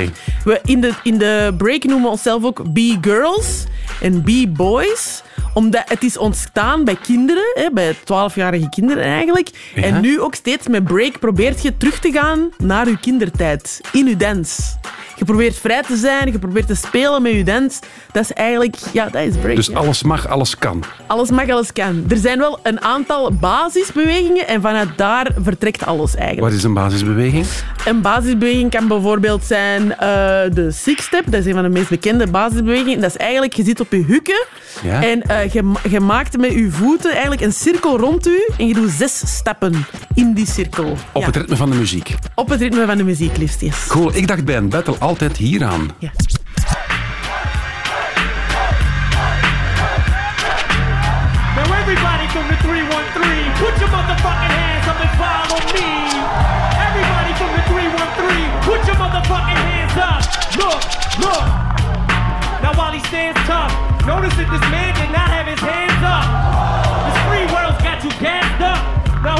We 0.44 0.60
in, 0.64 0.80
de, 0.80 0.92
in 1.02 1.18
de 1.18 1.54
break 1.58 1.84
noemen 1.84 2.02
we 2.02 2.08
onszelf 2.08 2.44
ook 2.44 2.62
B-girls 2.72 3.64
en 4.00 4.22
B-boys 4.22 5.22
omdat 5.54 5.88
het 5.88 6.02
is 6.02 6.18
ontstaan 6.18 6.84
bij 6.84 6.96
kinderen, 7.02 7.52
hè, 7.54 7.70
bij 7.72 7.94
12-jarige 7.94 8.68
kinderen 8.68 9.04
eigenlijk. 9.04 9.48
Ja. 9.74 9.82
En 9.82 10.00
nu 10.00 10.20
ook 10.20 10.34
steeds 10.34 10.68
met 10.68 10.84
break 10.84 11.18
probeert 11.18 11.62
je 11.62 11.76
terug 11.76 11.98
te 11.98 12.12
gaan 12.12 12.50
naar 12.58 12.88
je 12.88 12.98
kindertijd, 12.98 13.80
in 13.92 14.06
je 14.06 14.16
dans. 14.16 14.76
Je 15.18 15.24
probeert 15.24 15.56
vrij 15.58 15.82
te 15.82 15.96
zijn, 15.96 16.32
je 16.32 16.38
probeert 16.38 16.66
te 16.66 16.74
spelen 16.74 17.22
met 17.22 17.32
je 17.32 17.44
dans. 17.44 17.78
Dat 18.12 18.22
is 18.22 18.32
eigenlijk, 18.32 18.76
ja, 18.92 19.08
dat 19.08 19.22
is 19.22 19.34
break. 19.36 19.56
Dus 19.56 19.66
ja. 19.66 19.78
alles 19.78 20.02
mag, 20.02 20.28
alles 20.28 20.58
kan. 20.58 20.84
Alles 21.06 21.30
mag, 21.30 21.48
alles 21.48 21.72
kan. 21.72 22.04
Er 22.08 22.16
zijn 22.16 22.38
wel 22.38 22.58
een 22.62 22.80
aantal 22.80 23.32
basisbewegingen 23.32 24.48
en 24.48 24.60
vanuit 24.60 24.88
daar 24.96 25.30
vertrekt 25.42 25.86
alles 25.86 26.14
eigenlijk. 26.14 26.46
Wat 26.48 26.56
is 26.58 26.62
een 26.64 26.74
basisbeweging? 26.74 27.46
Een 27.86 28.00
basisbeweging 28.00 28.70
kan 28.70 28.88
bijvoorbeeld 28.88 29.44
zijn 29.44 29.92
eh, 29.92 29.98
de 30.52 30.68
six-step. 30.70 31.24
Dat 31.24 31.40
is 31.40 31.46
een 31.46 31.52
van 31.54 31.62
de 31.62 31.68
meest 31.68 31.88
bekende 31.88 32.26
basisbewegingen. 32.26 33.00
Dat 33.00 33.10
is 33.10 33.16
eigenlijk, 33.16 33.52
je 33.52 33.64
zit 33.64 33.80
op 33.80 33.92
je 33.92 34.04
hukken 34.04 34.46
Ja. 34.82 35.02
en 35.02 35.22
eh, 35.22 35.52
je, 35.52 35.72
je 35.90 36.00
maakt 36.00 36.36
met 36.36 36.52
je 36.52 36.70
voeten 36.70 37.10
eigenlijk 37.10 37.40
een 37.40 37.52
cirkel 37.52 37.98
rond 37.98 38.26
u 38.26 38.48
en 38.58 38.66
je 38.66 38.74
doet 38.74 38.90
zes 38.90 39.22
stappen 39.26 39.86
in 40.14 40.32
die 40.32 40.46
cirkel. 40.46 40.96
Op 41.12 41.20
Ja. 41.20 41.26
het 41.26 41.36
ritme 41.36 41.56
van 41.56 41.70
de 41.70 41.76
muziek. 41.76 42.14
Op 42.34 42.48
het 42.48 42.60
ritme 42.60 42.86
van 42.86 42.96
de 42.96 43.04
muziek, 43.04 43.36
liefst. 43.36 43.60
Yes. 43.60 43.86
Cool. 43.86 44.10
Ik 44.14 44.26
dacht 44.26 44.44
bij 44.44 44.56
een 44.56 44.68
battle 44.68 44.94
altijd 45.08 45.36
hieraan. 45.36 45.90
Ja. 45.98 46.10
Now 51.56 51.72
everybody 51.80 52.26
from 52.34 52.46
the 52.52 52.56
313, 52.56 53.52
put 53.62 53.74
your 53.80 53.90
motherfucking 53.96 54.52
hands 54.60 54.86
up 54.90 55.00
and 55.04 55.12
follow 55.22 55.60
me. 55.76 55.88
Everybody 56.88 57.32
from 57.40 57.50
the 57.56 57.62
313, 57.72 58.50
put 58.68 58.80
your 58.88 58.98
motherfucking 59.02 59.60
hands 59.68 59.96
up. 60.10 60.20
Look, 60.60 60.82
look. 61.24 61.44
Now 62.62 62.72
while 62.78 62.92
he 62.92 63.00
stands 63.10 63.40
tough, 63.46 63.72
notice 64.06 64.34
that 64.36 64.48
this 64.52 64.64
man 64.74 64.92
did 65.00 65.10
not 65.18 65.28
have 65.36 65.46
his 65.52 65.62
hands 65.72 66.02
up. 66.16 66.26
This 67.06 67.18
free 67.26 67.46
world's 67.54 67.80
got 67.82 67.98
you 68.04 68.12
gassed 68.20 68.60
up. 68.72 68.80
Now 69.24 69.37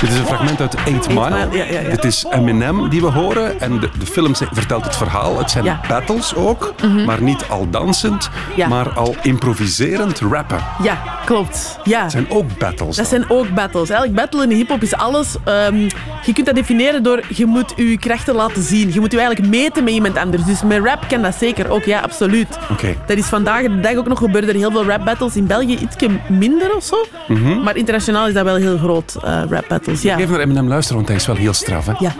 Dit 0.00 0.12
is 0.12 0.18
een 0.18 0.26
fragment 0.26 0.60
uit 0.60 0.76
8 0.76 1.08
Mile. 1.08 1.48
Ja, 1.52 1.64
ja, 1.64 1.80
ja. 1.80 1.90
Dit 1.90 2.04
is 2.04 2.26
Eminem 2.30 2.88
die 2.88 3.00
we 3.00 3.06
horen. 3.10 3.60
En 3.60 3.78
de, 3.80 3.88
de 3.98 4.06
film 4.06 4.34
vertelt 4.52 4.84
het 4.84 4.96
verhaal. 4.96 5.38
Het 5.38 5.50
zijn 5.50 5.78
battles 5.88 6.34
ook, 6.34 6.74
Mhm. 6.82 7.04
maar 7.04 7.22
niet 7.22 7.44
al 7.48 7.70
dansend, 7.70 8.30
maar 8.68 8.88
al 8.90 9.14
improviserend 9.22 10.20
rappen. 10.20 10.58
Ja, 10.82 10.98
klopt. 11.24 11.78
Ja. 11.84 12.02
Het 12.02 12.10
zijn 12.10 12.26
ook 12.30 12.58
battles. 12.58 12.96
Dat 12.96 13.08
zijn 13.08 13.30
ook 13.30 13.48
battles. 13.54 13.88
Eigenlijk 13.90 14.20
battle 14.20 14.42
in 14.42 14.48
de 14.48 14.54
hip-hop 14.54 14.82
is 14.82 14.94
alles. 14.94 15.36
ehm, 15.44 15.76
je 16.24 16.32
kunt 16.32 16.46
dat 16.46 16.54
definiëren 16.54 17.02
door 17.02 17.20
je 17.28 17.46
moet 17.46 17.72
je 17.76 17.98
krachten 17.98 18.34
laten 18.34 18.62
zien. 18.62 18.92
Je 18.92 19.00
moet 19.00 19.12
je 19.12 19.18
eigenlijk 19.18 19.48
meten 19.48 19.84
met 19.84 19.92
iemand 19.92 20.16
anders. 20.16 20.44
Dus 20.44 20.62
met 20.62 20.84
rap 20.84 21.04
kan 21.08 21.22
dat 21.22 21.34
zeker 21.34 21.70
ook, 21.70 21.84
ja, 21.84 22.00
absoluut. 22.00 22.58
Oké. 22.70 22.94
Dat 23.06 23.16
is 23.16 23.26
vandaag 23.26 23.62
de 23.62 23.80
dag 23.80 23.94
ook 23.94 24.08
nog 24.08 24.18
gebeurd. 24.18 24.48
Er 24.48 24.54
heel 24.54 24.70
veel 24.70 24.84
rap 24.84 25.04
battles. 25.04 25.36
In 25.36 25.46
België 25.46 25.76
iets 25.78 25.96
minder 26.28 26.74
of 26.76 26.84
zo. 26.84 26.96
Mhm. 27.28 27.62
Maar 27.62 27.76
internationaal 27.76 28.03
is 28.08 28.34
dat 28.34 28.44
wel 28.44 28.56
heel 28.56 28.78
groot, 28.78 29.14
eh, 29.14 29.42
rap 29.48 29.64
battles. 29.68 30.02
Ja. 30.02 30.16
Even 30.18 30.30
naar 30.30 30.40
Eminem 30.40 30.68
luisteren, 30.68 30.96
want 30.96 31.08
hij 31.08 31.16
is 31.16 31.26
wel 31.26 31.36
heel 31.36 31.52
straf. 31.52 31.86
Hè? 31.86 31.92
Ja. 31.98 32.12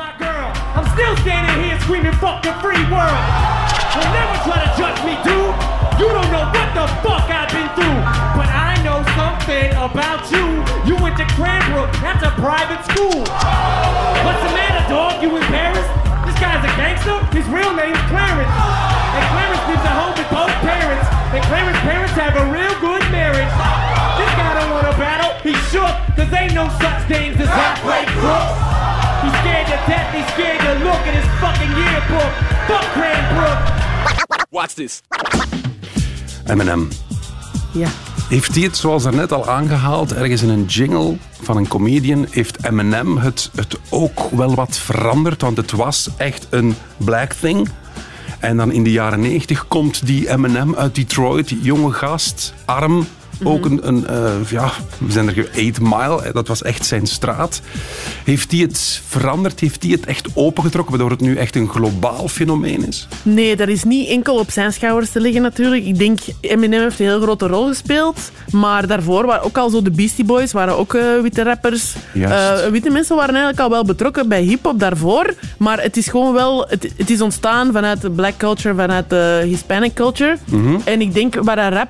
I'm 0.76 0.86
still 0.96 1.16
standing 1.24 1.58
here 1.64 1.80
screaming, 1.80 2.14
fuck 2.14 2.42
the 2.42 2.52
free 2.62 2.84
world. 2.88 3.20
You'll 3.92 4.12
never 4.20 4.36
try 4.46 4.58
to 4.64 4.70
judge 4.80 5.00
me, 5.04 5.14
dude. 5.28 5.54
You 6.00 6.08
don't 6.16 6.30
know 6.34 6.46
what 6.56 6.70
the 6.78 6.86
fuck 7.04 7.26
I've 7.28 7.50
been 7.56 7.70
through. 7.76 8.00
But 8.38 8.48
I 8.48 8.72
know 8.86 8.98
something 9.20 9.68
about 9.88 10.22
you. 10.32 10.44
You 10.88 10.94
went 11.04 11.16
to 11.22 11.26
Cranbrook, 11.36 11.90
that's 12.04 12.22
a 12.24 12.32
private 12.46 12.82
school. 12.90 13.20
What's 14.24 14.42
the 14.46 14.52
matter, 14.58 14.82
dog? 14.88 15.22
You 15.22 15.30
embarrassed? 15.36 15.92
This 16.26 16.36
guy's 16.40 16.64
a 16.64 16.72
gangster? 16.80 17.16
His 17.36 17.46
real 17.52 17.72
name's 17.76 18.02
Clarence. 18.10 18.54
And 19.16 19.24
Clarence 19.32 19.64
lives 19.68 19.84
at 19.90 19.94
home 20.00 20.14
with 20.18 20.30
both 20.32 20.54
parents. 20.64 21.06
And 21.34 21.42
Clarence's 21.50 21.82
parents 21.90 22.14
have 22.22 22.34
a 22.40 22.44
real 22.56 22.74
good 22.80 23.04
marriage. 23.12 23.83
Don't 24.64 24.72
want 24.72 24.90
to 24.92 24.98
battle. 24.98 25.32
He's 25.42 25.60
shook, 25.70 25.94
cause 26.16 26.32
ain't 26.32 26.54
no 26.54 26.68
such 26.80 27.00
things 27.06 27.36
as 27.36 27.48
halfway 27.48 28.04
crooks. 28.16 28.56
He's 29.22 29.36
scared 29.40 29.66
to 29.66 29.78
death, 29.90 30.08
he's 30.16 30.28
scared 30.32 30.60
to 30.60 30.72
look 30.86 31.02
at 31.08 31.14
his 31.20 31.28
fucking 31.40 31.72
yearbook. 31.80 32.32
Fuck 32.68 32.84
Cranbrook. 32.96 33.58
Watch 34.50 34.72
this. 34.74 35.02
Eminem. 36.46 36.88
Ja. 37.72 37.88
Heeft 38.28 38.54
hij 38.54 38.64
het, 38.64 38.76
zoals 38.76 39.02
daarnet 39.02 39.32
al 39.32 39.48
aangehaald, 39.48 40.12
ergens 40.12 40.42
in 40.42 40.48
een 40.48 40.64
jingle 40.64 41.16
van 41.42 41.56
een 41.56 41.68
comedian, 41.68 42.26
heeft 42.30 42.64
Eminem 42.64 43.16
het, 43.16 43.50
het 43.54 43.78
ook 43.90 44.30
wel 44.30 44.54
wat 44.54 44.76
veranderd? 44.78 45.42
Want 45.42 45.56
het 45.56 45.72
was 45.72 46.08
echt 46.16 46.46
een 46.50 46.74
black 46.96 47.32
thing. 47.32 47.68
En 48.38 48.56
dan 48.56 48.72
in 48.72 48.84
de 48.84 48.92
jaren 48.92 49.20
90 49.20 49.68
komt 49.68 50.06
die 50.06 50.30
Eminem 50.30 50.74
uit 50.74 50.94
Detroit, 50.94 51.48
die 51.48 51.60
jonge 51.60 51.92
gast, 51.92 52.54
arm. 52.64 53.06
Ook 53.42 53.64
een, 53.64 53.88
een 53.88 54.06
eh, 54.06 54.32
ja, 54.50 54.70
we 54.98 55.12
zijn 55.12 55.28
er 55.28 55.34
ge- 55.34 55.68
8 55.70 55.80
Mile, 55.80 56.30
dat 56.32 56.48
was 56.48 56.62
echt 56.62 56.86
zijn 56.86 57.06
straat. 57.06 57.60
Heeft 58.24 58.50
hij 58.50 58.60
het 58.60 59.02
veranderd? 59.08 59.60
Heeft 59.60 59.82
hij 59.82 59.92
het 59.92 60.06
echt 60.06 60.26
opengetrokken, 60.34 60.90
waardoor 60.90 61.10
het 61.10 61.20
nu 61.20 61.36
echt 61.36 61.56
een 61.56 61.68
globaal 61.68 62.28
fenomeen 62.28 62.86
is? 62.88 63.08
Nee, 63.22 63.56
dat 63.56 63.68
is 63.68 63.84
niet 63.84 64.08
enkel 64.08 64.38
op 64.38 64.50
zijn 64.50 64.72
schouders 64.72 65.10
te 65.10 65.20
liggen 65.20 65.42
natuurlijk. 65.42 65.84
Ik 65.84 65.98
denk, 65.98 66.18
Eminem 66.40 66.80
heeft 66.80 66.98
een 67.00 67.06
heel 67.06 67.20
grote 67.20 67.46
rol 67.46 67.66
gespeeld. 67.66 68.30
Maar 68.50 68.86
daarvoor 68.86 69.26
waren 69.26 69.42
ook 69.44 69.58
al 69.58 69.70
zo 69.70 69.82
de 69.82 69.90
Beastie 69.90 70.24
Boys, 70.24 70.52
waren 70.52 70.76
ook 70.78 70.94
eh, 70.94 71.02
witte 71.22 71.42
rappers. 71.42 71.94
Eh, 72.30 72.66
witte 72.70 72.90
mensen 72.90 73.16
waren 73.16 73.34
eigenlijk 73.34 73.62
al 73.64 73.70
wel 73.70 73.84
betrokken 73.84 74.28
bij 74.28 74.42
hip-hop 74.42 74.78
daarvoor. 74.80 75.34
Maar 75.58 75.82
het 75.82 75.96
is 75.96 76.06
gewoon 76.08 76.32
wel, 76.34 76.66
het, 76.68 76.88
het 76.96 77.10
is 77.10 77.20
ontstaan 77.20 77.72
vanuit 77.72 78.00
de 78.00 78.10
black 78.10 78.36
culture, 78.36 78.74
vanuit 78.74 79.10
de 79.10 79.42
Hispanic 79.44 79.94
culture. 79.94 80.36
Mhm. 80.44 80.76
En 80.84 81.00
ik 81.00 81.14
denk 81.14 81.34
waar 81.34 81.56
dat 81.56 81.72
rap. 81.72 81.88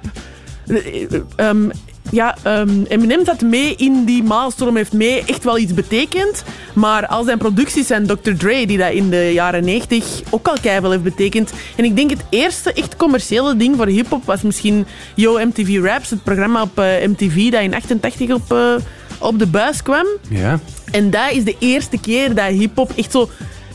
Ehm, 1.37 1.69
ja, 2.11 2.37
ehm, 2.43 2.83
Eminem 2.89 3.25
zat 3.25 3.41
mee 3.41 3.75
in 3.77 4.05
die 4.05 4.23
maalstroom, 4.23 4.77
heeft 4.77 4.93
mee 4.93 5.23
echt 5.27 5.45
wel 5.45 5.59
iets 5.59 5.75
betekend. 5.75 6.45
Maar 6.73 7.07
al 7.07 7.25
zijn 7.25 7.39
producties 7.39 7.87
zijn 7.87 8.07
Dr. 8.07 8.33
Dre, 8.39 8.67
die 8.67 8.79
dat 8.79 8.93
in 8.93 9.11
de 9.11 9.33
jaren 9.33 9.65
90 9.65 10.21
ook 10.31 10.49
al 10.49 10.57
keihard 10.63 10.91
heeft 10.91 11.03
betekend. 11.03 11.53
En 11.77 11.85
ik 11.85 11.97
denk 11.97 12.11
het 12.11 12.25
eerste 12.31 12.73
echt 12.73 12.97
commerciële 12.97 13.57
ding 13.57 13.77
voor 13.77 13.87
hip-hop 13.87 14.25
was 14.25 14.43
misschien 14.43 14.87
Yo 15.15 15.39
MTV 15.47 15.79
Raps, 15.83 16.11
het 16.11 16.23
programma 16.23 16.63
op 16.63 16.79
eh, 16.79 17.07
MTV 17.07 17.51
dat 17.51 17.63
in 17.63 17.75
88 17.75 18.31
op, 18.31 18.53
eh, 18.53 18.75
op 19.19 19.39
de 19.39 19.47
buis 19.47 19.83
kwam. 19.83 20.07
Ja. 20.29 20.61
En 20.91 21.11
dat 21.11 21.33
is 21.33 21.45
de 21.45 21.57
eerste 21.59 22.01
keer 22.01 22.35
dat 22.35 22.47
hip-hop 22.47 22.93
echt 22.97 23.11
zo 23.13 23.29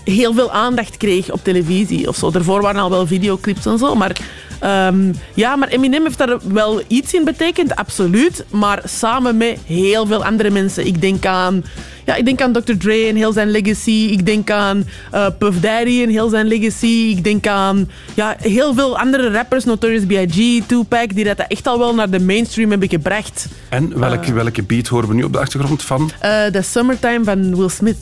heel 0.03 0.33
veel 0.33 0.51
aandacht 0.51 0.97
kreeg 0.97 1.31
op 1.31 1.43
televisie 1.43 2.07
of 2.07 2.15
zo. 2.15 2.31
Daarvoor 2.31 2.61
waren 2.61 2.81
al 2.81 2.89
wel 2.89 3.07
videoclips 3.07 3.65
en 3.65 3.77
zo, 3.77 3.95
maar... 3.95 4.17
ehm, 4.59 5.13
ja, 5.33 5.55
maar 5.55 5.67
Eminem 5.67 6.03
heeft 6.03 6.17
daar 6.17 6.37
wel 6.43 6.81
iets 6.87 7.13
in 7.13 7.23
betekend, 7.23 7.75
absoluut. 7.75 8.45
Maar 8.49 8.81
samen 8.85 9.37
met 9.37 9.59
heel 9.65 10.05
veel 10.05 10.25
andere 10.25 10.49
mensen. 10.49 10.85
Ik 10.85 11.01
denk 11.01 11.25
aan, 11.25 11.63
ja, 12.05 12.15
ik 12.15 12.25
denk 12.25 12.41
aan 12.41 12.53
Dr. 12.53 12.73
Dre 12.77 13.07
en 13.07 13.15
heel 13.15 13.31
zijn 13.31 13.51
legacy. 13.51 14.07
Ik 14.11 14.25
denk 14.25 14.51
aan 14.51 14.87
eh, 15.11 15.27
Puff 15.37 15.59
Daddy 15.59 16.01
en 16.01 16.09
heel 16.09 16.29
zijn 16.29 16.47
legacy. 16.47 17.13
Ik 17.15 17.23
denk 17.23 17.47
aan 17.47 17.89
ja, 18.13 18.35
heel 18.39 18.73
veel 18.73 18.97
andere 18.97 19.31
rappers, 19.31 19.63
Notorious 19.63 20.05
B.I.G., 20.05 20.65
Tupac, 20.65 21.15
die 21.15 21.23
dat 21.23 21.39
echt 21.47 21.67
al 21.67 21.79
wel 21.79 21.95
naar 21.95 22.09
de 22.09 22.19
mainstream 22.19 22.69
hebben 22.69 22.89
gebracht. 22.89 23.47
En 23.69 23.99
welke, 23.99 24.33
welke 24.33 24.63
beat 24.63 24.87
horen 24.87 25.07
we 25.07 25.15
nu 25.15 25.23
op 25.23 25.33
de 25.33 25.39
achtergrond 25.39 25.83
van? 25.83 26.11
Eh 26.19 26.45
The 26.45 26.61
Summertime 26.61 27.23
van 27.23 27.55
Will 27.55 27.69
Smith. 27.69 27.97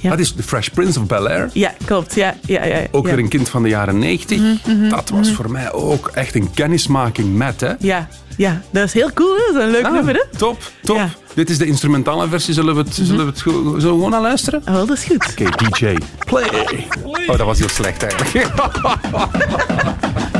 Ja. 0.00 0.10
Dat 0.10 0.18
is 0.18 0.32
The 0.32 0.42
Fresh 0.42 0.68
Prince 0.68 1.00
of 1.00 1.06
Bel-Air. 1.06 1.50
Ja, 1.52 1.72
klopt. 1.84 2.14
Ja, 2.14 2.34
ja, 2.46 2.64
ja, 2.64 2.86
Ook 2.90 3.04
weer 3.04 3.18
een 3.18 3.28
kind 3.28 3.48
van 3.48 3.62
de 3.62 3.68
jaren 3.68 3.98
90. 3.98 4.38
Mhm, 4.38 4.54
mhm, 4.66 4.88
dat 4.88 5.08
was 5.08 5.26
mhm. 5.26 5.36
voor 5.36 5.50
mij 5.50 5.72
ook 5.72 6.10
echt 6.14 6.34
een 6.34 6.50
kennismaking 6.54 7.36
met, 7.36 7.60
hè? 7.60 7.72
Ja, 7.78 8.08
ja, 8.36 8.60
dat 8.70 8.84
is 8.84 8.92
heel 8.92 9.12
cool. 9.14 9.36
Dat 9.36 9.56
is 9.56 9.62
een 9.62 9.70
leuk 9.70 9.84
Ah, 9.84 9.92
nummer, 9.92 10.14
hè? 10.14 10.38
Top, 10.38 10.70
top. 10.82 11.00
Dit 11.34 11.50
is 11.50 11.58
de 11.58 11.66
instrumentale 11.66 12.28
versie. 12.28 12.54
Zullen 12.54 12.74
we 12.74 12.80
het, 12.80 12.94
zullen 12.94 13.24
we 13.24 13.30
het 13.30 13.40
go- 13.40 13.78
zo 13.78 13.88
gewoon 13.94 14.14
aan 14.14 14.22
luisteren? 14.22 14.62
Oh, 14.68 14.74
dat 14.74 14.90
is 14.90 15.04
goed. 15.04 15.26
Oké, 15.30 15.44
DJ. 15.44 15.96
Play. 16.26 16.86
Oh, 17.02 17.36
dat 17.36 17.46
was 17.46 17.58
heel 17.58 17.68
slecht 17.68 18.02
eigenlijk. 18.02 18.48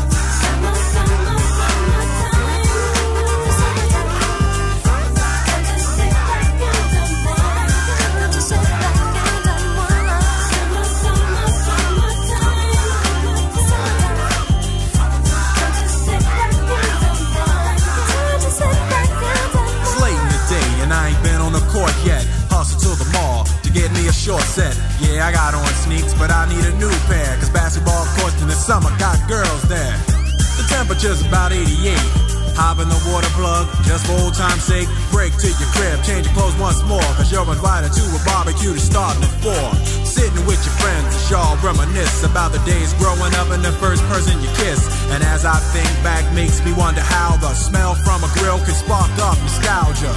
Reminisce 41.91 42.23
about 42.23 42.51
the 42.51 42.59
days 42.63 42.93
growing 42.95 43.33
up 43.35 43.51
and 43.51 43.63
the 43.63 43.71
first 43.71 44.03
person 44.07 44.39
you 44.41 44.47
kiss. 44.55 44.79
And 45.11 45.23
as 45.23 45.45
I 45.45 45.59
think 45.75 45.89
back, 46.03 46.23
makes 46.33 46.63
me 46.63 46.73
wonder 46.73 47.01
how 47.01 47.37
the 47.37 47.53
smell 47.53 47.95
from 47.95 48.23
a 48.23 48.29
grill 48.39 48.59
can 48.59 48.73
spark 48.73 49.11
up 49.19 49.37
nostalgia. 49.39 50.13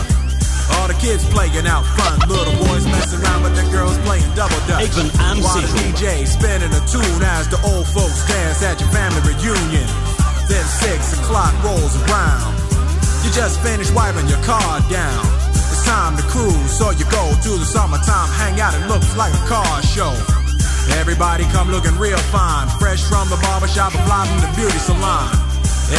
All 0.75 0.89
the 0.89 0.97
kids 0.97 1.25
playing 1.29 1.67
out 1.67 1.85
front, 1.85 2.27
little 2.29 2.55
boys 2.67 2.87
messing 2.87 3.21
around 3.21 3.43
with 3.43 3.55
the 3.57 3.67
girls 3.71 3.99
playing 4.07 4.27
double 4.35 4.59
dutch. 4.67 4.83
Ik 4.85 4.95
ben 4.95 5.11
While 5.43 5.61
the 5.61 5.73
DJ 5.77 6.27
spinning 6.27 6.73
a 6.73 6.83
tune 6.87 7.23
as 7.23 7.49
the 7.49 7.61
old 7.63 7.87
folks 7.87 8.25
dance 8.27 8.63
at 8.63 8.81
your 8.81 8.91
family 8.91 9.21
reunion. 9.29 9.87
Then 10.49 10.65
six 10.65 11.13
o'clock 11.19 11.53
rolls 11.63 11.95
around. 12.07 12.55
You 13.25 13.31
just 13.33 13.61
finished 13.61 13.93
wiping 13.95 14.29
your 14.29 14.43
car 14.45 14.81
down. 14.89 15.25
It's 15.73 15.85
time 15.85 16.17
to 16.17 16.23
cruise, 16.33 16.71
so 16.79 16.91
you 16.91 17.05
go 17.11 17.25
to 17.45 17.51
the 17.59 17.65
summertime 17.65 18.31
hangout. 18.41 18.75
It 18.75 18.87
looks 18.87 19.17
like 19.17 19.35
a 19.35 19.45
car 19.49 19.83
show. 19.83 20.34
Everybody 21.01 21.45
come 21.53 21.71
looking 21.71 21.97
real 21.99 22.19
fine, 22.31 22.69
fresh 22.79 23.03
from 23.05 23.29
the 23.29 23.37
barbershop, 23.43 23.93
fly 23.93 24.27
from 24.27 24.41
the 24.41 24.51
beauty 24.57 24.79
salon. 24.79 25.29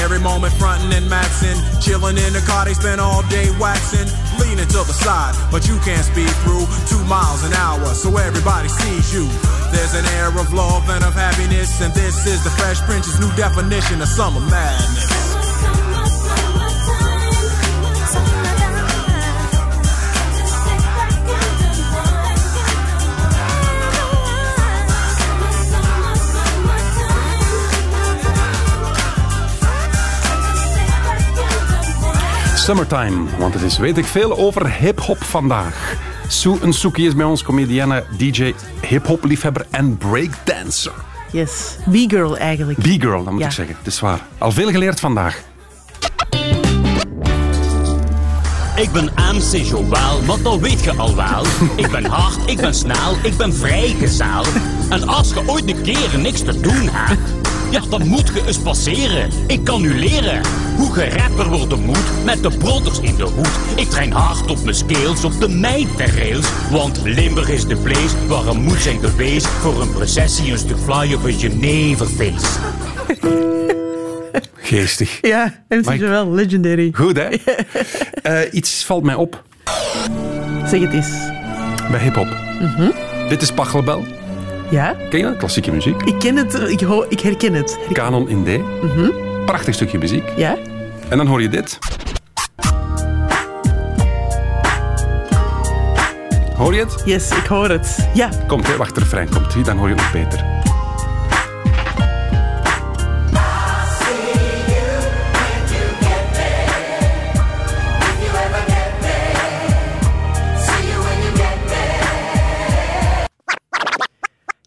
Every 0.01 0.19
moment 0.19 0.53
frontin' 0.55 0.91
and 0.93 1.09
maxin', 1.09 1.57
chillin' 1.79 2.17
in 2.17 2.33
the 2.33 2.41
car, 2.41 2.65
they 2.65 2.73
spend 2.73 2.99
all 2.99 3.21
day 3.29 3.49
waxing, 3.59 4.09
leaning 4.39 4.67
to 4.67 4.81
the 4.81 4.95
side, 4.97 5.35
but 5.51 5.67
you 5.67 5.77
can't 5.85 6.03
speed 6.03 6.31
through 6.41 6.65
two 6.89 7.03
miles 7.05 7.43
an 7.43 7.53
hour, 7.53 7.93
so 7.93 8.17
everybody 8.17 8.67
sees 8.67 9.13
you. 9.13 9.29
There's 9.71 9.93
an 9.93 10.05
air 10.17 10.29
of 10.29 10.53
love 10.53 10.89
and 10.89 11.03
of 11.03 11.13
happiness, 11.13 11.81
and 11.81 11.93
this 11.93 12.25
is 12.25 12.43
the 12.43 12.49
Fresh 12.51 12.81
Prince's 12.81 13.19
new 13.19 13.31
definition 13.35 14.01
of 14.01 14.07
summer 14.07 14.41
madness. 14.41 15.34
Summertime, 32.65 33.23
want 33.37 33.53
het 33.53 33.63
is 33.63 33.77
weet 33.77 33.97
ik 33.97 34.05
veel 34.05 34.37
over 34.37 34.71
hip-hop 34.73 35.23
vandaag. 35.23 35.95
Sue 36.27 36.57
Nsuki 36.67 37.05
is 37.07 37.15
bij 37.15 37.25
ons, 37.25 37.43
comedienne, 37.43 38.03
DJ, 38.17 38.53
hip-hop 38.81 39.23
liefhebber 39.23 39.65
en 39.69 39.97
breakdancer. 39.97 40.91
Yes. 41.31 41.75
B-girl 41.89 42.37
eigenlijk. 42.37 42.79
B-girl, 42.79 43.23
dat 43.23 43.31
moet 43.33 43.41
Ja. 43.41 43.47
ik 43.47 43.51
zeggen. 43.53 43.75
Het 43.77 43.87
is 43.87 43.99
waar. 43.99 44.19
Al 44.37 44.51
veel 44.51 44.69
geleerd 44.69 44.99
vandaag. 44.99 45.41
Ik 48.75 48.91
ben 48.91 49.11
MC 49.15 49.55
Joël, 49.63 50.21
maar 50.25 50.41
dat 50.43 50.59
weet 50.59 50.83
je 50.83 50.93
al 50.95 51.15
wel. 51.15 51.43
Ik 51.75 51.91
ben 51.91 52.05
hard, 52.05 52.37
ik 52.49 52.57
ben 52.57 52.73
snel, 52.73 53.15
ik 53.23 53.37
ben 53.37 53.53
vrijgezel. 53.53 54.43
En 54.89 55.07
als 55.07 55.29
je 55.33 55.43
ooit 55.47 55.67
een 55.69 55.81
keer 55.81 56.19
niks 56.19 56.39
te 56.43 56.59
doen 56.59 56.89
hebt, 56.91 57.44
ja, 57.71 57.81
dan 57.89 58.07
moet 58.07 58.31
je 58.33 58.43
eens 58.47 58.57
passeren. 58.59 59.29
Ik 59.47 59.63
kan 59.63 59.83
u 59.83 59.99
leren 59.99 60.41
hoe 60.77 60.99
je 60.99 61.09
rapper 61.09 61.49
worden 61.49 61.79
moet 61.85 62.23
met 62.25 62.43
de 62.43 62.57
brothers 62.57 62.99
in 62.99 63.15
de 63.15 63.23
hoed. 63.23 63.49
Ik 63.75 63.89
train 63.89 64.11
hard 64.11 64.51
op 64.51 64.63
mijn 64.63 64.75
skills, 64.75 65.23
op 65.23 65.39
de 65.39 65.49
mijnterrails. 65.49 66.45
Want 66.71 66.99
Limburg 67.03 67.49
is 67.49 67.67
de 67.67 67.75
place 67.75 68.27
waar 68.27 68.45
een 68.47 68.61
moet 68.61 68.79
zijn 68.81 68.99
geweest 68.99 69.47
voor 69.47 69.81
een 69.81 69.91
processie, 69.91 70.51
een 70.51 70.57
stuk 70.57 70.77
flyer 70.77 71.19
voor 71.19 71.31
Geneverfeest. 71.31 72.59
Geestig. 74.55 75.17
Ja, 75.21 75.53
MC 75.69 75.85
Mike. 75.85 75.97
Joël, 76.05 76.31
legendary. 76.31 76.91
Goed, 76.95 77.17
hè? 77.17 77.27
Eh, 78.21 78.39
iets 78.53 78.85
valt 78.85 79.03
mij 79.03 79.15
op 79.15 79.43
Zeg 80.67 80.79
het 80.81 80.93
eens. 80.93 81.07
bij 81.91 81.99
hip-hop. 81.99 82.27
Mhm. 82.61 82.89
Dit 83.29 83.41
is 83.41 83.51
Pachelbel. 83.51 84.03
Ja? 84.69 84.95
Ken 85.09 85.19
je 85.19 85.25
dat? 85.25 85.37
Klassieke 85.37 85.71
muziek. 85.71 86.01
Ik 86.01 86.19
ken 86.19 86.35
het, 86.35 86.53
ik, 86.53 86.79
ho- 86.79 87.05
ik 87.09 87.19
herken 87.19 87.53
het. 87.53 87.77
Kanon 87.91 88.29
in 88.29 88.43
D. 88.43 88.47
Mhm. 88.83 89.09
Prachtig 89.45 89.73
stukje 89.73 89.97
muziek. 89.97 90.23
Ja? 90.35 90.57
En 91.09 91.17
dan 91.17 91.27
hoor 91.27 91.41
je 91.41 91.49
dit. 91.49 91.79
Hoor 96.57 96.73
je 96.73 96.79
het? 96.79 97.01
Yes, 97.05 97.29
ik 97.29 97.45
hoor 97.45 97.69
het. 97.69 98.09
Ja. 98.13 98.29
Komt, 98.47 98.67
hè? 98.67 98.77
Wacht, 98.77 98.97
refrein 98.97 99.29
komt. 99.29 99.65
Dan 99.65 99.77
hoor 99.77 99.89
je 99.89 99.93
het 99.95 100.03
nog 100.03 100.11
beter. 100.11 100.45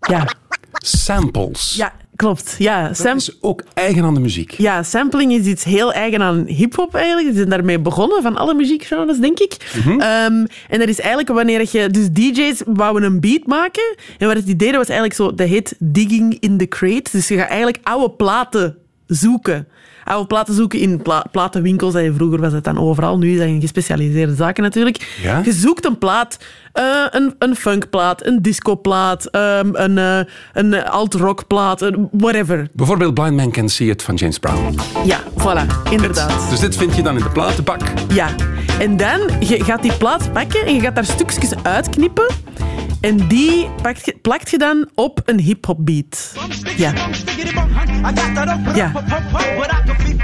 Ja. 0.09 0.27
Samples. 0.73 1.75
Ja, 1.77 1.93
klopt. 2.17 2.55
Ja, 2.59 2.89
Dat 2.89 3.17
is 3.17 3.37
ook 3.41 3.63
eigen 3.75 4.05
aan 4.05 4.15
de 4.15 4.21
muziek. 4.21 4.51
ja, 4.51 4.83
sampling 4.83 5.33
is 5.33 5.47
iets 5.47 5.65
heel 5.65 5.93
eigen 5.93 6.23
aan 6.23 6.45
hip-hop 6.47 6.95
eigenlijk. 6.95 7.29
Ze 7.29 7.35
zijn 7.37 7.49
daarmee 7.49 7.79
begonnen 7.79 8.23
van 8.23 8.37
alle 8.37 8.55
muziekgenres, 8.55 9.19
denk 9.19 9.39
ik. 9.39 9.57
Mhm. 9.85 10.01
Ehm, 10.01 10.47
en 10.69 10.79
dat 10.79 10.89
is 10.89 10.99
eigenlijk 11.01 11.29
wanneer 11.29 11.69
je. 11.73 11.89
Dus 11.91 12.09
DJ's 12.11 12.63
wouden 12.67 13.03
een 13.03 13.21
beat 13.21 13.47
maken. 13.47 13.97
En 14.19 14.27
wat 14.27 14.37
het 14.37 14.47
idee 14.49 14.73
was 14.73 14.87
eigenlijk 14.89 15.15
zo. 15.15 15.35
Dat 15.35 15.49
heet 15.49 15.75
digging 15.79 16.37
in 16.41 16.59
the 16.59 16.67
crate. 16.69 17.11
Dus 17.13 17.29
je 17.29 17.37
gaat 17.37 17.49
eigenlijk 17.49 17.79
oude 17.83 18.11
platen 18.11 18.77
zoeken. 19.07 19.69
Oude 20.05 20.27
platen 20.27 20.55
zoeken 20.55 20.79
in 20.79 21.03
pla- 21.03 21.27
platenwinkels. 21.33 21.95
En 21.95 22.15
vroeger 22.15 22.41
was 22.41 22.53
het 22.53 22.65
dan 22.65 22.79
overal. 22.79 23.19
Nu 23.19 23.37
dat 23.37 23.47
in 23.47 23.61
gespecialiseerde 23.61 24.35
zaken 24.35 24.63
natuurlijk. 24.63 25.19
Ja? 25.23 25.43
Je 25.45 25.53
zoekt 25.53 25.85
een 25.85 25.99
plaat. 25.99 26.39
Eh, 26.79 26.85
een, 27.11 27.35
een 27.39 27.57
funkplaat, 27.57 28.27
een 28.27 28.43
discoplaat, 28.43 29.27
ehm, 29.27 29.69
een, 29.73 29.99
eh, 29.99 30.19
een 30.53 30.85
alt-rockplaat, 30.85 31.81
een 31.83 32.09
whatever. 32.13 32.69
Bijvoorbeeld 32.73 33.15
Blind 33.15 33.37
Man 33.37 33.51
Can 33.51 33.69
See 33.69 33.89
It 33.91 34.03
van 34.03 34.15
James 34.15 34.39
Brown. 34.39 34.75
Ja, 35.05 35.19
voilà, 35.39 35.91
inderdaad. 35.91 36.51
Dus 36.51 36.61
dit 36.61 36.77
vind 36.77 36.97
je 36.97 37.03
dan 37.03 37.17
in 37.17 37.23
de 37.23 37.31
platenbak. 37.31 37.81
Ja. 38.09 38.29
En 38.79 38.97
dan 38.97 39.21
je 39.41 39.65
gaat 39.65 39.83
die 39.83 39.93
plaat 39.97 40.33
pakken 40.33 40.67
en 40.67 40.75
je 40.75 40.81
gaat 40.81 40.95
daar 40.95 41.05
stukjes 41.05 41.51
uitknippen. 41.63 42.27
En 43.01 43.29
die 43.29 43.69
pakt 43.83 44.05
je- 44.05 44.17
plakt 44.23 44.51
je 44.51 44.59
dan 44.59 44.89
op 44.95 45.21
een 45.25 45.41
hip-hop 45.41 45.79
beat. 45.81 46.33
Ja. 46.77 46.93
Ja. 48.75 48.93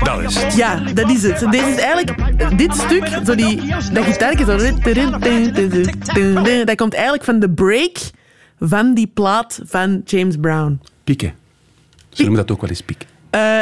Dat 0.02 0.20
is 0.22 0.42
het. 0.42 0.54
Ja, 0.56 0.80
dat 0.94 1.10
is 1.10 1.22
het. 1.22 1.46
Deze 1.50 1.66
is 1.66 1.76
eigenlijk 1.76 2.58
dit 2.58 2.74
stuk, 2.74 3.08
zo 3.26 3.34
die, 3.34 3.60
dat 3.92 4.04
gitaartje, 4.04 4.44
zo, 4.44 4.58
dat 6.64 6.76
komt 6.76 6.94
eigenlijk 6.94 7.24
van 7.24 7.38
de 7.38 7.50
break 7.50 7.96
van 8.58 8.94
die 8.94 9.10
plaat 9.14 9.60
van 9.64 10.02
James 10.04 10.36
Brown. 10.40 10.80
Pieken. 11.04 11.34
Ze 12.08 12.22
noemen 12.22 12.40
dat 12.40 12.50
ook 12.50 12.60
wel 12.60 12.70
eens 12.70 12.80
piek. 12.80 13.06
Eh, 13.30 13.60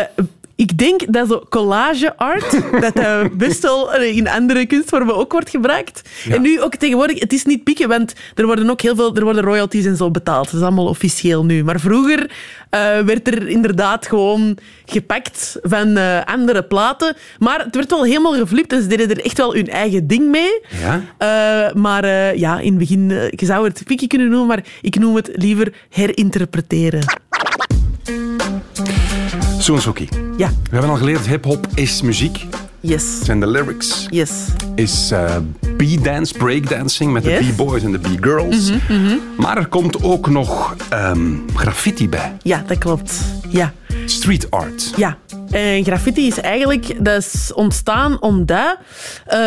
ik 0.56 0.78
denk 0.78 1.12
dat 1.12 1.28
zo 1.28 1.42
collage 1.48 2.16
art, 2.16 2.50
dat 2.80 2.94
dat 2.94 3.36
best 3.36 3.62
wel 3.62 3.94
eh, 3.94 4.16
in 4.16 4.28
andere 4.28 4.66
kunstvormen 4.66 5.16
ook 5.16 5.32
wordt 5.32 5.50
gebruikt. 5.50 6.02
Ja. 6.24 6.34
En 6.34 6.42
nu 6.42 6.60
ook 6.60 6.74
tegenwoordig, 6.74 7.20
het 7.20 7.32
is 7.32 7.44
niet 7.44 7.64
pieken, 7.64 7.88
want 7.88 8.12
er 8.34 8.46
worden 8.46 8.70
ook 8.70 8.80
heel 8.80 8.94
veel 8.94 9.16
er 9.16 9.24
worden 9.24 9.42
royalties 9.42 9.84
en 9.84 9.96
zo 9.96 10.10
betaald. 10.10 10.44
Dat 10.44 10.60
is 10.60 10.66
allemaal 10.66 10.86
officieel 10.86 11.44
nu. 11.44 11.64
Maar 11.64 11.80
vroeger 11.80 12.30
eh, 12.70 12.98
werd 12.98 13.26
er 13.26 13.48
inderdaad 13.48 14.06
gewoon 14.06 14.58
gepakt 14.84 15.56
van 15.62 15.96
eh, 15.96 16.24
andere 16.24 16.62
platen. 16.62 17.16
Maar 17.38 17.64
het 17.64 17.74
werd 17.74 17.90
wel 17.90 18.04
helemaal 18.04 18.34
geflipt 18.34 18.72
en 18.72 18.82
ze 18.82 18.88
deden 18.88 19.10
er 19.10 19.24
echt 19.24 19.38
wel 19.38 19.54
hun 19.54 19.68
eigen 19.68 20.06
ding 20.06 20.30
mee. 20.30 20.60
Ja? 20.80 21.02
Eh, 21.18 21.74
maar 21.74 22.04
eh, 22.04 22.34
ja, 22.34 22.58
in 22.58 22.68
het 22.68 22.78
begin, 22.78 23.10
eh, 23.10 23.30
je 23.30 23.46
zou 23.46 23.64
het 23.64 23.82
piekje 23.84 24.06
kunnen 24.06 24.28
noemen, 24.28 24.48
maar 24.48 24.64
ik 24.80 24.98
noem 24.98 25.14
het 25.16 25.30
liever 25.34 25.72
herinterpreteren. 25.88 27.00
Soensoki. 29.62 30.08
Ja. 30.36 30.48
We 30.48 30.54
hebben 30.70 30.90
al 30.90 30.96
geleerd, 30.96 31.26
hip-hop 31.26 31.66
is 31.74 32.02
muziek. 32.02 32.46
Yes. 32.80 33.18
zijn 33.24 33.40
de 33.40 33.46
lyrics. 33.46 34.06
Yes. 34.10 34.30
Is 34.74 35.10
eh, 35.10 35.36
B-dance, 35.76 36.34
breakdancing 36.34 37.12
met 37.12 37.24
Yes. 37.24 37.46
de 37.46 37.52
B-boys 37.52 37.82
en 37.82 37.92
de 37.92 37.98
B-girls. 37.98 38.70
Mhm. 38.70 39.16
Maar 39.36 39.56
er 39.56 39.66
komt 39.66 40.02
ook 40.02 40.28
nog 40.30 40.76
ehm, 40.88 41.30
graffiti 41.54 42.08
bij. 42.08 42.36
Ja, 42.42 42.64
dat 42.66 42.78
klopt. 42.78 43.20
Ja. 43.48 43.72
Street 44.06 44.50
art. 44.50 44.92
Ja. 44.96 45.16
En 45.52 45.84
graffiti 45.84 46.26
is 46.26 46.40
eigenlijk 46.40 47.04
dat 47.04 47.18
is 47.18 47.52
ontstaan 47.54 48.20
omdat... 48.20 48.76
eh, 49.26 49.40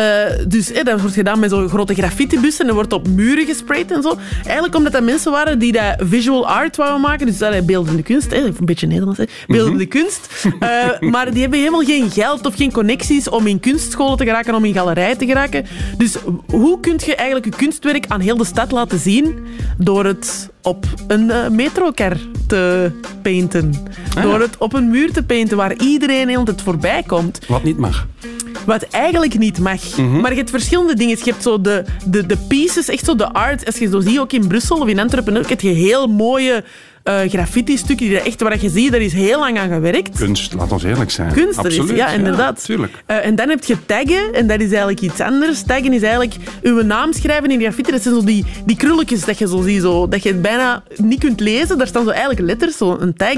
dus 0.48 0.72
eh, 0.72 0.84
dat 0.84 1.00
wordt 1.00 1.14
gedaan 1.14 1.38
met 1.38 1.50
zo'n 1.50 1.68
grote 1.68 1.94
graffitibussen 1.94 2.64
en 2.64 2.68
er 2.68 2.74
wordt 2.74 2.92
op 2.92 3.08
muren 3.08 3.46
gesprayed 3.46 3.90
en 3.90 4.02
zo. 4.02 4.16
Eigenlijk 4.44 4.74
omdat 4.74 4.92
dat 4.92 5.02
mensen 5.02 5.32
waren 5.32 5.58
die 5.58 5.72
dat 5.72 5.94
visual 5.98 6.48
art 6.48 6.76
wouden 6.76 7.00
maken. 7.00 7.26
Dus 7.26 7.38
dat 7.38 7.54
is 7.54 7.64
beeldende 7.64 8.02
kunst. 8.02 8.30
Hè. 8.30 8.36
Een 8.36 8.54
beetje 8.60 8.86
Nederlands. 8.86 9.18
Hè. 9.18 9.24
Beeldende 9.46 9.86
kunst. 9.86 10.28
Eh, 10.60 11.00
maar 11.00 11.30
die 11.30 11.40
hebben 11.40 11.58
helemaal 11.58 11.84
geen 11.84 12.10
geld 12.10 12.46
of 12.46 12.54
geen 12.54 12.72
connecties 12.72 13.28
om 13.28 13.46
in 13.46 13.60
kunstscholen 13.60 14.16
te 14.16 14.24
geraken, 14.24 14.54
om 14.54 14.64
in 14.64 14.72
galerijen 14.74 15.18
te 15.18 15.26
geraken. 15.26 15.66
Dus 15.96 16.16
hoe 16.50 16.80
kun 16.80 17.00
je 17.06 17.14
eigenlijk 17.14 17.46
je 17.46 17.56
kunstwerk 17.56 18.04
aan 18.08 18.20
heel 18.20 18.36
de 18.36 18.44
stad 18.44 18.70
laten 18.70 18.98
zien? 18.98 19.46
Door 19.78 20.04
het 20.04 20.48
op 20.66 20.86
een 21.06 21.30
eh, 21.30 21.48
metrokar 21.48 22.16
te 22.46 22.90
painten. 23.22 23.74
Door 24.22 24.40
het 24.40 24.56
op 24.58 24.72
een 24.72 24.90
muur 24.90 25.12
te 25.12 25.22
painten 25.22 25.56
waar 25.56 25.74
iedereen 25.76 26.28
heel 26.28 26.44
het 26.44 26.62
voorbij 26.62 27.02
komt. 27.02 27.40
Wat 27.48 27.62
niet 27.62 27.78
mag. 27.78 28.06
Wat 28.66 28.82
eigenlijk 28.82 29.38
niet 29.38 29.58
mag. 29.58 29.96
Mhm. 29.96 30.20
Maar 30.20 30.30
je 30.30 30.36
hebt 30.36 30.50
verschillende 30.50 30.94
dingen. 30.94 31.18
Je 31.18 31.30
hebt 31.30 31.42
zo 31.42 31.60
de, 31.60 31.84
de, 32.06 32.26
de 32.26 32.36
pieces, 32.36 32.88
echt 32.88 33.04
zo 33.04 33.16
de 33.16 33.32
art. 33.32 33.66
Als 33.66 33.78
je 33.78 33.88
zo 33.88 34.00
ziet, 34.00 34.18
ook 34.18 34.32
in 34.32 34.48
Brussel 34.48 34.76
of 34.76 34.88
in 34.88 34.98
Antwerpen, 34.98 35.36
ook, 35.36 35.48
heb 35.48 35.60
je 35.60 35.68
heel 35.68 36.06
mooie 36.06 36.64
eh, 37.06 37.30
graffiti-stukken. 37.30 38.06
Die 38.06 38.18
er 38.18 38.26
echt, 38.26 38.40
waar 38.40 38.60
je 38.62 38.68
ziet, 38.68 38.90
daar 38.92 39.00
is 39.00 39.12
heel 39.12 39.38
lang 39.38 39.58
aan 39.58 39.68
gewerkt. 39.68 40.18
Kunst, 40.18 40.54
laat 40.54 40.72
ons 40.72 40.82
eerlijk 40.84 41.10
zijn. 41.10 41.32
Kunst, 41.32 41.64
is- 41.64 41.76
ja, 41.94 42.08
inderdaad. 42.08 42.64
tuurlijk. 42.64 43.02
Eh, 43.06 43.24
en 43.26 43.34
dan 43.34 43.48
heb 43.48 43.64
je 43.64 43.76
taggen, 43.86 44.32
en 44.32 44.46
dat 44.46 44.60
is 44.60 44.68
eigenlijk 44.68 45.00
iets 45.00 45.20
anders. 45.20 45.62
Taggen 45.62 45.92
is 45.92 46.02
eigenlijk 46.02 46.34
uw 46.62 46.82
naam 46.82 47.12
schrijven 47.12 47.50
in 47.50 47.60
graffiti. 47.60 47.90
Dat 47.90 48.02
zijn 48.02 48.14
zo 48.14 48.24
die, 48.24 48.44
die 48.64 48.76
krulletjes 48.76 49.24
dat 49.24 49.38
je 49.38 49.48
zo 49.48 49.62
ziet, 49.62 49.80
zo, 49.82 50.08
dat 50.08 50.22
je 50.22 50.34
bijna 50.34 50.82
niet 50.96 51.18
kunt 51.20 51.40
lezen. 51.40 51.78
Daar 51.78 51.86
staan 51.86 52.04
zo 52.04 52.10
eigenlijk 52.10 52.40
letters, 52.40 52.76
zo 52.76 52.96
een 53.00 53.14
tag. 53.16 53.36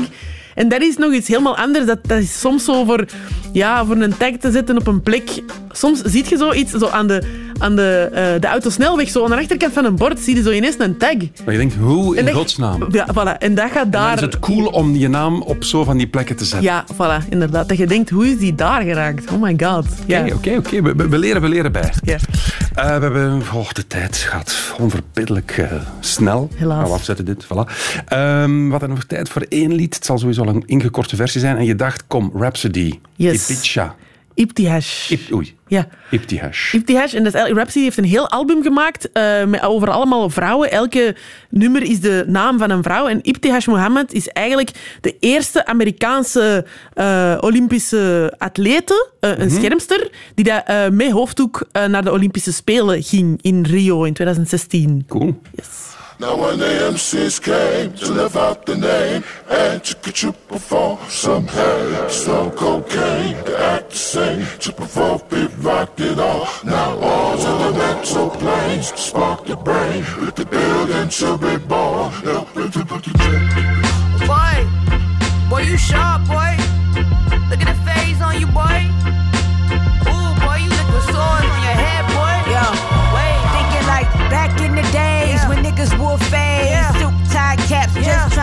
En 0.58 0.68
dat 0.68 0.80
is 0.80 0.96
nog 0.96 1.12
iets 1.12 1.28
helemaal 1.28 1.56
anders. 1.56 1.86
Dat, 1.86 1.98
dat 2.02 2.18
is 2.18 2.40
soms 2.40 2.64
zo 2.64 2.84
voor, 2.84 3.04
ja, 3.52 3.84
voor 3.84 3.96
een 3.96 4.16
tag 4.16 4.30
te 4.40 4.50
zetten 4.50 4.76
op 4.78 4.86
een 4.86 5.00
plek. 5.02 5.42
Soms 5.72 6.00
zie 6.04 6.24
je 6.28 6.36
zoiets 6.36 6.72
zo 6.72 6.86
aan 6.88 7.06
de, 7.06 7.22
aan 7.58 7.76
de, 7.76 8.08
eh, 8.12 8.40
de 8.40 8.46
autosnelweg, 8.46 9.08
zo 9.08 9.24
aan 9.24 9.30
de 9.30 9.36
achterkant 9.36 9.72
van 9.72 9.84
een 9.84 9.96
bord, 9.96 10.18
zie 10.20 10.36
je 10.36 10.42
zo 10.42 10.50
ineens 10.50 10.74
een 10.78 10.96
tag. 10.96 11.14
Maar 11.44 11.52
je 11.54 11.58
denkt, 11.58 11.74
hoe 11.74 12.16
in 12.16 12.24
dat- 12.24 12.34
godsnaam? 12.34 12.86
Ja, 12.90 13.06
voilà. 13.14 13.38
En 13.38 13.54
dat 13.54 13.70
gaat 13.70 13.92
daar... 13.92 14.14
is 14.14 14.20
het 14.20 14.38
cool 14.38 14.66
om 14.66 14.94
je 14.96 15.08
naam 15.08 15.42
op 15.42 15.64
zo 15.64 15.84
van 15.84 15.96
die 15.96 16.06
plekken 16.08 16.36
te 16.36 16.44
zetten. 16.44 16.62
Ja, 16.70 16.84
voilà, 16.94 17.28
inderdaad. 17.28 17.68
Dat 17.68 17.78
je 17.78 17.86
denkt, 17.86 18.10
hoe 18.10 18.28
is 18.28 18.38
die 18.38 18.54
daar 18.54 18.82
geraakt? 18.82 19.30
Oh 19.32 19.42
my 19.42 19.54
god. 19.62 19.86
Ja. 20.06 20.20
Oké, 20.24 20.34
oké, 20.34 20.56
oké. 20.56 20.82
We, 20.82 20.94
we- 20.96 21.08
we 21.08 21.18
leren, 21.18 21.42
we 21.42 21.48
leren 21.48 21.72
bij. 21.72 21.92
Ja. 22.02 22.16
Eh, 22.74 22.84
we 22.84 22.90
hebben... 23.02 23.42
Oh, 23.54 23.70
de 23.72 23.86
tijd 23.86 24.16
gaat 24.16 24.72
onverbiddelijk 24.78 25.50
eh, 25.58 25.72
snel. 26.00 26.48
Helaas. 26.54 26.78
Gaan 26.80 26.88
we 26.88 26.94
afzetten 26.94 27.24
dit, 27.24 27.44
voilà. 27.44 27.72
Ehm, 28.06 28.64
we 28.64 28.70
hadden 28.70 28.88
nog 28.88 29.04
tijd 29.04 29.28
voor 29.28 29.46
één 29.48 29.72
lied. 29.74 29.94
Het 29.94 30.04
zal 30.04 30.18
sowieso 30.18 30.44
een 30.48 30.62
ingekorte 30.66 31.16
versie 31.16 31.40
zijn. 31.40 31.56
En 31.56 31.64
je 31.64 31.74
dacht, 31.74 32.06
kom, 32.06 32.30
Rhapsody. 32.34 32.98
Yes. 33.16 33.50
Ibiza. 33.50 33.94
Ibtihash. 34.34 35.10
Ip, 35.10 35.32
oei. 35.32 35.56
Ja. 35.66 35.88
Ibtihash. 36.10 36.72
Ibtihash. 36.74 37.14
En 37.14 37.24
dat 37.24 37.34
is 37.34 37.40
Rhapsody 37.42 37.84
heeft 37.84 37.96
een 37.98 38.04
heel 38.04 38.28
album 38.30 38.62
gemaakt 38.62 39.12
eh, 39.12 39.44
met, 39.44 39.62
over 39.62 39.90
allemaal 39.90 40.30
vrouwen. 40.30 40.70
Elke 40.70 41.16
nummer 41.50 41.82
is 41.82 42.00
de 42.00 42.24
naam 42.26 42.58
van 42.58 42.70
een 42.70 42.82
vrouw. 42.82 43.06
En 43.08 43.18
Ibtihash 43.22 43.66
Mohammed 43.66 44.12
is 44.12 44.28
eigenlijk 44.28 44.70
de 45.00 45.16
eerste 45.20 45.66
Amerikaanse 45.66 46.64
eh, 46.94 47.36
Olympische 47.40 48.34
atlete, 48.38 49.10
eh, 49.20 49.30
een 49.30 49.46
Mhm. 49.46 49.56
schermster, 49.56 50.10
die 50.34 50.44
dat, 50.44 50.62
eh, 50.66 50.88
met 50.88 51.10
hoofddoek 51.10 51.68
naar 51.72 52.04
de 52.04 52.12
Olympische 52.12 52.52
Spelen 52.52 53.02
ging 53.02 53.38
in 53.42 53.64
Rio 53.64 54.02
in 54.04 54.12
2016. 54.12 55.04
Cool. 55.08 55.40
Now 56.20 56.36
when 56.36 56.58
the 56.58 56.66
MCs 56.66 57.40
came 57.40 57.92
to 57.92 58.10
live 58.10 58.36
out 58.36 58.66
the 58.66 58.76
name 58.76 59.22
and 59.48 59.84
to 59.84 59.94
get 60.02 60.20
you 60.20 60.32
perform 60.32 60.98
some 61.08 61.46
hay, 61.46 62.06
some 62.08 62.50
cocaine 62.50 63.36
to 63.44 63.56
act 63.56 63.90
the 63.90 63.96
same, 63.96 64.46
to 64.58 64.72
perform 64.72 65.20
beat 65.30 65.50
rock 65.58 65.92
it 66.00 66.18
all. 66.18 66.48
Now 66.64 66.98
all 66.98 67.38
to 67.38 67.46
the 67.62 67.72
mental 67.78 68.30
planes, 68.30 68.88
spark 69.00 69.46
the 69.46 69.54
brain, 69.54 70.04
with 70.20 70.34
the 70.34 70.44
building 70.44 71.08
to 71.08 71.38
be 71.38 71.56
born. 71.64 72.10
Boy, 74.26 74.56
boy, 75.48 75.62
you 75.70 75.78
sharp, 75.78 76.26
boy. 76.26 76.58
Look 77.48 77.60
at 77.62 77.70
the 77.70 77.78
phase 77.86 78.20
on 78.20 78.40
you, 78.40 78.48
boy. 78.48 78.90
Ooh, 80.10 80.34
boy, 80.42 80.56
you 80.66 80.70
liquid 80.70 81.04
swords 81.14 81.46
on 81.46 81.62
your 81.62 81.78
head, 81.78 82.04
boy. 82.10 82.34
Yo, 82.50 82.87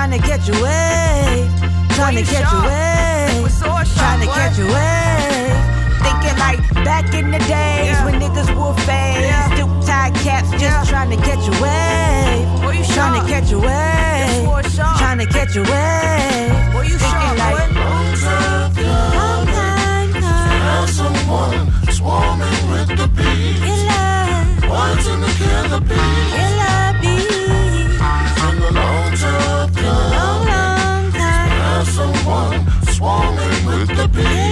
trying 0.05 0.21
to 0.21 0.27
catch 0.27 0.49
a 0.49 0.51
wave, 0.61 1.49
trying 1.95 2.13
to 2.13 2.21
you 2.21 2.27
catch 2.27 2.43
a 2.43 2.49
sharp. 2.49 2.65
wave, 2.65 3.35
Liquid 3.37 3.51
sword 3.53 3.87
sharp, 3.87 3.97
trying 3.97 4.19
to 4.21 4.27
boy. 4.27 4.33
catch 4.33 4.59
a 4.59 4.65
wave. 4.75 5.57
Thinking 6.05 6.37
like 6.37 6.59
back 6.85 7.13
in 7.15 7.31
the 7.31 7.39
days 7.39 7.97
when 8.05 8.21
niggas 8.21 8.55
wore 8.55 8.75
fades, 8.85 9.57
suit 9.57 9.81
tie 9.87 10.11
caps, 10.23 10.51
just 10.61 10.89
trying 10.91 11.09
to 11.09 11.17
catch 11.17 11.41
a 11.47 11.51
wave, 11.57 12.61
Boy, 12.61 12.71
you 12.77 12.85
trying 12.93 13.13
to 13.17 13.25
sharp. 13.25 13.27
catch 13.33 13.51
a 13.51 13.57
wave, 13.57 14.45
sword 14.45 14.65
sharp. 14.77 14.97
trying 14.99 15.17
to 15.17 15.25
catch 15.25 15.55
a 15.55 15.61
wave. 15.63 16.73
Boy, 16.73 16.81
you 16.85 16.97
Thinking 17.01 17.09
sharp, 17.09 17.37
like 17.39 17.55
boy. 17.55 17.79
long 17.81 18.13
time 18.21 20.11
Have 20.69 20.89
someone 20.89 21.57
swarming 21.89 22.61
with 22.69 22.89
the 22.99 23.07
bees. 23.17 23.81
Boys 24.69 25.07
in 25.07 25.19
the 25.25 25.31
killer 25.41 25.81
bees. 25.81 26.33
The 29.85 29.91
long 30.15 31.11
time. 31.11 31.51
Have 31.65 31.87
someone 31.87 32.57
swarming 32.93 33.65
with 33.67 33.89
the 33.97 34.07
bees. 34.15 34.44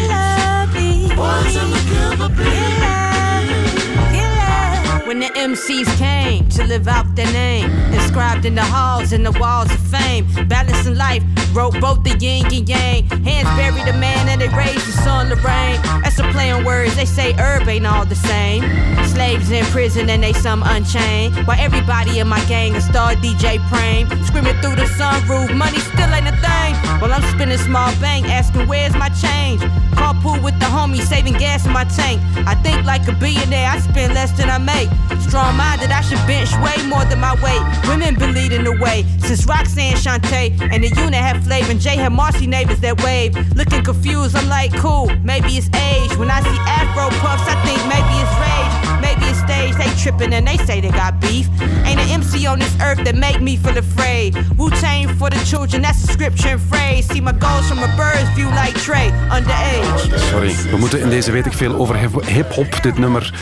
MCs 5.43 5.97
came 5.97 6.47
to 6.47 6.63
live 6.63 6.87
out 6.87 7.03
their 7.17 7.29
name, 7.33 7.69
inscribed 7.91 8.45
in 8.45 8.55
the 8.55 8.63
halls 8.63 9.11
and 9.11 9.25
the 9.25 9.31
walls 9.41 9.69
of 9.73 9.79
fame, 9.81 10.25
balancing 10.47 10.95
life, 10.95 11.21
wrote 11.53 11.77
both 11.81 12.01
the 12.05 12.17
yin 12.17 12.45
and 12.45 12.69
yang. 12.69 13.03
Hands 13.25 13.49
buried 13.59 13.85
a 13.93 13.97
man 13.99 14.29
and 14.29 14.39
they 14.39 14.47
raised 14.47 14.87
the 14.87 14.93
sun 15.03 15.27
to 15.27 15.35
rain. 15.35 15.81
That's 16.01 16.17
a 16.19 16.23
play 16.31 16.49
on 16.49 16.63
words, 16.63 16.95
they 16.95 17.03
say 17.03 17.33
herb 17.33 17.67
ain't 17.67 17.85
all 17.85 18.05
the 18.05 18.15
same. 18.15 18.63
Slaves 19.05 19.51
in 19.51 19.65
prison 19.65 20.09
and 20.09 20.23
they 20.23 20.31
some 20.31 20.63
unchained. 20.63 21.35
While 21.45 21.59
everybody 21.59 22.19
in 22.19 22.27
my 22.29 22.43
gang 22.45 22.73
a 22.77 22.81
star 22.81 23.13
DJ 23.15 23.59
Prame, 23.67 24.07
screaming 24.25 24.55
through 24.61 24.77
the 24.77 24.87
sunroof, 24.95 25.53
money 25.57 25.79
still 25.79 26.09
ain't 26.13 26.25
a 26.25 26.35
thing. 26.39 26.73
While 27.01 27.11
I'm 27.11 27.21
spinning 27.35 27.57
small 27.57 27.93
bank, 27.99 28.27
asking 28.29 28.65
where's 28.69 28.95
my 28.95 29.09
change. 29.09 29.59
Carpool 29.99 30.41
with 30.41 30.57
the 30.59 30.65
homies, 30.65 31.03
saving 31.03 31.33
gas 31.33 31.65
in 31.65 31.73
my 31.73 31.83
tank. 31.83 32.21
I 32.47 32.55
think 32.55 32.85
like 32.85 33.05
a 33.09 33.11
billionaire, 33.11 33.69
I 33.69 33.79
spend 33.79 34.13
less 34.13 34.31
than 34.31 34.49
I 34.49 34.57
make. 34.57 34.89
Strong 35.33 35.57
minded, 35.57 35.89
I 35.89 36.01
should 36.01 36.21
bench 36.27 36.53
way 36.61 36.77
more 36.85 37.03
than 37.05 37.19
my 37.19 37.33
weight. 37.41 37.63
Women 37.89 38.13
been 38.13 38.35
leading 38.35 38.63
the 38.63 38.77
way 38.77 39.03
since 39.17 39.47
Roxanne 39.47 39.95
Shante 39.95 40.61
and 40.61 40.83
the 40.83 40.89
unit 40.89 41.15
had 41.15 41.43
flavor. 41.43 41.71
And 41.71 41.81
Jay 41.81 41.95
had 41.95 42.13
Marcy 42.13 42.45
neighbors 42.45 42.79
that 42.81 43.01
wave. 43.03 43.33
Looking 43.55 43.83
confused, 43.83 44.35
I'm 44.35 44.47
like, 44.47 44.71
cool, 44.77 45.09
maybe 45.23 45.57
it's 45.57 45.69
age. 45.73 46.15
When 46.17 46.29
I 46.29 46.39
see 46.43 46.59
Afro 46.69 47.09
puffs, 47.17 47.49
I 47.49 47.55
think 47.65 47.81
maybe 47.89 48.13
it's 48.21 48.35
rage. 48.45 49.01
Maybe 49.01 49.25
it's 49.25 49.39
stage, 49.39 49.73
they 49.75 49.89
tripping 50.01 50.33
and 50.33 50.47
they 50.47 50.57
say 50.67 50.81
they 50.81 50.91
got 50.91 51.19
beef. 51.19 51.49
Ain't 51.83 51.99
an 51.99 52.09
MC 52.09 52.45
on 52.45 52.59
this 52.59 52.75
earth 52.79 53.03
that 53.03 53.15
make 53.15 53.41
me 53.41 53.57
feel 53.57 53.77
afraid. 53.77 54.37
Wu 54.55 54.69
Tang 54.69 55.07
for 55.17 55.31
the 55.31 55.43
children, 55.45 55.81
that's 55.81 56.03
a 56.03 56.13
scripture 56.13 56.49
and 56.49 56.61
phrase. 56.61 57.07
See 57.09 57.21
my 57.21 57.33
goals 57.33 57.67
from 57.67 57.79
a 57.79 57.89
bird's 57.97 58.29
view 58.35 58.49
like 58.49 58.75
Trey, 58.75 59.09
underage. 59.31 60.19
Sorry, 60.29 60.55
we 60.71 60.77
moeten 60.77 61.01
in 61.01 61.09
deze 61.09 61.31
weet 61.31 61.45
ik 61.45 61.53
veel 61.53 61.73
over 61.75 61.95
hip- 61.95 62.25
hip-hop 62.25 62.83
dit 62.83 62.97
nummer 62.97 63.33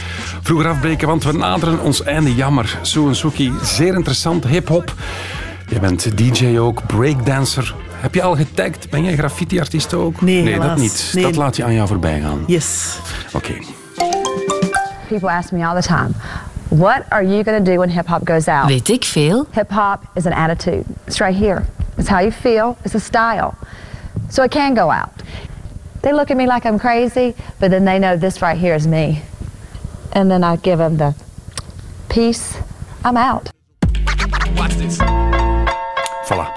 vroeger 0.42 0.68
afbreken, 0.68 1.08
want 1.08 1.24
we 1.24 1.34
naderen 1.34 1.81
ons 1.82 2.04
einde. 2.04 2.36
Jammer. 2.36 2.80
Sue 2.82 3.14
Suki, 3.14 3.54
zeer 3.64 3.94
interessant. 3.94 4.48
Hip-hop. 4.48 4.94
Je 5.68 5.80
bent 5.80 6.18
DJ 6.18 6.58
ook, 6.58 6.86
breakdancer. 6.86 7.76
Heb 7.90 8.14
je 8.14 8.22
al 8.22 8.36
getagd? 8.36 8.90
Ben 8.90 9.04
jij 9.04 9.16
graffiti-artiest 9.16 9.94
ook? 9.94 10.22
Nee, 10.22 10.44
Nee, 10.44 10.60
dat 10.60 10.78
niet. 10.78 11.12
Nee. 11.14 11.24
Dat 11.24 11.36
laat 11.36 11.56
je 11.56 11.64
aan 11.64 11.74
jou 11.74 11.88
voorbij 11.88 12.20
gaan. 12.22 12.44
Yes. 12.48 12.98
Oké. 13.34 13.54
People 15.08 15.30
ask 15.30 15.52
me 15.52 15.66
all 15.66 15.82
the 15.82 15.88
time, 15.88 16.10
what 16.68 17.02
are 17.10 17.28
you 17.28 17.44
going 17.44 17.66
to 17.66 17.72
do 17.72 17.78
when 17.78 17.90
hip 17.90 18.08
hop 18.08 18.28
goes 18.28 18.48
out? 18.48 18.68
Weet 18.68 18.90
ik 18.90 19.06
veel. 19.06 19.46
Hip 19.52 19.70
hop 19.72 20.00
is 20.14 20.26
an 20.26 20.34
attitude. 20.34 20.84
It's 21.06 21.20
right 21.20 21.40
here. 21.40 21.64
It's 21.98 22.10
how 22.10 22.20
you 22.20 22.32
feel. 22.32 22.78
It's 22.82 22.96
a 22.96 23.00
style. 23.00 23.54
So 24.30 24.44
it 24.44 24.52
can 24.52 24.76
go 24.76 24.90
out. 24.90 25.10
They 26.00 26.12
look 26.12 26.30
at 26.30 26.38
me 26.38 26.46
like 26.54 26.68
I'm 26.68 26.78
crazy, 26.80 27.34
but 27.58 27.70
then 27.70 27.86
they 27.86 27.98
know 28.00 28.18
this 28.18 28.40
right 28.42 28.60
here 28.60 28.76
is 28.76 28.86
me. 28.86 29.22
And 30.12 30.30
then 30.30 30.44
I 30.44 30.58
give 30.62 30.78
them 30.78 30.98
the 30.98 31.14
peace. 32.14 32.42
I'm 33.06 33.18
out. 33.18 33.50
Watch 34.56 34.74
this. 34.76 34.98
Voilà. 36.26 36.48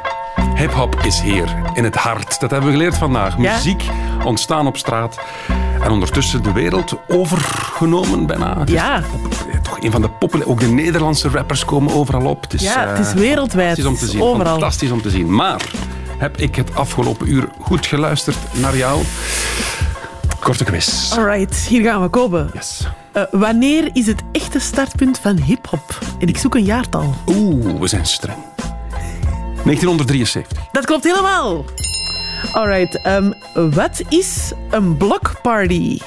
Hip-hop 0.55 1.00
is 1.02 1.20
hier, 1.20 1.55
in 1.74 1.84
het 1.84 1.94
hart. 1.94 2.40
Dat 2.40 2.50
hebben 2.50 2.70
we 2.70 2.76
geleerd 2.76 2.96
vandaag. 2.96 3.34
Ja? 3.38 3.55
Muziek 3.55 3.82
ontstaan 4.24 4.66
op 4.66 4.76
straat. 4.76 5.18
En 5.82 5.90
ondertussen 5.90 6.42
de 6.42 6.52
wereld 6.52 6.94
overgenomen 7.09 8.26
bijna. 8.26 8.59
Het 8.59 8.70
Ja. 8.70 9.02
toch 9.62 9.80
een 9.82 9.90
van 9.90 10.02
de 10.02 10.09
populaire... 10.11 10.52
Ook 10.52 10.61
de 10.61 10.66
Nederlandse 10.66 11.28
rappers 11.28 11.64
komen 11.64 11.94
overal 11.94 12.24
op. 12.26 12.42
Het 12.42 12.55
is, 12.55 12.62
Ja, 12.62 12.86
het 12.88 12.98
is 12.98 13.12
eh, 13.12 13.18
wereldwijd. 13.18 13.80
Fantastisch 13.80 14.02
om 14.02 14.09
te 14.09 14.12
zien. 14.12 14.22
Overal. 14.22 14.52
Fantastisch 14.52 14.90
om 14.90 15.02
te 15.02 15.11
zien. 15.11 15.34
Maar 15.34 15.62
heb 16.18 16.36
ik 16.36 16.57
het 16.57 16.74
afgelopen 16.74 17.28
uur 17.30 17.48
goed 17.61 17.86
geluisterd 17.86 18.36
naar 18.52 18.76
jou? 18.76 19.02
Korte 20.40 20.64
quiz. 20.64 21.12
Alright, 21.12 21.57
hier 21.57 21.82
gaan 21.82 22.02
we 22.02 22.09
komen. 22.09 22.50
Yes. 22.55 22.86
Eh, 23.14 23.22
wanneer 23.30 23.90
is 23.92 24.06
het 24.06 24.22
echte 24.32 24.58
startpunt 24.58 25.18
van 25.18 25.36
hip-hop? 25.36 25.98
En 26.18 26.26
ik 26.28 26.36
zoek 26.38 26.54
een 26.54 26.64
jaartal. 26.64 27.14
Oeh, 27.26 27.80
we 27.80 27.86
zijn 27.86 28.06
streng. 28.06 28.38
1973. 29.64 30.58
Dat 30.72 30.84
klopt 30.84 31.04
helemaal. 31.04 31.64
Alright, 32.52 33.02
ehm, 33.02 33.32
wat 33.70 34.02
is 34.08 34.52
een 34.70 34.96
blockparty? 34.96 35.98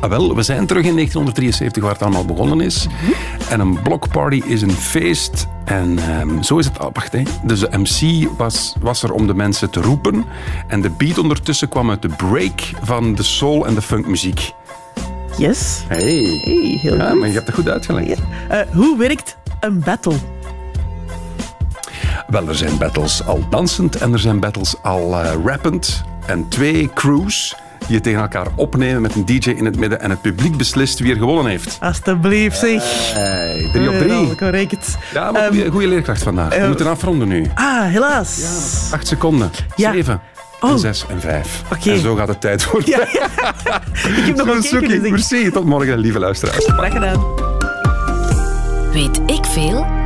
Ah, 0.00 0.10
wel, 0.10 0.34
we 0.34 0.42
zijn 0.42 0.66
terug 0.66 0.84
in 0.84 0.94
1973 0.94 1.82
waar 1.82 1.92
het 1.92 2.02
allemaal 2.02 2.24
begonnen 2.24 2.60
is. 2.60 2.86
En 3.50 3.60
een 3.60 3.82
blockparty 3.82 4.42
is 4.46 4.62
een 4.62 4.70
feest. 4.72 5.46
En 5.64 5.98
ehm, 5.98 6.42
zo 6.42 6.58
is 6.58 6.66
het. 6.66 6.78
ah, 6.78 6.88
wacht, 6.92 7.12
hè. 7.12 7.22
Dus 7.44 7.60
de 7.60 7.68
MC 7.78 8.28
was, 8.36 8.74
was 8.80 9.02
er 9.02 9.12
om 9.12 9.26
de 9.26 9.34
mensen 9.34 9.70
te 9.70 9.80
roepen. 9.80 10.24
En 10.68 10.80
de 10.80 10.90
beat 10.90 11.18
ondertussen 11.18 11.68
kwam 11.68 11.90
uit 11.90 12.02
de 12.02 12.08
break 12.08 12.60
van 12.82 13.14
de 13.14 13.22
soul- 13.22 13.66
en 13.66 13.74
de 13.74 13.82
funkmuziek. 13.82 14.52
Yes. 15.40 15.84
Hey. 15.88 16.40
Hey, 16.44 16.78
heel 16.80 16.96
ja, 16.96 17.08
goed. 17.08 17.18
maar 17.18 17.28
je 17.28 17.34
hebt 17.34 17.46
het 17.46 17.54
goed 17.54 17.68
uitgelegd. 17.68 18.20
Eh, 18.48 18.60
hoe 18.72 18.98
werkt 18.98 19.36
een 19.60 19.80
battle? 19.80 20.14
Wel, 22.26 22.48
er 22.48 22.54
zijn 22.54 22.78
battles 22.78 23.26
al 23.26 23.44
dansend 23.50 23.96
en 23.96 24.12
er 24.12 24.18
zijn 24.18 24.40
battles 24.40 24.82
al 24.82 25.20
eh, 25.20 25.32
rappend. 25.44 26.04
En 26.26 26.48
twee 26.48 26.90
crews 26.94 27.56
die 27.86 27.94
het 27.94 28.04
tegen 28.04 28.20
elkaar 28.20 28.46
opnemen 28.56 29.02
met 29.02 29.14
een 29.14 29.24
DJ 29.24 29.50
in 29.50 29.64
het 29.64 29.78
midden. 29.78 30.00
En 30.00 30.10
het 30.10 30.20
publiek 30.20 30.56
beslist 30.56 30.98
wie 30.98 31.12
er 31.12 31.18
gewonnen 31.18 31.46
heeft. 31.46 31.78
Alsjeblieft, 31.80 32.58
zeg. 32.58 32.82
Hey, 33.12 33.68
drie 33.72 33.88
op 33.88 33.98
drie. 33.98 34.34
Correct. 34.34 34.96
Ja, 35.12 35.30
maar 35.30 35.48
goede, 35.48 35.70
goede 35.70 35.88
leerkracht 35.88 36.22
vandaag. 36.22 36.48
We 36.48 36.54
eh, 36.54 36.68
moeten 36.68 36.86
afronden 36.86 37.28
nu. 37.28 37.46
Ah, 37.54 37.84
helaas. 37.84 38.40
Acht 38.92 39.06
seconden. 39.06 39.50
Ja. 39.76 39.92
Zeven. 39.92 40.20
Oh. 40.60 40.70
En 40.70 40.78
zes 40.78 41.04
en 41.08 41.20
vijf. 41.20 41.62
Oké. 41.72 41.90
En 41.90 42.00
zo 42.00 42.14
gaat 42.14 42.28
het 42.28 42.40
tijd 42.40 42.70
worden. 42.70 42.90
Ja, 42.90 43.06
ja. 43.12 43.28
Ik 44.18 44.26
heb 44.26 44.36
nog 44.36 44.46
een 44.46 44.62
zoekie. 44.62 45.00
Merci. 45.00 45.50
Tot 45.50 45.64
morgen, 45.64 45.98
lieve 45.98 46.18
luisteraars. 46.18 46.64
Graag 46.64 46.92
gedaan. 46.92 47.24
Weet 48.92 49.20
ik 49.26 49.44
veel? 49.44 49.99